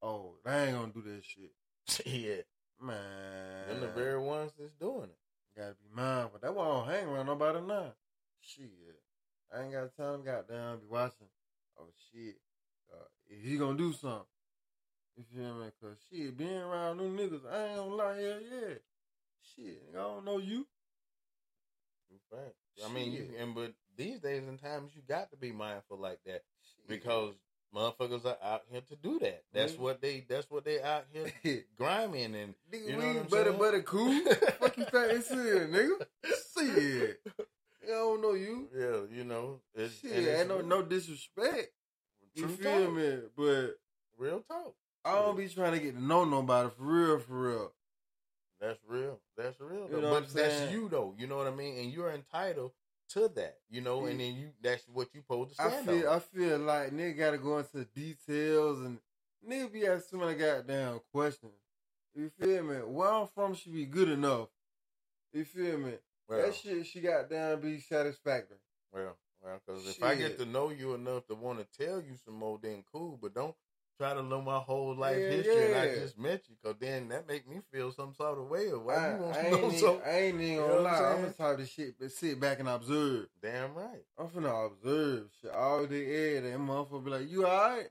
oh, 0.01 0.35
they 0.45 0.65
ain't 0.65 0.77
gonna 0.77 0.91
do 0.91 1.01
that 1.01 1.23
shit. 1.23 2.05
yeah. 2.05 2.41
Man. 2.81 3.67
Them 3.69 3.81
the 3.81 3.87
very 3.87 4.19
ones 4.19 4.51
that's 4.57 4.73
doing 4.79 5.03
it. 5.03 5.17
Gotta 5.57 5.73
be 5.73 5.95
mindful. 5.95 6.39
That 6.41 6.55
why 6.55 6.65
I 6.65 6.67
don't 6.67 6.89
hang 6.89 7.07
around 7.07 7.25
nobody 7.27 7.59
now. 7.61 7.93
Shit. 8.39 8.69
I 9.53 9.63
ain't 9.63 9.73
got 9.73 9.95
time, 9.97 10.23
goddamn, 10.23 10.79
be 10.79 10.87
watching. 10.89 11.27
Oh, 11.77 11.89
shit. 12.11 12.35
Uh, 12.91 13.05
if 13.27 13.43
he 13.43 13.57
gonna 13.57 13.77
do 13.77 13.93
something. 13.93 14.25
You 15.17 15.23
feel 15.35 15.53
me? 15.55 15.67
Cause 15.81 15.97
shit, 16.09 16.37
being 16.37 16.57
around 16.57 16.97
new 16.97 17.09
niggas, 17.15 17.45
I 17.51 17.67
ain't 17.67 17.75
gonna 17.75 17.95
lie, 17.95 18.19
yeah, 18.19 18.37
yeah. 18.39 18.73
Shit, 19.43 19.83
I 19.93 19.97
don't 19.97 20.25
know 20.25 20.37
you. 20.37 20.65
Fact. 22.29 22.53
I 22.85 22.91
mean, 22.93 23.11
you 23.11 23.27
and 23.39 23.53
but 23.55 23.73
these 23.97 24.19
days 24.19 24.47
and 24.47 24.61
times 24.61 24.91
you 24.95 25.01
got 25.07 25.31
to 25.31 25.37
be 25.37 25.51
mindful 25.51 25.97
like 25.97 26.19
that 26.25 26.43
Shit. 26.75 26.87
because 26.87 27.33
motherfuckers 27.75 28.25
are 28.25 28.37
out 28.43 28.63
here 28.69 28.81
to 28.81 28.95
do 28.95 29.19
that. 29.19 29.43
That's 29.53 29.77
what 29.77 30.01
they. 30.01 30.25
That's 30.27 30.49
what 30.49 30.65
they 30.65 30.81
out 30.81 31.05
here 31.11 31.63
grinding 31.77 32.35
and 32.35 32.53
Nigga, 32.71 32.87
you 32.87 32.91
know 32.93 32.97
we 32.99 33.05
ain't 33.05 33.29
buddy, 33.29 33.49
saying? 33.57 33.83
cool. 33.83 34.21
Fuck 34.59 34.77
you 34.77 34.85
think 34.85 35.25
nigga? 35.25 36.05
Shit. 36.57 37.19
I 37.83 37.87
don't 37.87 38.21
know 38.21 38.33
you. 38.33 38.67
yeah, 38.75 39.17
you 39.17 39.23
know. 39.23 39.59
It's, 39.75 39.99
Shit, 39.99 40.11
it's 40.11 40.39
ain't 40.41 40.49
no 40.49 40.61
no 40.61 40.81
disrespect. 40.83 41.69
You 42.35 42.47
feel 42.47 42.85
talk. 42.85 42.93
me? 42.95 43.17
But 43.35 43.75
Real 44.17 44.41
talk. 44.41 44.75
I 45.03 45.15
don't 45.15 45.35
be 45.35 45.49
trying 45.49 45.73
to 45.73 45.79
get 45.79 45.95
to 45.95 46.03
know 46.03 46.25
nobody 46.25 46.69
for 46.77 46.83
real, 46.83 47.19
for 47.19 47.33
real. 47.33 47.73
That's 48.61 48.79
real. 48.87 49.19
That's 49.35 49.59
real. 49.59 49.89
You 49.91 50.01
know 50.01 50.11
but 50.11 50.31
that's 50.31 50.71
you 50.71 50.87
though. 50.87 51.15
You 51.17 51.25
know 51.25 51.37
what 51.37 51.47
I 51.47 51.51
mean? 51.51 51.79
And 51.79 51.91
you're 51.91 52.11
entitled 52.11 52.71
to 53.13 53.27
that. 53.35 53.57
You 53.69 53.81
know, 53.81 54.05
and 54.05 54.19
then 54.19 54.35
you 54.35 54.49
that's 54.61 54.83
what 54.87 55.07
you 55.13 55.21
supposed 55.21 55.55
to 55.55 55.63
I 55.63 55.69
stand 55.69 55.87
feel 55.87 56.07
on. 56.07 56.15
I 56.15 56.19
feel 56.19 56.59
like 56.59 56.91
nigga 56.91 57.17
gotta 57.17 57.37
go 57.39 57.57
into 57.57 57.85
details 57.85 58.79
and 58.81 58.99
nigga 59.47 59.73
be 59.73 59.87
asking 59.87 60.19
so 60.19 60.25
many 60.25 60.37
goddamn 60.37 60.99
questions. 61.11 61.53
You 62.15 62.29
feel 62.39 62.63
me? 62.63 62.75
Where 62.75 63.11
I'm 63.11 63.27
from 63.27 63.55
should 63.55 63.73
be 63.73 63.85
good 63.85 64.09
enough. 64.09 64.49
You 65.33 65.43
feel 65.45 65.77
me? 65.77 65.93
well, 66.27 66.41
that 66.41 66.55
shit 66.55 66.85
she 66.85 67.01
got 67.01 67.29
down 67.29 67.61
be 67.61 67.79
satisfactory. 67.79 68.57
well, 68.93 69.17
well, 69.43 69.59
because 69.65 69.87
if 69.87 70.03
I 70.03 70.15
get 70.15 70.37
to 70.37 70.45
know 70.45 70.69
you 70.69 70.93
enough 70.93 71.25
to 71.27 71.35
want 71.35 71.59
to 71.59 71.85
tell 71.85 71.97
you 71.97 72.15
some 72.23 72.35
more, 72.35 72.59
then 72.61 72.83
cool. 72.91 73.17
But 73.19 73.33
don't 73.33 73.55
try 74.01 74.13
to 74.15 74.23
know 74.23 74.41
my 74.41 74.57
whole 74.57 74.95
life 74.95 75.21
Yeah, 75.21 75.27
history 75.37 75.65
and 75.65 75.75
I 75.75 75.85
just 75.93 76.17
met 76.17 76.41
you, 76.49 76.55
because 76.61 76.77
then 76.79 77.09
that 77.09 77.27
make 77.27 77.47
me 77.47 77.57
feel 77.71 77.91
some 77.91 78.13
sort 78.15 78.39
of 78.39 78.47
way. 78.49 78.69
Of 78.69 78.81
why 78.83 78.95
I, 78.95 79.11
you 79.11 79.21
want 79.21 79.35
to 79.35 79.49
know 79.51 79.57
even, 79.67 79.77
so? 79.79 80.01
I 80.03 80.09
ain't 80.19 80.41
even 80.41 80.47
You 80.53 80.59
gonna 80.61 80.75
I'm 80.77 80.83
lie. 80.83 81.13
I'm 81.13 81.21
the 81.21 81.33
type 81.33 81.59
of 81.59 81.69
shit 81.69 81.95
but 81.99 82.11
sit 82.11 82.39
back 82.39 82.59
and 82.59 82.67
observe. 82.67 83.27
Damn 83.41 83.75
right. 83.75 84.03
I'm 84.17 84.27
finna 84.29 84.65
observe 84.65 85.29
shit 85.39 85.51
all 85.51 85.85
day, 85.85 86.37
every 86.37 86.49
day. 86.49 86.57
Motherfucker 86.57 87.03
be 87.03 87.11
like, 87.11 87.29
you 87.29 87.45
alright? 87.45 87.89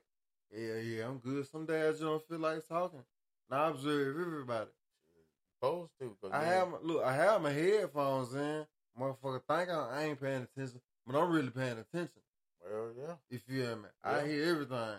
Yeah, 0.53 0.75
yeah, 0.79 1.07
I'm 1.07 1.19
good. 1.19 1.47
Some 1.47 1.65
days 1.65 1.91
just 1.93 2.01
don't 2.01 2.27
feel 2.27 2.39
like 2.39 2.67
talking. 2.67 3.03
And 3.49 3.59
I 3.59 3.69
observe 3.69 4.19
everybody. 4.19 4.69
Supposed 5.61 5.91
to. 6.01 6.17
'cause 6.21 6.31
I 6.33 6.43
have 6.43 6.67
my, 6.69 6.77
look, 6.81 7.03
I 7.05 7.15
have 7.15 7.41
my 7.41 7.51
headphones 7.51 8.33
in. 8.33 8.65
Motherfucker 8.99 9.41
think 9.47 9.69
I, 9.69 9.89
I 9.91 10.03
ain't 10.03 10.19
paying 10.21 10.41
attention, 10.43 10.81
but 11.07 11.17
I'm 11.17 11.31
really 11.31 11.51
paying 11.51 11.77
attention. 11.79 12.21
Well, 12.61 12.91
yeah. 12.99 13.13
If 13.29 13.43
You 13.47 13.63
feel 13.63 13.75
me? 13.77 13.89
I 14.03 14.25
hear 14.27 14.49
everything. 14.49 14.97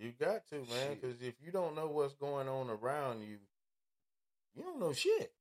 You 0.00 0.12
got 0.18 0.48
to, 0.48 0.56
man, 0.70 0.96
because 1.00 1.20
if 1.20 1.34
you 1.44 1.52
don't 1.52 1.74
know 1.74 1.86
what's 1.88 2.14
going 2.14 2.48
on 2.48 2.70
around 2.70 3.20
you, 3.20 3.36
you 4.54 4.62
don't 4.62 4.80
know 4.80 4.92
shit. 4.94 5.32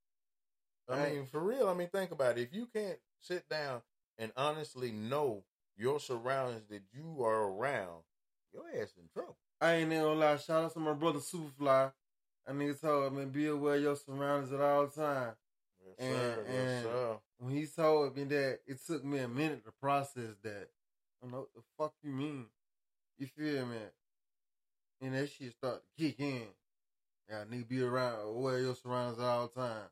I 0.89 0.97
Right. 0.97 1.13
mean, 1.13 1.25
for 1.27 1.39
real. 1.39 1.69
I 1.69 1.73
mean, 1.73 1.87
think 1.89 2.11
about 2.11 2.37
it. 2.37 2.41
If 2.41 2.53
you 2.53 2.65
can't 2.65 2.99
sit 3.21 3.47
down 3.47 3.81
and 4.17 4.33
honestly 4.35 4.91
know 4.91 5.45
your 5.77 5.99
surroundings 5.99 6.67
that 6.69 6.81
you 6.91 7.23
are 7.23 7.43
around, 7.43 8.03
your 8.51 8.67
ass 8.69 8.93
in 8.97 9.07
trouble. 9.13 9.37
I 9.61 9.75
ain't 9.75 9.91
even 9.91 10.03
gonna 10.03 10.19
lie. 10.19 10.37
Shout 10.37 10.65
out 10.65 10.73
to 10.73 10.79
my 10.79 10.93
brother 10.93 11.19
Superfly. 11.19 11.93
That 12.45 12.55
nigga 12.55 12.81
told 12.81 13.13
me 13.13 13.25
be 13.25 13.47
aware 13.47 13.75
of 13.75 13.81
your 13.81 13.95
surroundings 13.95 14.51
at 14.51 14.59
all 14.59 14.87
times. 14.87 15.37
Yes, 15.85 15.95
And, 15.99 16.09
sir. 16.09 16.45
Yes, 16.49 16.55
and 16.55 16.83
sir. 16.83 17.19
when 17.37 17.51
he 17.55 17.65
told 17.67 18.17
me 18.17 18.23
that, 18.25 18.59
it 18.67 18.79
took 18.85 19.05
me 19.05 19.19
a 19.19 19.27
minute 19.27 19.63
to 19.65 19.71
process 19.71 20.35
that. 20.43 20.69
I 21.23 21.27
know 21.27 21.39
what 21.39 21.53
the 21.55 21.61
fuck 21.77 21.93
you 22.01 22.11
mean. 22.11 22.47
You 23.17 23.27
feel 23.27 23.65
me? 23.65 23.77
And 25.01 25.13
that 25.15 25.29
shit 25.31 25.53
start 25.53 25.81
to 25.81 26.03
kick 26.03 26.19
in. 26.19 26.43
Yeah, 27.29 27.43
I 27.47 27.49
need 27.49 27.61
to 27.63 27.65
be 27.65 27.81
around 27.81 28.19
aware 28.27 28.59
your 28.59 28.75
surroundings 28.75 29.19
at 29.19 29.25
all 29.25 29.47
times. 29.47 29.89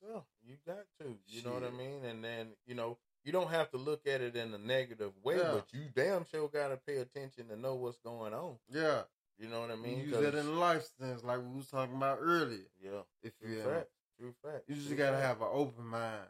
What's 0.00 0.16
up? 0.16 0.26
You 0.46 0.56
got 0.66 0.84
to. 1.00 1.16
You 1.28 1.42
know 1.44 1.52
what 1.52 1.64
I 1.64 1.70
mean? 1.70 2.04
And 2.04 2.22
then, 2.24 2.48
you 2.66 2.74
know, 2.74 2.98
you 3.24 3.32
don't 3.32 3.50
have 3.50 3.70
to 3.70 3.76
look 3.76 4.06
at 4.06 4.20
it 4.20 4.34
in 4.36 4.52
a 4.54 4.58
negative 4.58 5.12
way, 5.22 5.36
Yeah. 5.36 5.52
but 5.52 5.72
you 5.72 5.82
damn 5.94 6.24
sure 6.26 6.48
gotta 6.48 6.76
pay 6.76 6.96
attention 6.98 7.48
to 7.48 7.56
know 7.56 7.74
what's 7.74 7.98
going 7.98 8.34
on. 8.34 8.56
Yeah. 8.68 9.02
You 9.38 9.48
know 9.48 9.60
what 9.60 9.70
I 9.70 9.76
mean? 9.76 10.00
use 10.00 10.10
that 10.18 10.34
in 10.34 10.46
the 10.46 10.52
life 10.52 10.84
sense, 10.98 11.22
like 11.24 11.38
we 11.38 11.56
was 11.56 11.68
talking 11.68 11.96
about 11.96 12.18
earlier. 12.20 12.66
yeah. 12.82 13.00
If 13.22 13.38
True 13.38 13.50
you 13.54 13.62
fact. 13.62 13.88
True 14.18 14.34
fact. 14.44 14.64
you 14.68 14.74
just 14.74 14.88
True 14.88 14.96
gotta 14.96 15.16
fact. 15.16 15.26
have 15.26 15.40
an 15.42 15.48
open 15.50 15.86
mind. 15.86 16.26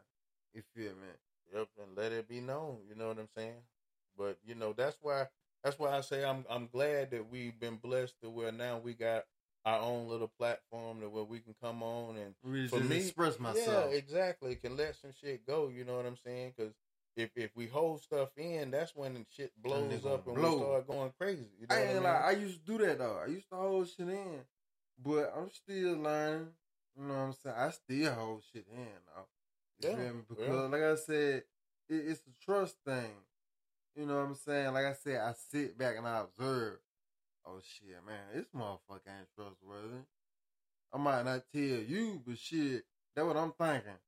If 0.53 0.63
you 0.75 0.83
feel 0.83 0.91
me? 0.93 1.07
Yep, 1.53 1.67
and 1.81 1.97
let 1.97 2.11
it 2.13 2.27
be 2.29 2.39
known. 2.39 2.77
You 2.87 2.95
know 2.95 3.07
what 3.09 3.19
I'm 3.19 3.27
saying? 3.35 3.61
But 4.17 4.37
you 4.45 4.55
know 4.55 4.73
that's 4.73 4.97
why 5.01 5.27
that's 5.63 5.77
why 5.77 5.95
I 5.95 6.01
say 6.01 6.23
I'm 6.23 6.45
I'm 6.49 6.67
glad 6.67 7.11
that 7.11 7.29
we've 7.29 7.59
been 7.59 7.77
blessed 7.77 8.15
to 8.21 8.29
where 8.29 8.51
now 8.51 8.79
we 8.79 8.93
got 8.93 9.23
our 9.65 9.79
own 9.79 10.07
little 10.07 10.31
platform 10.39 11.01
to 11.01 11.09
where 11.09 11.23
we 11.23 11.39
can 11.39 11.53
come 11.61 11.83
on 11.83 12.17
and 12.17 12.69
for 12.69 12.79
me 12.79 12.97
express 12.97 13.39
myself. 13.39 13.91
Yeah, 13.91 13.97
exactly. 13.97 14.55
Can 14.55 14.75
let 14.75 14.95
some 14.95 15.11
shit 15.21 15.45
go. 15.45 15.69
You 15.69 15.83
know 15.83 15.97
what 15.97 16.05
I'm 16.05 16.17
saying? 16.17 16.53
Because 16.55 16.73
if 17.15 17.29
if 17.35 17.55
we 17.55 17.67
hold 17.67 18.01
stuff 18.01 18.29
in, 18.37 18.71
that's 18.71 18.95
when 18.95 19.25
shit 19.35 19.51
blows 19.61 19.91
nigga 19.91 20.13
up 20.13 20.27
and 20.27 20.35
blow. 20.35 20.53
we 20.53 20.63
start 20.63 20.87
going 20.87 21.13
crazy. 21.19 21.49
You 21.59 21.67
know 21.67 21.75
I 21.75 21.79
what 21.79 21.79
I 21.79 21.85
ain't 21.85 21.93
mean? 21.95 22.03
like 22.03 22.23
I 22.23 22.31
used 22.31 22.65
to 22.65 22.77
do 22.77 22.85
that 22.85 22.97
though. 22.97 23.19
I 23.23 23.27
used 23.27 23.49
to 23.49 23.55
hold 23.55 23.87
shit 23.87 24.09
in, 24.09 24.39
but 25.03 25.33
I'm 25.37 25.51
still 25.51 25.97
learning. 25.97 26.47
You 26.97 27.07
know 27.07 27.13
what 27.13 27.19
I'm 27.19 27.33
saying? 27.33 27.55
I 27.57 27.69
still 27.69 28.13
hold 28.13 28.43
shit 28.51 28.65
in 28.71 28.87
though. 29.15 29.89
Yeah. 29.89 30.11
Because 30.27 30.43
yeah. 30.47 30.53
like 30.53 30.81
I 30.81 30.95
said, 30.95 31.43
it, 31.89 31.95
it's 31.95 32.21
a 32.21 32.45
trust 32.45 32.75
thing. 32.85 33.11
You 33.95 34.05
know 34.05 34.15
what 34.15 34.25
I'm 34.27 34.35
saying? 34.35 34.73
Like 34.73 34.85
I 34.85 34.93
said, 34.93 35.19
I 35.19 35.33
sit 35.51 35.77
back 35.77 35.97
and 35.97 36.07
I 36.07 36.21
observe. 36.21 36.79
Oh 37.45 37.59
shit, 37.61 37.97
man, 38.05 38.19
this 38.33 38.45
motherfucker 38.55 39.07
ain't 39.07 39.27
trustworthy. 39.35 40.03
I 40.93 40.97
might 40.97 41.23
not 41.25 41.43
tell 41.53 41.61
you, 41.61 42.21
but 42.25 42.37
shit, 42.37 42.83
that's 43.15 43.25
what 43.25 43.37
I'm 43.37 43.53
thinking. 43.59 43.99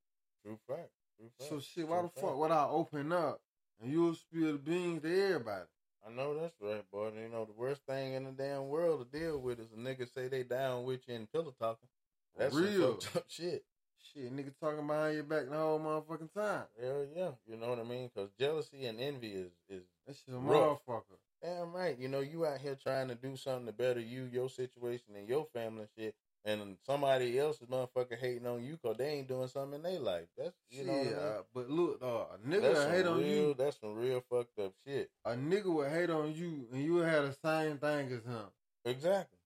True 0.43 0.59
fact. 0.67 0.89
True 1.17 1.29
fact. 1.39 1.49
So 1.49 1.59
shit, 1.59 1.87
why 1.87 1.99
True 1.99 2.11
the 2.13 2.21
fuck 2.21 2.37
would 2.37 2.51
I 2.51 2.65
open 2.65 3.11
up 3.11 3.41
and 3.81 3.91
you'll 3.91 4.15
spill 4.15 4.53
the 4.53 4.57
beans 4.59 5.01
to 5.01 5.23
everybody? 5.29 5.65
I 6.05 6.11
know 6.11 6.39
that's 6.39 6.55
right, 6.61 6.83
boy. 6.91 7.11
You 7.15 7.29
know 7.29 7.45
the 7.45 7.53
worst 7.53 7.81
thing 7.87 8.13
in 8.13 8.25
the 8.25 8.31
damn 8.31 8.67
world 8.67 9.09
to 9.11 9.19
deal 9.19 9.39
with 9.39 9.59
is 9.59 9.71
a 9.73 9.79
nigga 9.79 10.11
say 10.13 10.27
they 10.27 10.43
down 10.43 10.83
with 10.83 11.01
you 11.07 11.15
and 11.15 11.31
pillow 11.31 11.53
talking. 11.59 11.87
That's 12.37 12.53
Real. 12.53 12.99
fucked 12.99 13.31
shit. 13.31 13.63
Shit, 14.15 14.35
nigga 14.35 14.51
talking 14.61 14.85
behind 14.85 15.15
your 15.15 15.23
back 15.23 15.49
the 15.49 15.55
whole 15.57 15.79
motherfucking 15.79 16.33
time. 16.33 16.65
Hell 16.79 17.05
yeah, 17.15 17.29
you 17.47 17.57
know 17.57 17.69
what 17.69 17.79
I 17.79 17.83
mean? 17.83 18.09
Because 18.13 18.29
jealousy 18.39 18.85
and 18.85 18.99
envy 18.99 19.31
is 19.31 19.51
is 19.69 19.81
That 20.05 20.15
shit 20.15 20.35
a 20.35 20.37
Rough. 20.37 20.79
motherfucker. 20.87 21.17
damn 21.41 21.73
right. 21.73 21.97
You 21.97 22.07
know 22.09 22.19
you 22.19 22.45
out 22.45 22.59
here 22.59 22.75
trying 22.75 23.07
to 23.07 23.15
do 23.15 23.35
something 23.35 23.65
to 23.65 23.71
better 23.73 23.99
you, 23.99 24.29
your 24.31 24.49
situation, 24.49 25.15
and 25.17 25.27
your 25.27 25.45
family 25.53 25.81
and 25.81 25.89
shit, 25.97 26.15
and 26.45 26.77
somebody 26.85 27.39
else's 27.39 27.67
motherfucker 27.67 28.19
hating 28.19 28.45
on 28.45 28.63
you 28.63 28.73
because 28.81 28.97
they 28.97 29.07
ain't 29.09 29.27
doing 29.27 29.47
something 29.47 29.75
in 29.75 29.83
their 29.83 29.99
life. 29.99 30.27
That's 30.37 30.53
you 30.69 30.83
know 30.85 30.93
what 30.93 31.01
I 31.01 31.03
mean? 31.05 31.13
uh, 31.15 31.41
but 31.55 31.69
look, 31.71 31.99
dog, 32.01 32.27
a 32.35 32.47
nigga 32.47 32.73
That's 32.73 32.91
hate 32.91 33.05
on 33.07 33.17
real. 33.17 33.27
you. 33.27 33.55
That's 33.57 33.79
some 33.79 33.95
real 33.95 34.23
fucked 34.29 34.59
up 34.59 34.73
shit. 34.85 35.09
A 35.25 35.31
nigga 35.31 35.73
would 35.73 35.89
hate 35.91 36.11
on 36.11 36.35
you, 36.35 36.67
and 36.71 36.83
you 36.83 36.93
would 36.95 37.07
have 37.07 37.23
the 37.25 37.35
same 37.43 37.77
thing 37.79 38.07
as 38.11 38.23
him. 38.23 38.45
Exactly. 38.85 39.39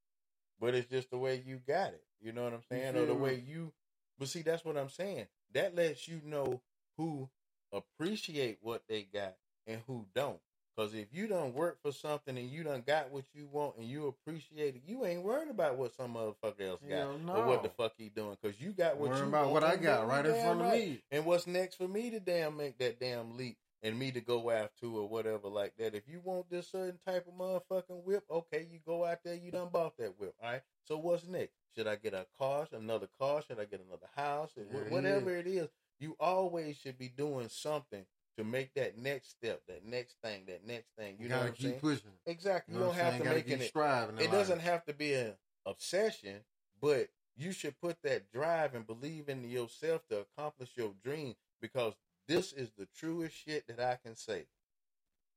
But 0.59 0.74
it's 0.76 0.89
just 0.89 1.09
the 1.11 1.18
way 1.18 1.41
you 1.45 1.61
got 1.68 1.93
it. 1.93 2.03
You 2.20 2.32
know 2.34 2.43
what 2.43 2.53
I'm 2.53 2.63
saying? 2.70 2.95
Or 2.97 3.05
the 3.05 3.13
way 3.13 3.43
you 3.47 3.72
but 4.18 4.28
see 4.28 4.41
that's 4.41 4.65
what 4.65 4.78
I'm 4.78 4.89
saying. 4.89 5.28
That 5.53 5.76
lets 5.76 6.07
you 6.07 6.22
know 6.26 6.61
who 6.97 7.30
appreciate 7.72 8.59
what 8.61 8.84
they 8.88 9.07
got 9.13 9.36
and 9.65 9.82
who 9.88 10.05
don't. 10.15 10.39
Cause 10.78 10.93
if 10.93 11.07
you 11.11 11.26
don't 11.26 11.55
work 11.55 11.80
for 11.82 11.91
something 11.91 12.38
and 12.38 12.51
you 12.51 12.63
done 12.63 12.84
got 12.86 13.11
what 13.11 13.24
you 13.34 13.47
want 13.51 13.78
and 13.78 13.88
you 13.88 14.05
appreciate 14.05 14.76
it, 14.76 14.82
you 14.86 15.05
ain't 15.07 15.24
worried 15.24 15.49
about 15.49 15.76
what 15.76 15.95
some 15.95 16.13
motherfucker 16.13 16.70
else 16.70 16.82
got 16.88 16.97
Hell 16.97 17.20
or 17.30 17.47
what 17.47 17.63
the 17.63 17.70
fuck 17.70 17.93
he 17.97 18.09
doing. 18.09 18.38
Cause 18.43 18.53
you 18.59 18.74
got 18.74 18.97
what 18.97 19.09
Worrying 19.09 19.24
you 19.24 19.30
about 19.30 19.49
what 19.49 19.63
I 19.63 19.76
got 19.76 20.07
right 20.07 20.24
in 20.24 20.34
front 20.34 20.61
of 20.61 20.68
right. 20.68 20.88
me. 20.88 21.01
And 21.09 21.26
what's 21.26 21.47
next 21.47 21.78
for 21.78 21.88
me 21.88 22.11
to 22.11 22.20
damn 22.20 22.55
make 22.57 22.78
that 22.78 22.99
damn 22.99 23.36
leap 23.36 23.57
and 23.88 23.98
me 24.00 24.12
to 24.12 24.22
go 24.22 24.50
after 24.52 24.88
or 24.88 25.08
whatever 25.08 25.48
like 25.48 25.74
that. 25.78 25.96
If 25.96 26.08
you 26.08 26.22
want 26.24 26.50
this 26.50 26.70
certain 26.72 27.00
type 27.08 27.26
of 27.28 27.34
motherfucking 27.34 28.04
whip, 28.04 28.24
okay, 28.30 28.68
you 28.72 28.80
go 28.86 29.06
out 29.06 29.20
there, 29.24 29.36
you 29.36 29.52
done 29.52 29.70
bought 29.72 29.98
that 29.98 30.20
whip. 30.20 30.36
All 30.44 30.52
right. 30.52 30.62
So 30.86 30.98
what's 30.98 31.26
next? 31.28 31.54
Should 31.76 31.88
I 31.88 31.96
get 31.96 32.14
a 32.14 32.26
car, 32.38 32.68
another 32.72 33.08
car? 33.20 33.42
Should 33.48 33.60
I 33.60 33.66
get 33.66 33.82
another 33.86 34.10
house? 34.16 34.52
Wh- 34.56 34.74
Yeah, 34.74 34.90
Whatever 34.90 35.32
mm-hmm. 35.32 35.48
it 35.48 35.48
is, 35.48 35.70
you 36.00 36.16
always 36.20 36.78
should 36.78 36.98
be 36.98 37.10
doing 37.10 37.50
something 37.50 38.06
to 38.38 38.44
make 38.44 38.74
that 38.76 38.98
next 38.98 39.32
step, 39.32 39.62
that 39.68 39.86
next 39.86 40.18
thing, 40.24 40.44
that 40.48 40.66
next 40.66 40.90
thing. 40.98 41.16
You, 41.18 41.24
You, 41.26 41.30
know 41.30 41.36
gotta 41.38 41.44
what 41.46 41.50
I'm 41.50 41.56
keep 41.56 41.70
saying? 41.70 41.80
pushing. 41.80 42.12
Exactly. 42.26 42.74
You 42.76 42.80
You, 42.80 42.86
know 42.86 42.92
don't 42.94 43.04
have 43.04 43.18
to 43.18 43.24
make 43.30 43.50
it. 43.50 43.70
striving. 43.70 44.18
It 44.20 44.32
doesn't 44.32 44.60
have 44.60 44.86
to 44.86 44.94
be 44.94 45.14
an 45.14 45.34
obsession, 45.66 46.42
but 46.82 47.08
you 47.36 47.52
should 47.52 47.80
put 47.80 47.98
that 48.04 48.32
drive 48.32 48.74
and 48.76 48.86
believe 48.86 49.30
in 49.30 49.44
yourself 49.50 50.02
to 50.10 50.20
accomplish 50.20 50.70
your 50.76 50.94
dream 51.04 51.36
because 51.62 51.94
this 52.28 52.54
is 52.54 52.70
the 52.78 52.88
truest 52.98 53.36
shit 53.36 53.68
that 53.68 53.80
I 53.80 53.98
can 54.04 54.16
say. 54.16 54.46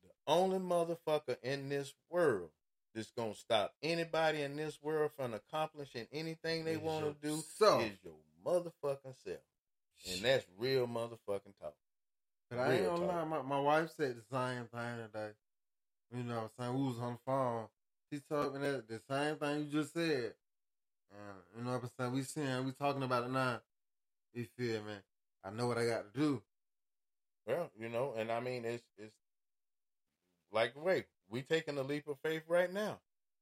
The 0.02 0.10
only 0.26 0.58
motherfucker 0.58 1.36
in 1.42 1.68
this 1.68 1.94
world 2.10 2.50
that's 2.94 3.10
gonna 3.12 3.34
stop 3.34 3.74
anybody 3.82 4.42
in 4.42 4.56
this 4.56 4.78
world 4.82 5.12
from 5.16 5.34
accomplishing 5.34 6.06
anything 6.12 6.64
they 6.64 6.76
want 6.76 7.04
to 7.06 7.28
do 7.28 7.36
yourself. 7.36 7.82
is 7.82 7.98
your 8.02 8.14
motherfucking 8.44 9.14
self. 9.24 9.38
And 10.10 10.22
that's 10.22 10.46
real 10.58 10.86
motherfucking 10.86 11.58
talk. 11.60 11.74
But 12.50 12.58
I 12.58 12.74
ain't 12.74 12.86
gonna 12.86 13.06
lie, 13.06 13.24
my, 13.24 13.42
my 13.42 13.60
wife 13.60 13.90
said 13.96 14.16
the 14.16 14.36
same 14.36 14.64
thing 14.64 15.06
today. 15.06 15.30
You 16.12 16.24
know 16.24 16.34
what 16.34 16.42
I'm 16.42 16.50
saying? 16.58 16.78
We 16.78 16.88
was 16.88 16.98
on 16.98 17.12
the 17.12 17.18
phone. 17.24 17.66
She 18.12 18.20
told 18.28 18.54
me 18.54 18.60
that 18.60 18.88
the 18.88 19.00
same 19.08 19.36
thing 19.36 19.60
you 19.60 19.66
just 19.66 19.94
said. 19.94 20.34
And 21.12 21.36
you 21.56 21.64
know 21.64 21.72
what 21.72 21.82
I'm 21.84 21.90
saying? 21.98 22.12
We 22.12 22.22
seeing, 22.22 22.64
we 22.64 22.72
talking 22.72 23.02
about 23.02 23.24
it 23.24 23.30
now. 23.30 23.60
You 24.34 24.46
feel 24.56 24.82
me? 24.82 24.94
I 25.44 25.50
know 25.50 25.66
what 25.66 25.78
I 25.78 25.86
got 25.86 26.12
to 26.12 26.20
do. 26.20 26.42
Well, 27.50 27.70
you 27.78 27.88
know, 27.88 28.14
and 28.16 28.30
I 28.30 28.40
mean 28.40 28.64
it's 28.64 28.84
it's 28.98 29.14
like 30.52 30.72
wait, 30.76 31.06
we 31.28 31.42
taking 31.42 31.78
a 31.78 31.82
leap 31.82 32.06
of 32.08 32.18
faith 32.22 32.42
right 32.48 32.72
now. 32.72 32.98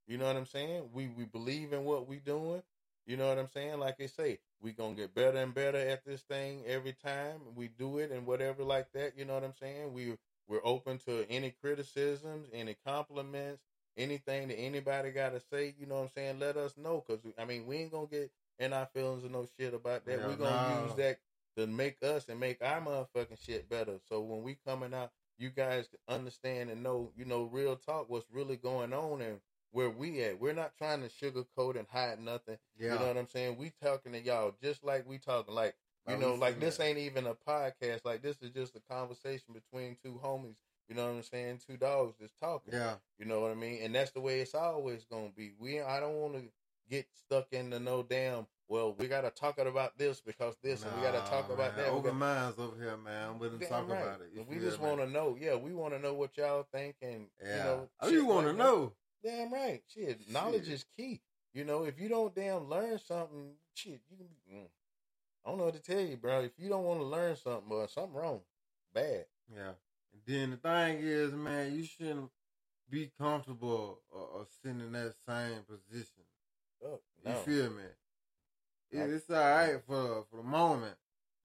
You 0.07 0.17
know 0.17 0.27
what 0.27 0.37
I'm 0.37 0.47
saying? 0.47 0.91
We 0.93 1.09
we 1.09 1.25
believe 1.25 1.73
in 1.73 1.85
what 1.85 2.09
we 2.09 2.17
doing. 2.17 2.63
You 3.07 3.17
know 3.17 3.29
what 3.29 3.39
I'm 3.39 3.49
saying? 3.49 3.79
Like 3.79 3.99
they 3.99 4.07
say, 4.07 4.39
we 4.63 4.73
gonna 4.73 4.95
get 4.95 5.15
better 5.15 5.39
and 5.39 5.55
better 5.55 5.79
at 5.79 6.05
this 6.05 6.23
thing 6.23 6.63
every 6.67 6.93
time 6.93 7.41
we 7.55 7.69
do 7.69 7.99
it 7.99 8.11
and 8.11 8.27
whatever 8.27 8.63
like 8.63 8.93
that. 8.93 9.13
You 9.17 9.25
know 9.25 9.35
what 9.35 9.45
I'm 9.45 9.55
saying? 9.61 9.93
We 9.93 10.17
we're 10.49 10.65
open 10.65 10.99
to 11.07 11.27
any 11.29 11.51
criticisms, 11.51 12.49
any 12.55 12.77
compliments, 12.87 13.63
anything 13.97 14.49
that 14.49 14.59
anybody 14.59 15.11
got 15.11 15.35
to 15.35 15.41
say. 15.53 15.75
You 15.79 15.87
know 15.87 15.97
what 15.97 16.03
I'm 16.03 16.09
saying? 16.15 16.39
Let 16.39 16.57
us 16.57 16.75
know 16.79 17.05
because 17.07 17.23
I 17.39 17.45
mean 17.45 17.67
we 17.67 17.77
ain't 17.77 17.93
gonna 17.93 18.07
get 18.07 18.31
in 18.59 18.73
our 18.73 18.87
feelings 18.87 19.25
or 19.25 19.29
no 19.29 19.47
shit 19.59 19.75
about 19.75 20.07
that. 20.07 20.21
Hell 20.21 20.29
We're 20.31 20.37
gonna 20.37 20.79
no. 20.79 20.87
use 20.87 20.95
that 20.97 21.19
to 21.59 21.67
make 21.67 22.03
us 22.03 22.29
and 22.29 22.39
make 22.39 22.63
our 22.63 22.81
motherfucking 22.81 23.45
shit 23.45 23.69
better. 23.69 23.99
So 24.09 24.21
when 24.21 24.43
we 24.43 24.57
coming 24.67 24.95
out, 24.95 25.11
you 25.39 25.51
guys 25.51 25.89
understand 26.09 26.71
and 26.71 26.83
know, 26.83 27.11
you 27.17 27.25
know, 27.25 27.43
real 27.53 27.77
talk, 27.77 28.09
what's 28.09 28.31
really 28.33 28.57
going 28.57 28.93
on 28.93 29.21
and 29.21 29.41
where 29.73 29.91
we 29.91 30.23
at. 30.23 30.41
We're 30.41 30.55
not 30.55 30.77
trying 30.79 31.03
to 31.03 31.09
sugarcoat 31.09 31.77
and 31.77 31.87
hide 31.89 32.21
nothing. 32.21 32.59
Yeah. 32.79 32.95
You 32.95 32.99
know 33.01 33.07
what 33.09 33.17
I'm 33.17 33.29
saying? 33.29 33.59
We 33.59 33.73
talking 33.83 34.13
to 34.13 34.21
y'all 34.21 34.55
just 34.63 34.85
like 34.85 35.07
we 35.09 35.19
talking. 35.19 35.55
Like 35.55 35.75
you 36.09 36.17
know, 36.17 36.35
like 36.35 36.59
this 36.59 36.79
that. 36.79 36.85
ain't 36.85 36.99
even 36.99 37.27
a 37.27 37.35
podcast. 37.35 38.05
Like 38.05 38.23
this 38.23 38.39
is 38.41 38.51
just 38.51 38.77
a 38.77 38.81
conversation 38.93 39.53
between 39.53 39.97
two 40.03 40.21
homies. 40.25 40.57
You 40.89 40.95
know 40.95 41.05
what 41.05 41.17
I'm 41.17 41.23
saying? 41.23 41.61
Two 41.67 41.77
dogs 41.77 42.15
just 42.19 42.39
talking. 42.39 42.73
Yeah. 42.73 42.95
You 43.19 43.27
know 43.27 43.41
what 43.41 43.51
I 43.51 43.55
mean? 43.55 43.81
And 43.83 43.95
that's 43.95 44.13
the 44.13 44.21
way 44.21 44.41
it's 44.41 44.55
always 44.55 45.05
gonna 45.11 45.31
be. 45.37 45.53
We 45.59 45.83
I 45.83 46.01
don't 46.01 46.15
want 46.15 46.35
to 46.35 46.43
get 46.89 47.07
stuck 47.15 47.49
into 47.53 47.79
no 47.79 48.03
damn. 48.03 48.47
Well, 48.69 48.95
we 48.99 49.09
gotta 49.09 49.31
talk 49.31 49.59
about 49.59 49.97
this 49.97 50.21
because 50.21 50.55
this, 50.63 50.85
and 50.85 50.95
we 50.97 51.03
gotta 51.03 51.29
talk 51.31 51.49
Nah, 51.49 51.55
about 51.55 51.77
that. 51.77 51.89
Open 51.89 52.11
got- 52.11 52.15
minds 52.17 52.59
over 52.59 52.77
here, 52.77 52.97
man. 52.99 53.39
We 53.39 53.49
didn't 53.49 53.67
talk 53.69 53.89
right. 53.89 54.03
about 54.03 54.21
it. 54.21 54.31
You 54.35 54.43
we 54.43 54.59
just 54.59 54.79
want 54.79 55.01
to 55.01 55.07
know. 55.07 55.37
Yeah, 55.41 55.55
we 55.57 55.73
want 55.73 55.95
to 55.95 55.99
know 55.99 56.13
what 56.13 56.37
y'all 56.37 56.65
think, 56.71 56.97
and 57.01 57.31
Yeah. 57.43 57.57
you 57.57 57.65
know, 57.65 57.91
oh, 58.01 58.09
you 58.09 58.27
want 58.27 58.47
to 58.47 58.53
like 58.53 58.59
that. 58.59 58.65
know? 58.65 58.93
Damn 59.23 59.53
right. 59.53 59.83
Shit, 59.89 60.29
knowledge 60.31 60.69
is 60.69 60.85
key. 60.97 61.23
You 61.55 61.65
know, 61.65 61.85
if 61.85 61.99
you 61.99 62.09
don't 62.11 62.35
damn 62.35 62.69
learn 62.69 62.99
something, 62.99 63.57
shit, 63.73 64.01
you 64.11 64.17
can. 64.19 64.27
Be, 64.27 64.55
mm, 64.55 64.69
I 65.45 65.49
don't 65.49 65.59
know 65.59 65.65
what 65.65 65.75
to 65.75 65.81
tell 65.81 66.01
you, 66.01 66.19
bro. 66.19 66.43
If 66.43 66.53
you 66.59 66.69
don't 66.69 66.85
want 66.85 67.01
to 67.01 67.07
learn 67.07 67.37
something, 67.37 67.73
or 67.73 67.89
something 67.89 68.13
wrong, 68.15 68.43
bad. 68.93 69.25
Yeah. 69.51 69.73
And 70.13 70.23
then 70.27 70.51
the 70.51 70.57
thing 70.59 70.99
is, 70.99 71.33
man, 71.33 71.75
you 71.75 71.85
shouldn't 71.85 72.31
be 72.91 73.11
comfortable 73.19 74.03
or, 74.11 74.21
or 74.21 74.47
sitting 74.63 74.81
in 74.81 74.93
that 74.93 75.15
same 75.27 75.63
position. 75.63 76.23
Oh, 76.85 77.01
You 77.25 77.33
feel 77.35 77.71
me? 77.71 77.83
It, 78.91 79.11
it's 79.11 79.31
all 79.31 79.37
right 79.37 79.81
for 79.87 80.25
for 80.31 80.37
the 80.37 80.43
moment, 80.43 80.97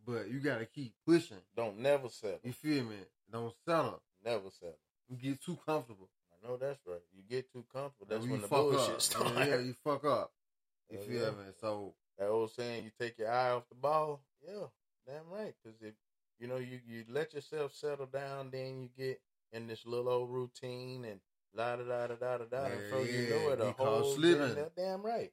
but 0.05 0.29
you 0.29 0.39
got 0.39 0.59
to 0.59 0.65
keep 0.65 0.93
pushing. 1.05 1.37
Don't 1.55 1.79
never 1.79 2.09
settle. 2.09 2.39
You 2.43 2.53
feel 2.53 2.83
me? 2.85 2.97
Don't 3.31 3.53
settle. 3.65 4.01
Never 4.23 4.49
settle. 4.59 4.77
You 5.09 5.17
get 5.17 5.41
too 5.41 5.57
comfortable. 5.65 6.09
I 6.31 6.47
know 6.47 6.57
that's 6.57 6.79
right. 6.85 7.01
You 7.15 7.23
get 7.29 7.51
too 7.51 7.65
comfortable. 7.71 8.07
That's 8.09 8.25
you 8.25 8.31
when 8.31 8.41
the 8.41 8.47
bullshit 8.47 9.01
starts. 9.01 9.31
Yeah, 9.37 9.45
yeah, 9.45 9.59
you 9.59 9.73
fuck 9.83 10.05
up. 10.05 10.31
You 10.89 10.99
Yeah, 10.99 11.05
feel 11.05 11.25
yeah. 11.25 11.29
me? 11.31 11.51
So 11.61 11.93
that 12.19 12.27
old 12.27 12.51
saying, 12.51 12.83
you 12.83 12.91
take 12.99 13.17
your 13.17 13.31
eye 13.31 13.51
off 13.51 13.67
the 13.69 13.75
ball. 13.75 14.21
Yeah, 14.45 14.65
damn 15.07 15.29
right. 15.31 15.53
Because 15.63 15.81
if 15.81 15.93
you 16.39 16.47
know 16.47 16.57
you 16.57 16.79
you 16.85 17.05
let 17.09 17.33
yourself 17.33 17.73
settle 17.73 18.05
down, 18.05 18.51
then 18.51 18.81
you 18.81 18.89
get 18.97 19.21
in 19.53 19.67
this 19.67 19.85
little 19.85 20.09
old 20.09 20.29
routine 20.29 21.05
and 21.05 21.19
la 21.55 21.75
da 21.77 21.83
da 21.83 22.07
da 22.07 22.15
da 22.15 22.37
da 22.39 22.45
da. 22.45 22.65
And 22.65 22.73
Yeah, 22.83 22.89
so 22.89 23.03
you 23.03 23.29
know 23.29 23.49
it 23.49 23.61
a 23.61 23.71
whole 23.71 24.15
slipping. 24.15 24.57
damn 24.75 25.01
right. 25.03 25.31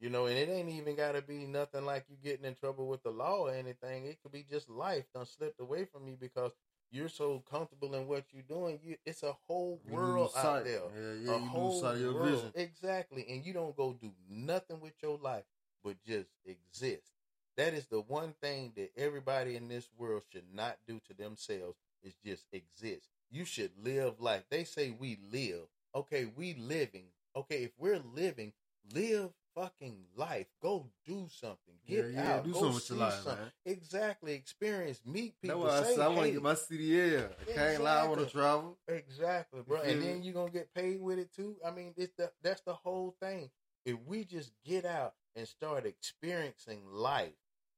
You 0.00 0.10
know, 0.10 0.26
and 0.26 0.38
it 0.38 0.48
ain't 0.48 0.68
even 0.68 0.94
got 0.94 1.12
to 1.12 1.22
be 1.22 1.44
nothing 1.46 1.84
like 1.84 2.04
you 2.08 2.16
getting 2.22 2.44
in 2.44 2.54
trouble 2.54 2.86
with 2.86 3.02
the 3.02 3.10
law 3.10 3.48
or 3.48 3.52
anything. 3.52 4.06
It 4.06 4.18
could 4.22 4.32
be 4.32 4.46
just 4.48 4.68
life 4.68 5.04
done 5.12 5.26
slipped 5.26 5.60
away 5.60 5.86
from 5.86 6.06
you 6.06 6.16
because 6.20 6.52
you're 6.90 7.08
so 7.08 7.42
comfortable 7.50 7.94
in 7.94 8.06
what 8.06 8.24
you're 8.32 8.42
doing. 8.42 8.78
You, 8.82 8.96
it's 9.04 9.24
a 9.24 9.34
whole 9.46 9.80
world 9.90 10.30
out 10.36 10.64
there. 10.64 10.82
Yeah, 10.96 11.30
yeah, 11.32 11.36
a 11.36 11.38
whole 11.38 11.80
sight 11.80 11.96
of 11.96 12.00
your 12.00 12.14
world. 12.14 12.30
vision. 12.30 12.52
Exactly. 12.54 13.26
And 13.28 13.44
you 13.44 13.52
don't 13.52 13.76
go 13.76 13.96
do 14.00 14.12
nothing 14.30 14.80
with 14.80 14.94
your 15.02 15.18
life 15.18 15.44
but 15.82 15.96
just 16.06 16.30
exist. 16.44 17.12
That 17.56 17.74
is 17.74 17.86
the 17.86 18.00
one 18.00 18.34
thing 18.40 18.72
that 18.76 18.92
everybody 18.96 19.56
in 19.56 19.68
this 19.68 19.88
world 19.98 20.22
should 20.32 20.54
not 20.54 20.78
do 20.86 21.00
to 21.08 21.14
themselves 21.14 21.76
is 22.02 22.14
just 22.24 22.46
exist. 22.52 23.08
You 23.30 23.44
should 23.44 23.72
live 23.82 24.20
life. 24.20 24.44
They 24.48 24.64
say 24.64 24.90
we 24.90 25.18
live. 25.30 25.66
Okay, 25.94 26.30
we 26.36 26.54
living. 26.54 27.06
Okay, 27.34 27.64
if 27.64 27.72
we're 27.78 28.00
living, 28.14 28.52
live 28.94 29.30
fucking 29.60 29.96
life. 30.16 30.46
Go 30.62 30.86
do 31.06 31.26
something. 31.30 31.74
Get 31.86 32.06
Yeah, 32.06 32.10
yeah, 32.22 32.32
out. 32.34 32.44
do 32.44 32.52
Go 32.52 32.58
something 32.60 32.74
with 32.74 32.90
your 32.90 32.98
life, 32.98 33.14
something. 33.14 33.36
man. 33.42 33.52
Exactly. 33.64 34.32
Experience. 34.34 35.00
Meet 35.04 35.40
people. 35.40 35.62
that's 35.64 35.72
why 35.74 35.78
I 35.80 35.82
say, 35.84 35.96
said 35.96 36.04
I 36.04 36.08
want 36.08 36.22
to 36.26 36.32
get 36.32 36.42
my 36.42 36.54
CDL. 36.54 37.30
I 37.48 37.52
can't 37.52 37.82
lie. 37.82 38.00
I 38.04 38.08
want 38.08 38.20
to 38.20 38.26
travel. 38.26 38.78
Exactly, 38.88 39.62
bro. 39.66 39.80
And 39.82 40.02
then 40.02 40.22
you're 40.22 40.34
gonna 40.34 40.50
get 40.50 40.72
paid 40.74 41.00
with 41.00 41.18
it 41.18 41.32
too. 41.34 41.56
I 41.66 41.70
mean, 41.70 41.94
it's 41.96 42.12
the 42.16 42.30
that's 42.42 42.60
the 42.62 42.74
whole 42.74 43.16
thing. 43.20 43.50
If 43.84 43.96
we 44.06 44.24
just 44.24 44.52
get 44.64 44.84
out 44.84 45.14
and 45.34 45.46
start 45.48 45.86
experiencing 45.86 46.82
life 46.90 47.32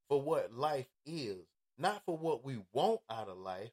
for 0.08 0.20
what 0.20 0.52
life 0.52 0.88
is, 1.06 1.46
not 1.78 2.02
for 2.04 2.16
what 2.16 2.44
we 2.44 2.58
want 2.72 3.00
out 3.10 3.28
of 3.28 3.38
life, 3.38 3.70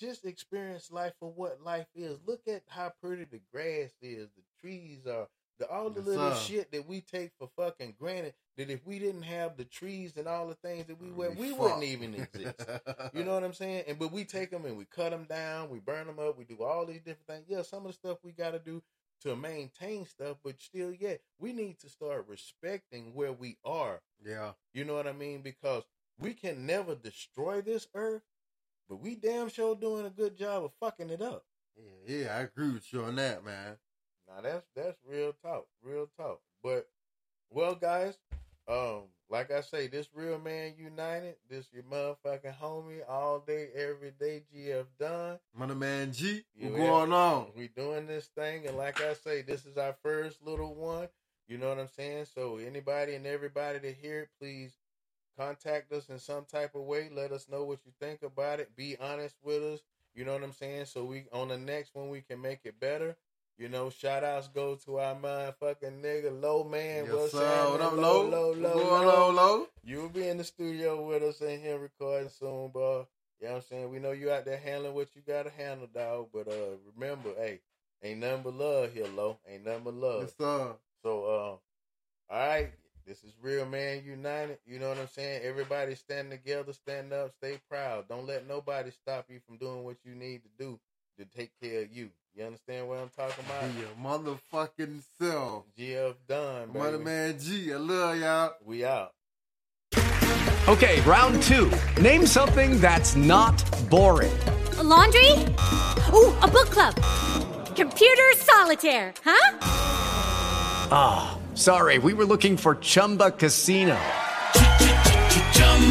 just 0.00 0.24
experience 0.24 0.90
life 0.90 1.12
for 1.20 1.30
what 1.30 1.62
life 1.62 1.86
is. 1.94 2.18
Look 2.26 2.42
at 2.48 2.62
how 2.68 2.92
pretty 3.00 3.24
the 3.24 3.40
grass 3.52 3.92
is, 4.02 4.28
the 4.36 4.42
trees 4.60 5.06
are, 5.06 5.28
the 5.58 5.68
all 5.68 5.90
the 5.90 6.00
Yes, 6.00 6.06
little 6.06 6.34
sir. 6.34 6.40
shit 6.40 6.72
that 6.72 6.86
we 6.88 7.00
take 7.00 7.32
for 7.38 7.48
fucking 7.56 7.94
granted. 7.98 8.34
That 8.56 8.70
if 8.70 8.86
we 8.86 8.98
didn't 8.98 9.22
have 9.22 9.56
the 9.56 9.64
trees 9.64 10.16
and 10.16 10.26
all 10.26 10.46
the 10.48 10.54
things 10.54 10.86
that 10.86 11.00
we 11.00 11.08
oh, 11.10 11.14
went, 11.14 11.34
be 11.36 11.42
we 11.42 11.48
fucked. 11.50 11.60
wouldn't 11.60 11.84
even 11.84 12.14
exist. 12.14 12.64
You 13.12 13.24
know 13.24 13.34
what 13.34 13.44
I'm 13.44 13.52
saying? 13.52 13.84
And 13.88 13.98
but 13.98 14.12
we 14.12 14.24
take 14.24 14.50
them 14.50 14.64
and 14.64 14.76
we 14.78 14.84
cut 14.86 15.10
them 15.10 15.24
down, 15.24 15.68
we 15.70 15.78
burn 15.78 16.06
them 16.06 16.18
up, 16.18 16.38
we 16.38 16.44
do 16.44 16.62
all 16.62 16.86
these 16.86 17.00
different 17.02 17.26
things. 17.26 17.44
Yeah, 17.48 17.62
some 17.62 17.80
of 17.84 17.88
the 17.88 17.92
stuff 17.92 18.18
we 18.22 18.32
got 18.32 18.52
to 18.52 18.58
do 18.58 18.82
to 19.22 19.34
maintain 19.36 20.06
stuff, 20.06 20.36
but 20.44 20.60
still, 20.60 20.92
yeah, 20.92 21.14
we 21.38 21.52
need 21.52 21.78
to 21.80 21.88
start 21.88 22.26
respecting 22.28 23.14
where 23.14 23.32
we 23.32 23.56
are. 23.64 24.02
Yeah. 24.24 24.52
You 24.74 24.84
know 24.84 24.94
what 24.94 25.06
I 25.06 25.12
mean? 25.12 25.42
Because 25.42 25.84
we 26.18 26.34
can 26.34 26.66
never 26.66 26.94
destroy 26.94 27.60
this 27.62 27.88
earth, 27.94 28.22
but 28.88 28.96
we 29.00 29.14
damn 29.14 29.48
sure 29.48 29.74
doing 29.74 30.06
a 30.06 30.10
good 30.10 30.36
job 30.36 30.64
of 30.64 30.72
fucking 30.80 31.10
it 31.10 31.22
up. 31.22 31.44
Yeah, 31.76 32.16
yeah, 32.16 32.36
I 32.36 32.40
agree 32.40 32.72
with 32.72 32.90
you 32.92 33.02
on 33.04 33.16
that, 33.16 33.44
man. 33.44 33.76
Now 34.28 34.42
that's 34.42 34.66
that's 34.74 34.98
real 35.08 35.32
talk, 35.42 35.66
real 35.82 36.08
talk. 36.16 36.40
But 36.62 36.88
well, 37.50 37.74
guys, 37.74 38.16
um, 38.68 39.02
like 39.28 39.50
I 39.50 39.60
say, 39.60 39.86
this 39.86 40.08
real 40.14 40.38
man 40.38 40.74
united. 40.78 41.36
This 41.48 41.66
your 41.72 41.84
motherfucking 41.84 42.58
homie 42.60 43.00
all 43.08 43.40
day, 43.40 43.68
every 43.74 44.12
day. 44.18 44.42
GF 44.54 44.86
done. 44.98 45.38
Money 45.56 45.74
Man 45.74 46.12
G, 46.12 46.44
You 46.54 46.70
what's 46.70 46.82
going 46.82 47.12
on? 47.12 47.46
We 47.56 47.68
doing 47.68 48.06
this 48.06 48.26
thing, 48.36 48.66
and 48.66 48.76
like 48.76 49.00
I 49.00 49.14
say, 49.14 49.42
this 49.42 49.66
is 49.66 49.76
our 49.76 49.94
first 50.02 50.42
little 50.44 50.74
one. 50.74 51.08
You 51.48 51.58
know 51.58 51.68
what 51.68 51.78
I'm 51.78 51.88
saying? 51.88 52.26
So 52.34 52.56
anybody 52.56 53.14
and 53.14 53.26
everybody 53.26 53.78
to 53.80 53.92
hear 53.92 54.22
it, 54.22 54.28
please 54.40 54.72
contact 55.38 55.92
us 55.92 56.08
in 56.08 56.18
some 56.18 56.44
type 56.44 56.74
of 56.74 56.82
way. 56.82 57.08
Let 57.14 57.30
us 57.30 57.48
know 57.48 57.64
what 57.64 57.78
you 57.84 57.92
think 58.00 58.22
about 58.22 58.58
it. 58.58 58.74
Be 58.74 58.96
honest 58.98 59.36
with 59.42 59.62
us. 59.62 59.80
You 60.14 60.24
know 60.24 60.32
what 60.32 60.42
I'm 60.42 60.52
saying? 60.52 60.86
So 60.86 61.04
we 61.04 61.26
on 61.32 61.48
the 61.48 61.58
next 61.58 61.94
one 61.94 62.08
we 62.08 62.22
can 62.22 62.40
make 62.40 62.60
it 62.64 62.80
better. 62.80 63.16
You 63.58 63.70
know, 63.70 63.88
shout 63.88 64.22
outs 64.22 64.48
go 64.48 64.74
to 64.84 64.98
our 64.98 65.14
motherfucking 65.14 66.02
nigga 66.02 66.40
Low 66.42 66.62
Man. 66.62 67.06
Yes, 67.06 67.14
What's 67.14 67.32
sir. 67.32 67.70
What 67.70 67.80
up, 67.80 67.92
Low, 67.94 68.26
Low? 68.26 68.28
low, 68.28 68.52
low, 68.52 69.00
low. 69.00 69.30
Low? 69.30 69.66
You'll 69.82 70.10
be 70.10 70.28
in 70.28 70.36
the 70.36 70.44
studio 70.44 71.06
with 71.06 71.22
us 71.22 71.40
in 71.40 71.60
here 71.60 71.78
recording 71.78 72.28
soon, 72.28 72.68
bro. 72.68 73.06
You 73.40 73.46
know 73.46 73.54
what 73.54 73.56
I'm 73.58 73.62
saying? 73.62 73.90
We 73.90 73.98
know 73.98 74.12
you 74.12 74.30
out 74.30 74.44
there 74.44 74.58
handling 74.58 74.94
what 74.94 75.08
you 75.14 75.22
gotta 75.26 75.50
handle, 75.50 75.88
dog. 75.94 76.28
But 76.34 76.48
uh 76.48 76.76
remember, 76.94 77.30
hey, 77.38 77.60
ain't 78.02 78.20
nothing 78.20 78.42
but 78.42 78.54
love 78.54 78.92
here, 78.92 79.06
low. 79.16 79.38
Ain't 79.48 79.64
nothing 79.64 79.84
but 79.84 79.94
love. 79.94 80.20
Yes, 80.22 80.34
sir. 80.36 80.72
So 81.02 81.24
uh 81.24 82.34
all 82.34 82.48
right, 82.48 82.72
this 83.06 83.24
is 83.24 83.32
Real 83.40 83.64
Man 83.64 84.02
United. 84.04 84.58
You 84.66 84.78
know 84.78 84.90
what 84.90 84.98
I'm 84.98 85.08
saying? 85.08 85.42
Everybody 85.44 85.94
stand 85.94 86.30
together, 86.30 86.74
stand 86.74 87.12
up, 87.14 87.32
stay 87.38 87.58
proud. 87.70 88.08
Don't 88.08 88.26
let 88.26 88.46
nobody 88.46 88.90
stop 88.90 89.26
you 89.30 89.40
from 89.46 89.56
doing 89.56 89.82
what 89.84 89.96
you 90.04 90.14
need 90.14 90.42
to 90.42 90.50
do 90.58 90.78
to 91.18 91.24
take 91.24 91.52
care 91.62 91.82
of 91.82 91.96
you. 91.96 92.10
You 92.36 92.44
understand 92.44 92.86
what 92.86 92.98
I'm 92.98 93.08
talking 93.16 93.42
about? 93.46 93.74
Be 93.74 93.80
your 93.80 94.38
motherfucking 94.52 95.00
self. 95.18 95.64
GF 95.78 96.16
done, 96.28 96.66
baby. 96.66 96.78
Money 96.78 96.98
Man 96.98 97.38
G, 97.38 97.72
I 97.72 97.76
love 97.78 98.18
y'all. 98.18 98.52
We 98.62 98.84
out. 98.84 99.12
Okay, 100.68 101.00
round 101.02 101.42
two. 101.44 101.72
Name 101.98 102.26
something 102.26 102.78
that's 102.78 103.16
not 103.16 103.56
boring. 103.88 104.36
A 104.76 104.82
laundry? 104.82 105.32
Ooh, 106.12 106.34
a 106.42 106.46
book 106.46 106.68
club. 106.68 106.94
Computer 107.74 108.32
solitaire, 108.36 109.14
huh? 109.24 109.58
Ah, 110.92 111.38
sorry, 111.54 111.96
we 111.96 112.12
were 112.12 112.26
looking 112.26 112.58
for 112.58 112.74
Chumba 112.74 113.30
Casino. 113.30 113.98